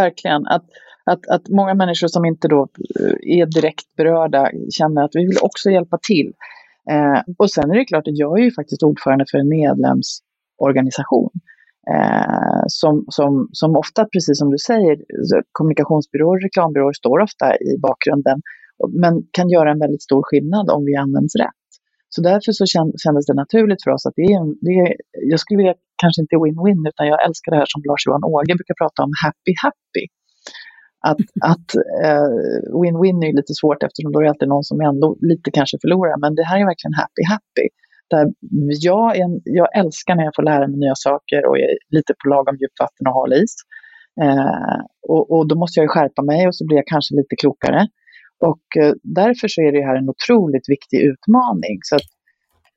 verkligen. 0.00 0.42
Att, 0.46 0.66
att, 1.12 1.22
att 1.34 1.48
många 1.48 1.74
människor 1.74 2.08
som 2.08 2.24
inte 2.24 2.48
då 2.48 2.60
eh, 3.00 3.38
är 3.38 3.46
direkt 3.46 3.88
berörda 3.96 4.50
känner 4.78 5.00
att 5.04 5.14
vi 5.14 5.26
vill 5.26 5.38
också 5.48 5.70
hjälpa 5.70 5.98
till. 6.10 6.32
Eh, 6.90 7.20
och 7.38 7.50
sen 7.50 7.70
är 7.70 7.74
det 7.74 7.84
klart 7.84 8.08
att 8.08 8.18
jag 8.18 8.38
är 8.38 8.44
ju 8.44 8.52
faktiskt 8.60 8.82
ordförande 8.82 9.24
för 9.30 9.38
en 9.38 9.48
medlems 9.48 10.20
medlemsorganisation. 10.62 11.30
Eh, 11.94 12.64
som, 12.66 13.04
som, 13.08 13.48
som 13.52 13.76
ofta, 13.76 14.04
precis 14.12 14.38
som 14.38 14.50
du 14.50 14.58
säger, 14.58 14.96
kommunikationsbyråer 15.52 16.36
och 16.36 16.42
reklambyråer 16.42 16.92
står 16.92 17.18
ofta 17.20 17.46
i 17.56 17.78
bakgrunden 17.86 18.38
men 19.02 19.12
kan 19.36 19.48
göra 19.48 19.70
en 19.70 19.78
väldigt 19.78 20.02
stor 20.02 20.22
skillnad 20.28 20.70
om 20.70 20.84
vi 20.84 20.94
används 20.96 21.34
rätt. 21.44 21.62
Så 22.14 22.18
därför 22.30 22.52
så 22.52 22.64
kändes 23.04 23.26
det 23.26 23.34
naturligt 23.44 23.82
för 23.84 23.90
oss 23.90 24.06
att 24.06 24.16
det 24.16 24.28
är, 24.34 24.42
det 24.66 24.74
är 24.82 24.88
jag 25.32 25.40
skulle 25.40 25.58
vilja, 25.62 25.74
kanske 26.02 26.20
inte 26.24 26.36
win-win, 26.42 26.82
utan 26.90 27.06
jag 27.12 27.18
älskar 27.26 27.48
det 27.52 27.58
här 27.62 27.70
som 27.72 27.80
Lars-Johan 27.88 28.24
Åge 28.32 28.54
brukar 28.60 28.76
prata 28.82 28.98
om, 29.06 29.10
happy 29.24 29.54
happy. 29.64 30.04
Att, 31.10 31.22
att 31.52 31.68
uh, 32.06 32.30
win-win 32.80 33.18
är 33.28 33.32
lite 33.40 33.54
svårt 33.60 33.80
eftersom 33.86 34.12
då 34.12 34.18
är 34.18 34.24
det 34.24 34.32
alltid 34.34 34.50
någon 34.54 34.68
som 34.70 34.78
ändå 34.90 35.06
lite 35.30 35.48
kanske 35.58 35.76
förlorar, 35.82 36.16
men 36.22 36.30
det 36.38 36.46
här 36.48 36.56
är 36.62 36.66
verkligen 36.72 36.96
happy 37.02 37.22
happy. 37.34 37.66
Där 38.10 38.26
jag, 38.90 39.16
är 39.16 39.24
en, 39.24 39.40
jag 39.44 39.78
älskar 39.78 40.14
när 40.14 40.24
jag 40.24 40.36
får 40.36 40.42
lära 40.42 40.68
mig 40.68 40.78
nya 40.78 40.94
saker 40.94 41.46
och 41.48 41.58
är 41.58 41.72
lite 41.96 42.14
på 42.22 42.28
lagom 42.28 42.56
djupt 42.60 42.80
vatten 42.80 43.06
och 43.06 43.14
hal 43.14 43.32
is. 43.32 43.54
Eh, 44.22 44.78
och, 45.08 45.24
och 45.32 45.48
då 45.48 45.54
måste 45.62 45.80
jag 45.80 45.90
skärpa 45.90 46.22
mig 46.22 46.46
och 46.46 46.56
så 46.56 46.66
blir 46.66 46.76
jag 46.76 46.86
kanske 46.86 47.14
lite 47.14 47.36
klokare. 47.42 47.80
Och 48.50 48.66
eh, 48.82 48.92
därför 49.20 49.48
så 49.48 49.58
är 49.66 49.72
det 49.72 49.86
här 49.88 49.96
en 49.96 50.08
otroligt 50.14 50.66
viktig 50.74 50.98
utmaning. 51.10 51.76
Så 51.88 51.94
att, 51.96 52.08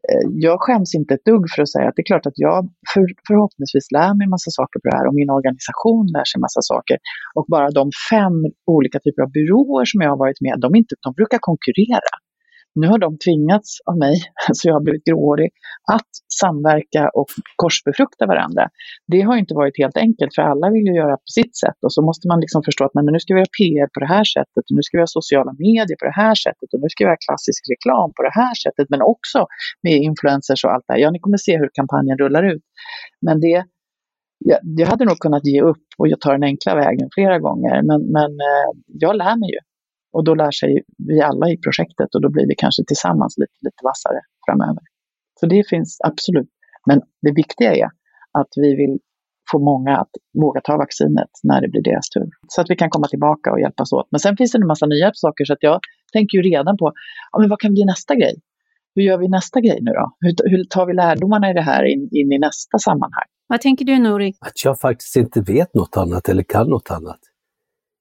eh, 0.09 0.25
jag 0.47 0.57
skäms 0.63 0.95
inte 0.99 1.13
ett 1.13 1.25
dugg 1.31 1.43
för 1.53 1.61
att 1.61 1.71
säga 1.75 1.87
att 1.87 1.95
det 1.95 2.03
är 2.05 2.11
klart 2.11 2.29
att 2.31 2.39
jag 2.47 2.59
för, 2.93 3.03
förhoppningsvis 3.27 3.87
lär 3.97 4.13
mig 4.19 4.27
massa 4.35 4.51
saker 4.59 4.77
på 4.79 4.85
det 4.89 4.97
här 4.97 5.07
och 5.09 5.15
min 5.21 5.31
organisation 5.37 6.05
lär 6.15 6.27
sig 6.31 6.39
massa 6.45 6.61
saker. 6.71 6.97
Och 7.37 7.45
bara 7.55 7.69
de 7.79 7.85
fem 8.11 8.35
olika 8.75 8.97
typer 9.05 9.21
av 9.25 9.31
byråer 9.37 9.85
som 9.91 9.99
jag 10.03 10.09
har 10.13 10.21
varit 10.25 10.41
med, 10.45 10.55
de, 10.65 10.69
inte, 10.79 10.93
de 11.05 11.09
brukar 11.19 11.39
konkurrera. 11.49 12.13
Nu 12.79 12.87
har 12.87 12.99
de 13.05 13.17
tvingats 13.25 13.69
av 13.89 13.97
mig, 13.97 14.15
så 14.57 14.67
jag 14.67 14.75
har 14.77 14.83
blivit 14.87 15.05
gråhårig, 15.09 15.49
att 15.95 16.11
samverka 16.41 17.03
och 17.19 17.29
korsbefrukta 17.61 18.25
varandra. 18.25 18.63
Det 19.11 19.21
har 19.21 19.35
inte 19.37 19.53
varit 19.61 19.77
helt 19.83 19.97
enkelt, 19.97 20.31
för 20.35 20.41
alla 20.41 20.67
vill 20.75 20.85
ju 20.89 20.95
göra 21.03 21.15
på 21.25 21.31
sitt 21.39 21.55
sätt 21.63 21.79
och 21.85 21.93
så 21.93 22.01
måste 22.09 22.27
man 22.27 22.39
liksom 22.39 22.61
förstå 22.63 22.83
att 22.85 22.93
men 22.93 23.05
nu 23.05 23.19
ska 23.19 23.33
vi 23.33 23.39
göra 23.41 23.55
PR 23.59 23.87
på 23.93 23.99
det 24.03 24.11
här 24.15 24.25
sättet, 24.35 24.63
och 24.69 24.75
nu 24.77 24.83
ska 24.83 24.97
vi 24.97 25.01
ha 25.01 25.11
sociala 25.19 25.51
medier 25.67 25.97
på 26.01 26.05
det 26.11 26.17
här 26.23 26.35
sättet 26.45 26.69
och 26.73 26.81
nu 26.83 26.89
ska 26.93 26.99
vi 27.05 27.11
ha 27.15 27.19
klassisk 27.27 27.61
reklam 27.73 28.09
på 28.17 28.21
det 28.27 28.35
här 28.41 28.55
sättet, 28.63 28.87
men 28.93 29.01
också 29.13 29.39
med 29.85 29.95
influencers 30.09 30.61
och 30.65 30.71
allt 30.73 30.85
det 30.87 30.93
här. 30.93 31.01
Ja, 31.03 31.09
ni 31.11 31.19
kommer 31.19 31.39
se 31.47 31.53
hur 31.61 31.69
kampanjen 31.79 32.17
rullar 32.23 32.43
ut. 32.53 32.65
Men 33.25 33.35
det, 33.45 33.57
jag, 34.51 34.59
jag 34.79 34.87
hade 34.87 35.05
nog 35.05 35.17
kunnat 35.19 35.45
ge 35.45 35.61
upp 35.61 35.85
och 35.97 36.07
jag 36.07 36.19
tar 36.21 36.31
den 36.37 36.43
enkla 36.43 36.75
vägen 36.75 37.07
flera 37.15 37.37
gånger, 37.39 37.75
men, 37.89 37.99
men 38.17 38.31
eh, 38.49 38.69
jag 39.03 39.15
lär 39.15 39.35
mig 39.41 39.49
ju. 39.55 39.59
Och 40.15 40.23
då 40.27 40.33
lär 40.41 40.51
sig 40.61 40.71
vi 41.09 41.21
alla 41.29 41.45
i 41.53 41.57
projektet 41.65 42.09
och 42.15 42.21
då 42.21 42.29
blir 42.35 42.47
vi 42.51 42.55
kanske 42.63 42.83
tillsammans 42.87 43.33
lite, 43.41 43.57
lite 43.67 43.81
vassare 43.89 44.19
framöver. 44.45 44.83
Så 45.39 45.45
det 45.53 45.63
finns 45.69 45.97
absolut. 46.09 46.51
Men 46.89 46.97
det 47.25 47.33
viktiga 47.41 47.71
är 47.75 47.87
att 48.39 48.51
vi 48.55 48.75
vill 48.81 48.95
få 49.51 49.57
många 49.71 49.97
att 49.97 50.13
våga 50.43 50.61
ta 50.61 50.77
vaccinet 50.77 51.31
när 51.43 51.61
det 51.61 51.69
blir 51.73 51.83
deras 51.83 52.09
tur. 52.09 52.29
Så 52.47 52.61
att 52.61 52.69
vi 52.69 52.75
kan 52.75 52.89
komma 52.89 53.07
tillbaka 53.07 53.51
och 53.51 53.59
hjälpas 53.59 53.91
åt. 53.97 54.07
Men 54.11 54.19
sen 54.19 54.37
finns 54.37 54.51
det 54.51 54.57
en 54.57 54.67
massa 54.67 54.85
nya 54.85 55.11
saker 55.13 55.45
så 55.45 55.53
att 55.53 55.63
jag 55.69 55.79
tänker 56.13 56.37
ju 56.37 56.41
redan 56.51 56.77
på, 56.77 56.93
ja, 57.31 57.39
men 57.39 57.49
vad 57.49 57.59
kan 57.59 57.73
bli 57.73 57.85
nästa 57.85 58.15
grej? 58.15 58.35
Hur 58.95 59.03
gör 59.03 59.17
vi 59.17 59.27
nästa 59.27 59.59
grej 59.61 59.79
nu 59.81 59.91
då? 59.91 60.05
Hur, 60.19 60.33
hur 60.51 60.63
tar 60.63 60.85
vi 60.85 60.93
lärdomarna 60.93 61.49
i 61.51 61.53
det 61.53 61.61
här 61.71 61.83
in, 61.93 62.09
in 62.11 62.31
i 62.31 62.39
nästa 62.39 62.77
sammanhang? 62.87 63.27
Vad 63.47 63.61
tänker 63.61 63.85
du 63.85 63.99
Nori? 63.99 64.33
Att 64.39 64.65
jag 64.65 64.79
faktiskt 64.79 65.15
inte 65.15 65.41
vet 65.41 65.73
något 65.73 65.97
annat 65.97 66.29
eller 66.29 66.43
kan 66.43 66.69
något 66.69 66.91
annat 66.91 67.19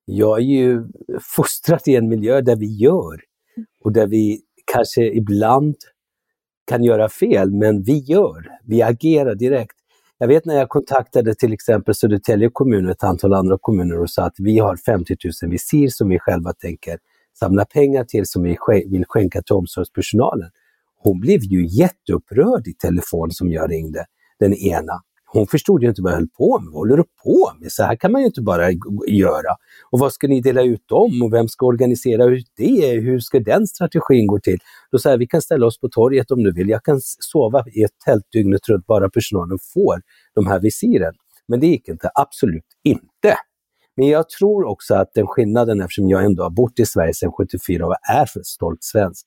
jag 0.04 0.38
är 0.38 0.42
ju 0.42 0.86
fostrad 1.20 1.80
i 1.86 1.96
en 1.96 2.08
miljö 2.08 2.40
där 2.40 2.56
vi 2.56 2.76
gör 2.76 3.20
och 3.84 3.92
där 3.92 4.06
vi 4.06 4.40
kanske 4.72 5.04
ibland 5.04 5.76
kan 6.66 6.84
göra 6.84 7.08
fel, 7.08 7.50
men 7.50 7.82
vi 7.82 7.98
gör, 7.98 8.48
vi 8.64 8.82
agerar 8.82 9.34
direkt. 9.34 9.76
Jag 10.18 10.28
vet 10.28 10.44
när 10.44 10.54
jag 10.54 10.68
kontaktade 10.68 11.34
till 11.34 11.52
exempel 11.52 11.94
Södertälje 11.94 12.50
kommun 12.52 12.86
och 12.86 12.90
ett 12.90 13.04
antal 13.04 13.34
andra 13.34 13.58
kommuner 13.60 14.00
och 14.00 14.10
sa 14.10 14.22
att 14.22 14.34
vi 14.38 14.58
har 14.58 14.76
50 14.76 15.16
000 15.42 15.50
visir 15.50 15.88
som 15.88 16.08
vi 16.08 16.18
själva 16.18 16.52
tänker 16.52 16.98
samla 17.38 17.64
pengar 17.64 18.04
till, 18.04 18.26
som 18.26 18.42
vi 18.42 18.56
vill 18.86 19.04
skänka 19.08 19.42
till 19.42 19.54
omsorgspersonalen. 19.54 20.50
Hon 20.96 21.20
blev 21.20 21.40
ju 21.42 21.66
jätteupprörd 21.66 22.66
i 22.66 22.74
telefon 22.74 23.30
som 23.30 23.52
jag 23.52 23.70
ringde, 23.70 24.04
den 24.38 24.54
ena. 24.54 25.02
Hon 25.34 25.46
förstod 25.46 25.82
ju 25.82 25.88
inte 25.88 26.02
vad 26.02 26.12
jag 26.12 26.16
höll 26.16 26.28
på 26.28 26.60
med. 26.60 26.72
Vad 26.72 26.80
håller 26.80 26.96
du 26.96 27.04
på 27.24 27.52
med? 27.60 27.72
Så 27.72 27.82
här 27.82 27.96
kan 27.96 28.12
man 28.12 28.20
ju 28.20 28.26
inte 28.26 28.42
bara 28.42 28.70
göra. 29.08 29.56
Och 29.90 29.98
vad 29.98 30.12
ska 30.12 30.28
ni 30.28 30.40
dela 30.40 30.62
ut 30.62 30.88
dem 30.88 31.22
och 31.22 31.32
vem 31.32 31.48
ska 31.48 31.66
organisera 31.66 32.24
ut 32.24 32.46
det? 32.56 33.00
Hur 33.00 33.20
ska 33.20 33.40
den 33.40 33.66
strategin 33.66 34.26
gå 34.26 34.38
till? 34.40 34.58
Då 34.92 34.98
sa 34.98 35.10
jag, 35.10 35.18
vi 35.18 35.26
kan 35.26 35.42
ställa 35.42 35.66
oss 35.66 35.80
på 35.80 35.88
torget 35.88 36.30
om 36.30 36.42
du 36.42 36.52
vill. 36.52 36.68
Jag 36.68 36.82
kan 36.82 37.00
sova 37.02 37.64
i 37.72 37.82
ett 37.82 37.98
tält 38.04 38.24
dygnet 38.32 38.68
runt, 38.68 38.86
bara 38.86 39.10
personalen 39.10 39.58
får 39.74 40.00
de 40.34 40.46
här 40.46 40.60
visiren. 40.60 41.14
Men 41.48 41.60
det 41.60 41.66
gick 41.66 41.88
inte, 41.88 42.10
absolut 42.14 42.66
inte. 42.84 43.36
Men 43.96 44.08
jag 44.08 44.28
tror 44.28 44.64
också 44.64 44.94
att 44.94 45.10
den 45.14 45.26
skillnaden, 45.26 45.80
eftersom 45.80 46.08
jag 46.08 46.24
ändå 46.24 46.42
har 46.42 46.50
bott 46.50 46.78
i 46.78 46.86
Sverige 46.86 47.14
sedan 47.14 47.32
74 47.32 47.86
och 47.86 47.94
är 48.12 48.26
för 48.26 48.40
stolt 48.44 48.84
svensk, 48.84 49.26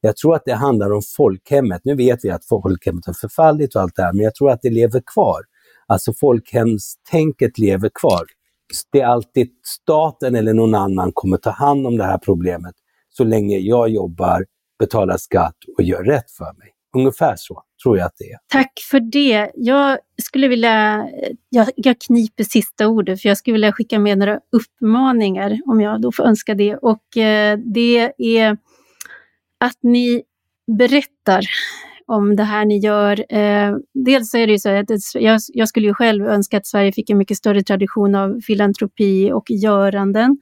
jag 0.00 0.16
tror 0.16 0.34
att 0.34 0.42
det 0.44 0.54
handlar 0.54 0.92
om 0.92 1.02
folkhemmet. 1.16 1.80
Nu 1.84 1.94
vet 1.94 2.24
vi 2.24 2.30
att 2.30 2.44
folkhemmet 2.44 3.06
har 3.06 3.14
förfallit 3.14 3.74
och 3.74 3.82
allt 3.82 3.96
det 3.96 4.02
här, 4.02 4.12
men 4.12 4.24
jag 4.24 4.34
tror 4.34 4.50
att 4.50 4.62
det 4.62 4.70
lever 4.70 5.02
kvar. 5.14 5.40
Alltså 5.86 6.12
folkhemstänket 6.20 7.58
lever 7.58 7.90
kvar. 8.00 8.22
Det 8.92 9.00
är 9.00 9.06
alltid 9.06 9.48
staten 9.66 10.34
eller 10.34 10.54
någon 10.54 10.74
annan 10.74 11.12
kommer 11.14 11.36
ta 11.36 11.50
hand 11.50 11.86
om 11.86 11.96
det 11.96 12.04
här 12.04 12.18
problemet 12.18 12.74
så 13.08 13.24
länge 13.24 13.58
jag 13.58 13.88
jobbar, 13.88 14.44
betalar 14.78 15.16
skatt 15.16 15.56
och 15.76 15.84
gör 15.84 16.04
rätt 16.04 16.30
för 16.30 16.58
mig. 16.58 16.72
Ungefär 16.96 17.34
så 17.36 17.62
tror 17.82 17.98
jag 17.98 18.06
att 18.06 18.16
det 18.18 18.24
är. 18.24 18.38
Tack 18.46 18.72
för 18.90 19.00
det. 19.00 19.50
Jag 19.54 19.98
skulle 20.22 20.48
vilja, 20.48 21.08
jag, 21.48 21.68
jag 21.76 22.00
kniper 22.00 22.44
sista 22.44 22.86
ordet, 22.86 23.22
för 23.22 23.28
jag 23.28 23.38
skulle 23.38 23.52
vilja 23.52 23.72
skicka 23.72 23.98
med 23.98 24.18
några 24.18 24.40
uppmaningar 24.52 25.58
om 25.66 25.80
jag 25.80 26.00
då 26.00 26.12
får 26.12 26.24
önska 26.24 26.54
det. 26.54 26.76
Och 26.76 27.16
eh, 27.16 27.58
det 27.58 28.12
är 28.16 28.58
att 29.58 29.78
ni 29.82 30.22
berättar 30.78 31.44
om 32.06 32.36
det 32.36 32.44
här 32.44 32.64
ni 32.64 32.78
gör. 32.78 33.34
Eh, 33.34 33.76
dels 33.94 34.34
är 34.34 34.46
det 34.46 34.52
ju 34.52 34.58
så 34.58 34.68
att 34.68 34.90
jag, 35.14 35.40
jag, 35.52 35.68
skulle 35.68 35.86
ju 35.86 35.94
själv 35.94 36.26
önska 36.26 36.56
att 36.56 36.66
Sverige 36.66 36.92
fick 36.92 37.10
en 37.10 37.18
mycket 37.18 37.36
större 37.36 37.62
tradition 37.62 38.14
av 38.14 38.40
filantropi 38.40 39.32
och 39.32 39.50
göranden. 39.50 40.38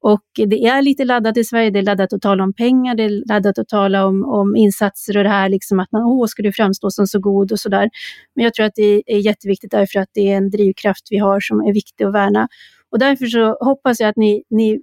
Och 0.00 0.22
det 0.34 0.66
är 0.66 0.82
lite 0.82 1.04
laddat 1.04 1.36
i 1.36 1.44
Sverige, 1.44 1.70
det 1.70 1.78
är 1.78 1.82
laddat 1.82 2.12
att 2.12 2.22
tala 2.22 2.44
om 2.44 2.52
pengar, 2.52 2.94
det 2.94 3.02
är 3.02 3.28
laddat 3.28 3.58
att 3.58 3.68
tala 3.68 4.06
om, 4.06 4.24
om 4.24 4.56
insatser 4.56 5.16
och 5.16 5.24
det 5.24 5.30
här 5.30 5.48
liksom 5.48 5.80
att 5.80 5.92
man, 5.92 6.02
åh, 6.02 6.26
ska 6.26 6.42
du 6.42 6.52
framstå 6.52 6.90
som 6.90 7.06
så 7.06 7.18
god 7.18 7.52
och 7.52 7.60
sådär. 7.60 7.90
Men 8.34 8.44
jag 8.44 8.54
tror 8.54 8.66
att 8.66 8.74
det 8.74 9.02
är 9.06 9.18
jätteviktigt 9.18 9.70
därför 9.70 9.98
att 9.98 10.08
det 10.12 10.32
är 10.32 10.36
en 10.36 10.50
drivkraft 10.50 11.06
vi 11.10 11.18
har 11.18 11.40
som 11.40 11.60
är 11.60 11.72
viktig 11.72 12.04
att 12.04 12.14
värna. 12.14 12.48
Och 12.90 12.98
därför 12.98 13.26
så 13.26 13.56
hoppas 13.60 14.00
jag 14.00 14.08
att 14.08 14.16
ni, 14.16 14.42
ni 14.50 14.80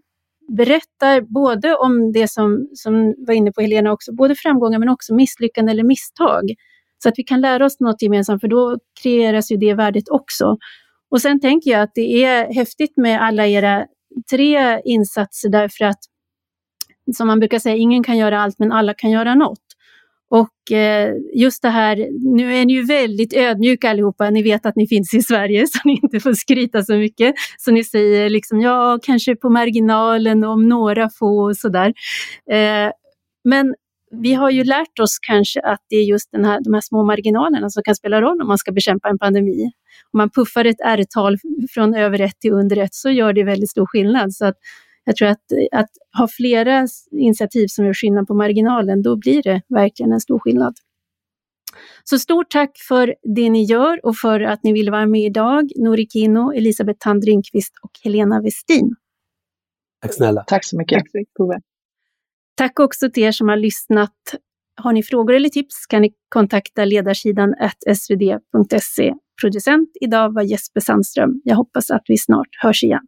berättar 0.49 1.21
både 1.21 1.75
om 1.75 2.11
det 2.11 2.27
som, 2.27 2.69
som 2.73 3.15
var 3.17 3.33
inne 3.33 3.51
på 3.51 3.61
Helena 3.61 3.91
också, 3.91 4.13
både 4.13 4.35
framgångar 4.35 4.79
men 4.79 4.89
också 4.89 5.13
misslyckanden 5.13 5.73
eller 5.73 5.83
misstag. 5.83 6.43
Så 7.03 7.09
att 7.09 7.15
vi 7.17 7.23
kan 7.23 7.41
lära 7.41 7.65
oss 7.65 7.79
något 7.79 8.01
gemensamt, 8.01 8.41
för 8.41 8.47
då 8.47 8.77
kreeras 9.03 9.51
ju 9.51 9.57
det 9.57 9.73
värdet 9.73 10.09
också. 10.09 10.57
Och 11.11 11.21
sen 11.21 11.39
tänker 11.39 11.71
jag 11.71 11.81
att 11.81 11.91
det 11.95 12.23
är 12.23 12.53
häftigt 12.53 12.97
med 12.97 13.21
alla 13.21 13.47
era 13.47 13.85
tre 14.31 14.81
insatser 14.85 15.49
därför 15.49 15.85
att, 15.85 15.99
som 17.17 17.27
man 17.27 17.39
brukar 17.39 17.59
säga, 17.59 17.75
ingen 17.75 18.03
kan 18.03 18.17
göra 18.17 18.41
allt 18.41 18.59
men 18.59 18.71
alla 18.71 18.93
kan 18.93 19.11
göra 19.11 19.35
något. 19.35 19.68
Och 20.29 20.71
eh, 20.71 21.13
just 21.35 21.61
det 21.61 21.69
här, 21.69 22.07
nu 22.35 22.55
är 22.55 22.65
ni 22.65 22.73
ju 22.73 22.85
väldigt 22.85 23.33
ödmjuka 23.33 23.89
allihopa, 23.89 24.29
ni 24.29 24.43
vet 24.43 24.65
att 24.65 24.75
ni 24.75 24.87
finns 24.87 25.13
i 25.13 25.21
Sverige 25.21 25.67
så 25.71 25.79
ni 25.85 25.99
inte 26.03 26.19
får 26.19 26.33
skryta 26.33 26.83
så 26.83 26.93
mycket. 26.93 27.35
Så 27.57 27.71
ni 27.71 27.83
säger 27.83 28.29
liksom, 28.29 28.61
ja, 28.61 28.99
kanske 29.03 29.35
på 29.35 29.49
marginalen 29.49 30.43
om 30.43 30.69
några 30.69 31.09
få 31.19 31.49
och 31.49 31.57
sådär. 31.57 31.93
Eh, 32.51 32.91
men 33.43 33.75
vi 34.11 34.33
har 34.33 34.49
ju 34.49 34.63
lärt 34.63 34.99
oss 34.99 35.19
kanske 35.19 35.61
att 35.61 35.79
det 35.89 35.95
är 35.95 36.03
just 36.03 36.31
den 36.31 36.45
här, 36.45 36.59
de 36.63 36.73
här 36.73 36.81
små 36.81 37.03
marginalerna 37.03 37.69
som 37.69 37.83
kan 37.83 37.95
spela 37.95 38.21
roll 38.21 38.41
om 38.41 38.47
man 38.47 38.57
ska 38.57 38.71
bekämpa 38.71 39.09
en 39.09 39.19
pandemi. 39.19 39.71
Om 40.11 40.17
man 40.17 40.29
puffar 40.29 40.65
ett 40.65 40.81
R-tal 40.85 41.37
från 41.73 41.95
över 41.95 42.21
ett 42.21 42.39
till 42.39 42.51
under 42.51 42.77
ett 42.77 42.93
så 42.93 43.09
gör 43.09 43.33
det 43.33 43.43
väldigt 43.43 43.69
stor 43.69 43.85
skillnad. 43.85 44.33
Så 44.33 44.45
att 44.45 44.55
jag 45.09 45.15
tror 45.15 45.27
att, 45.27 45.43
att 45.71 45.89
ha 46.17 46.27
flera 46.27 46.87
initiativ 47.11 47.67
som 47.67 47.85
gör 47.85 47.93
skillnad 47.93 48.27
på 48.27 48.33
marginalen, 48.33 49.01
då 49.01 49.17
blir 49.17 49.43
det 49.43 49.61
verkligen 49.69 50.11
en 50.11 50.19
stor 50.19 50.39
skillnad. 50.39 50.73
Så 52.03 52.19
stort 52.19 52.51
tack 52.51 52.71
för 52.87 53.15
det 53.35 53.49
ni 53.49 53.63
gör 53.63 54.05
och 54.05 54.17
för 54.17 54.39
att 54.41 54.63
ni 54.63 54.73
ville 54.73 54.91
vara 54.91 55.05
med 55.05 55.21
idag, 55.21 55.71
Nori 55.75 56.07
Kino, 56.07 56.53
Elisabeth 56.53 56.97
Tandringqvist 56.99 57.73
och 57.83 57.91
Helena 58.03 58.41
Westin. 58.41 58.95
Tack 60.01 60.13
snälla. 60.13 60.43
Tack 60.47 60.65
så 60.65 60.77
mycket. 60.77 60.99
Tack 60.99 61.11
så 61.11 61.17
mycket, 61.17 61.63
Tack 62.55 62.79
också 62.79 63.09
till 63.11 63.23
er 63.23 63.31
som 63.31 63.49
har 63.49 63.57
lyssnat. 63.57 64.15
Har 64.81 64.93
ni 64.93 65.03
frågor 65.03 65.33
eller 65.33 65.49
tips 65.49 65.85
kan 65.85 66.01
ni 66.01 66.13
kontakta 66.29 66.85
ledarsidan 66.85 67.55
svd.se. 67.95 69.13
Producent 69.41 69.89
idag 70.01 70.33
var 70.33 70.41
Jesper 70.41 70.79
Sandström. 70.79 71.41
Jag 71.43 71.55
hoppas 71.55 71.91
att 71.91 72.03
vi 72.07 72.17
snart 72.17 72.47
hörs 72.61 72.83
igen. 72.83 73.07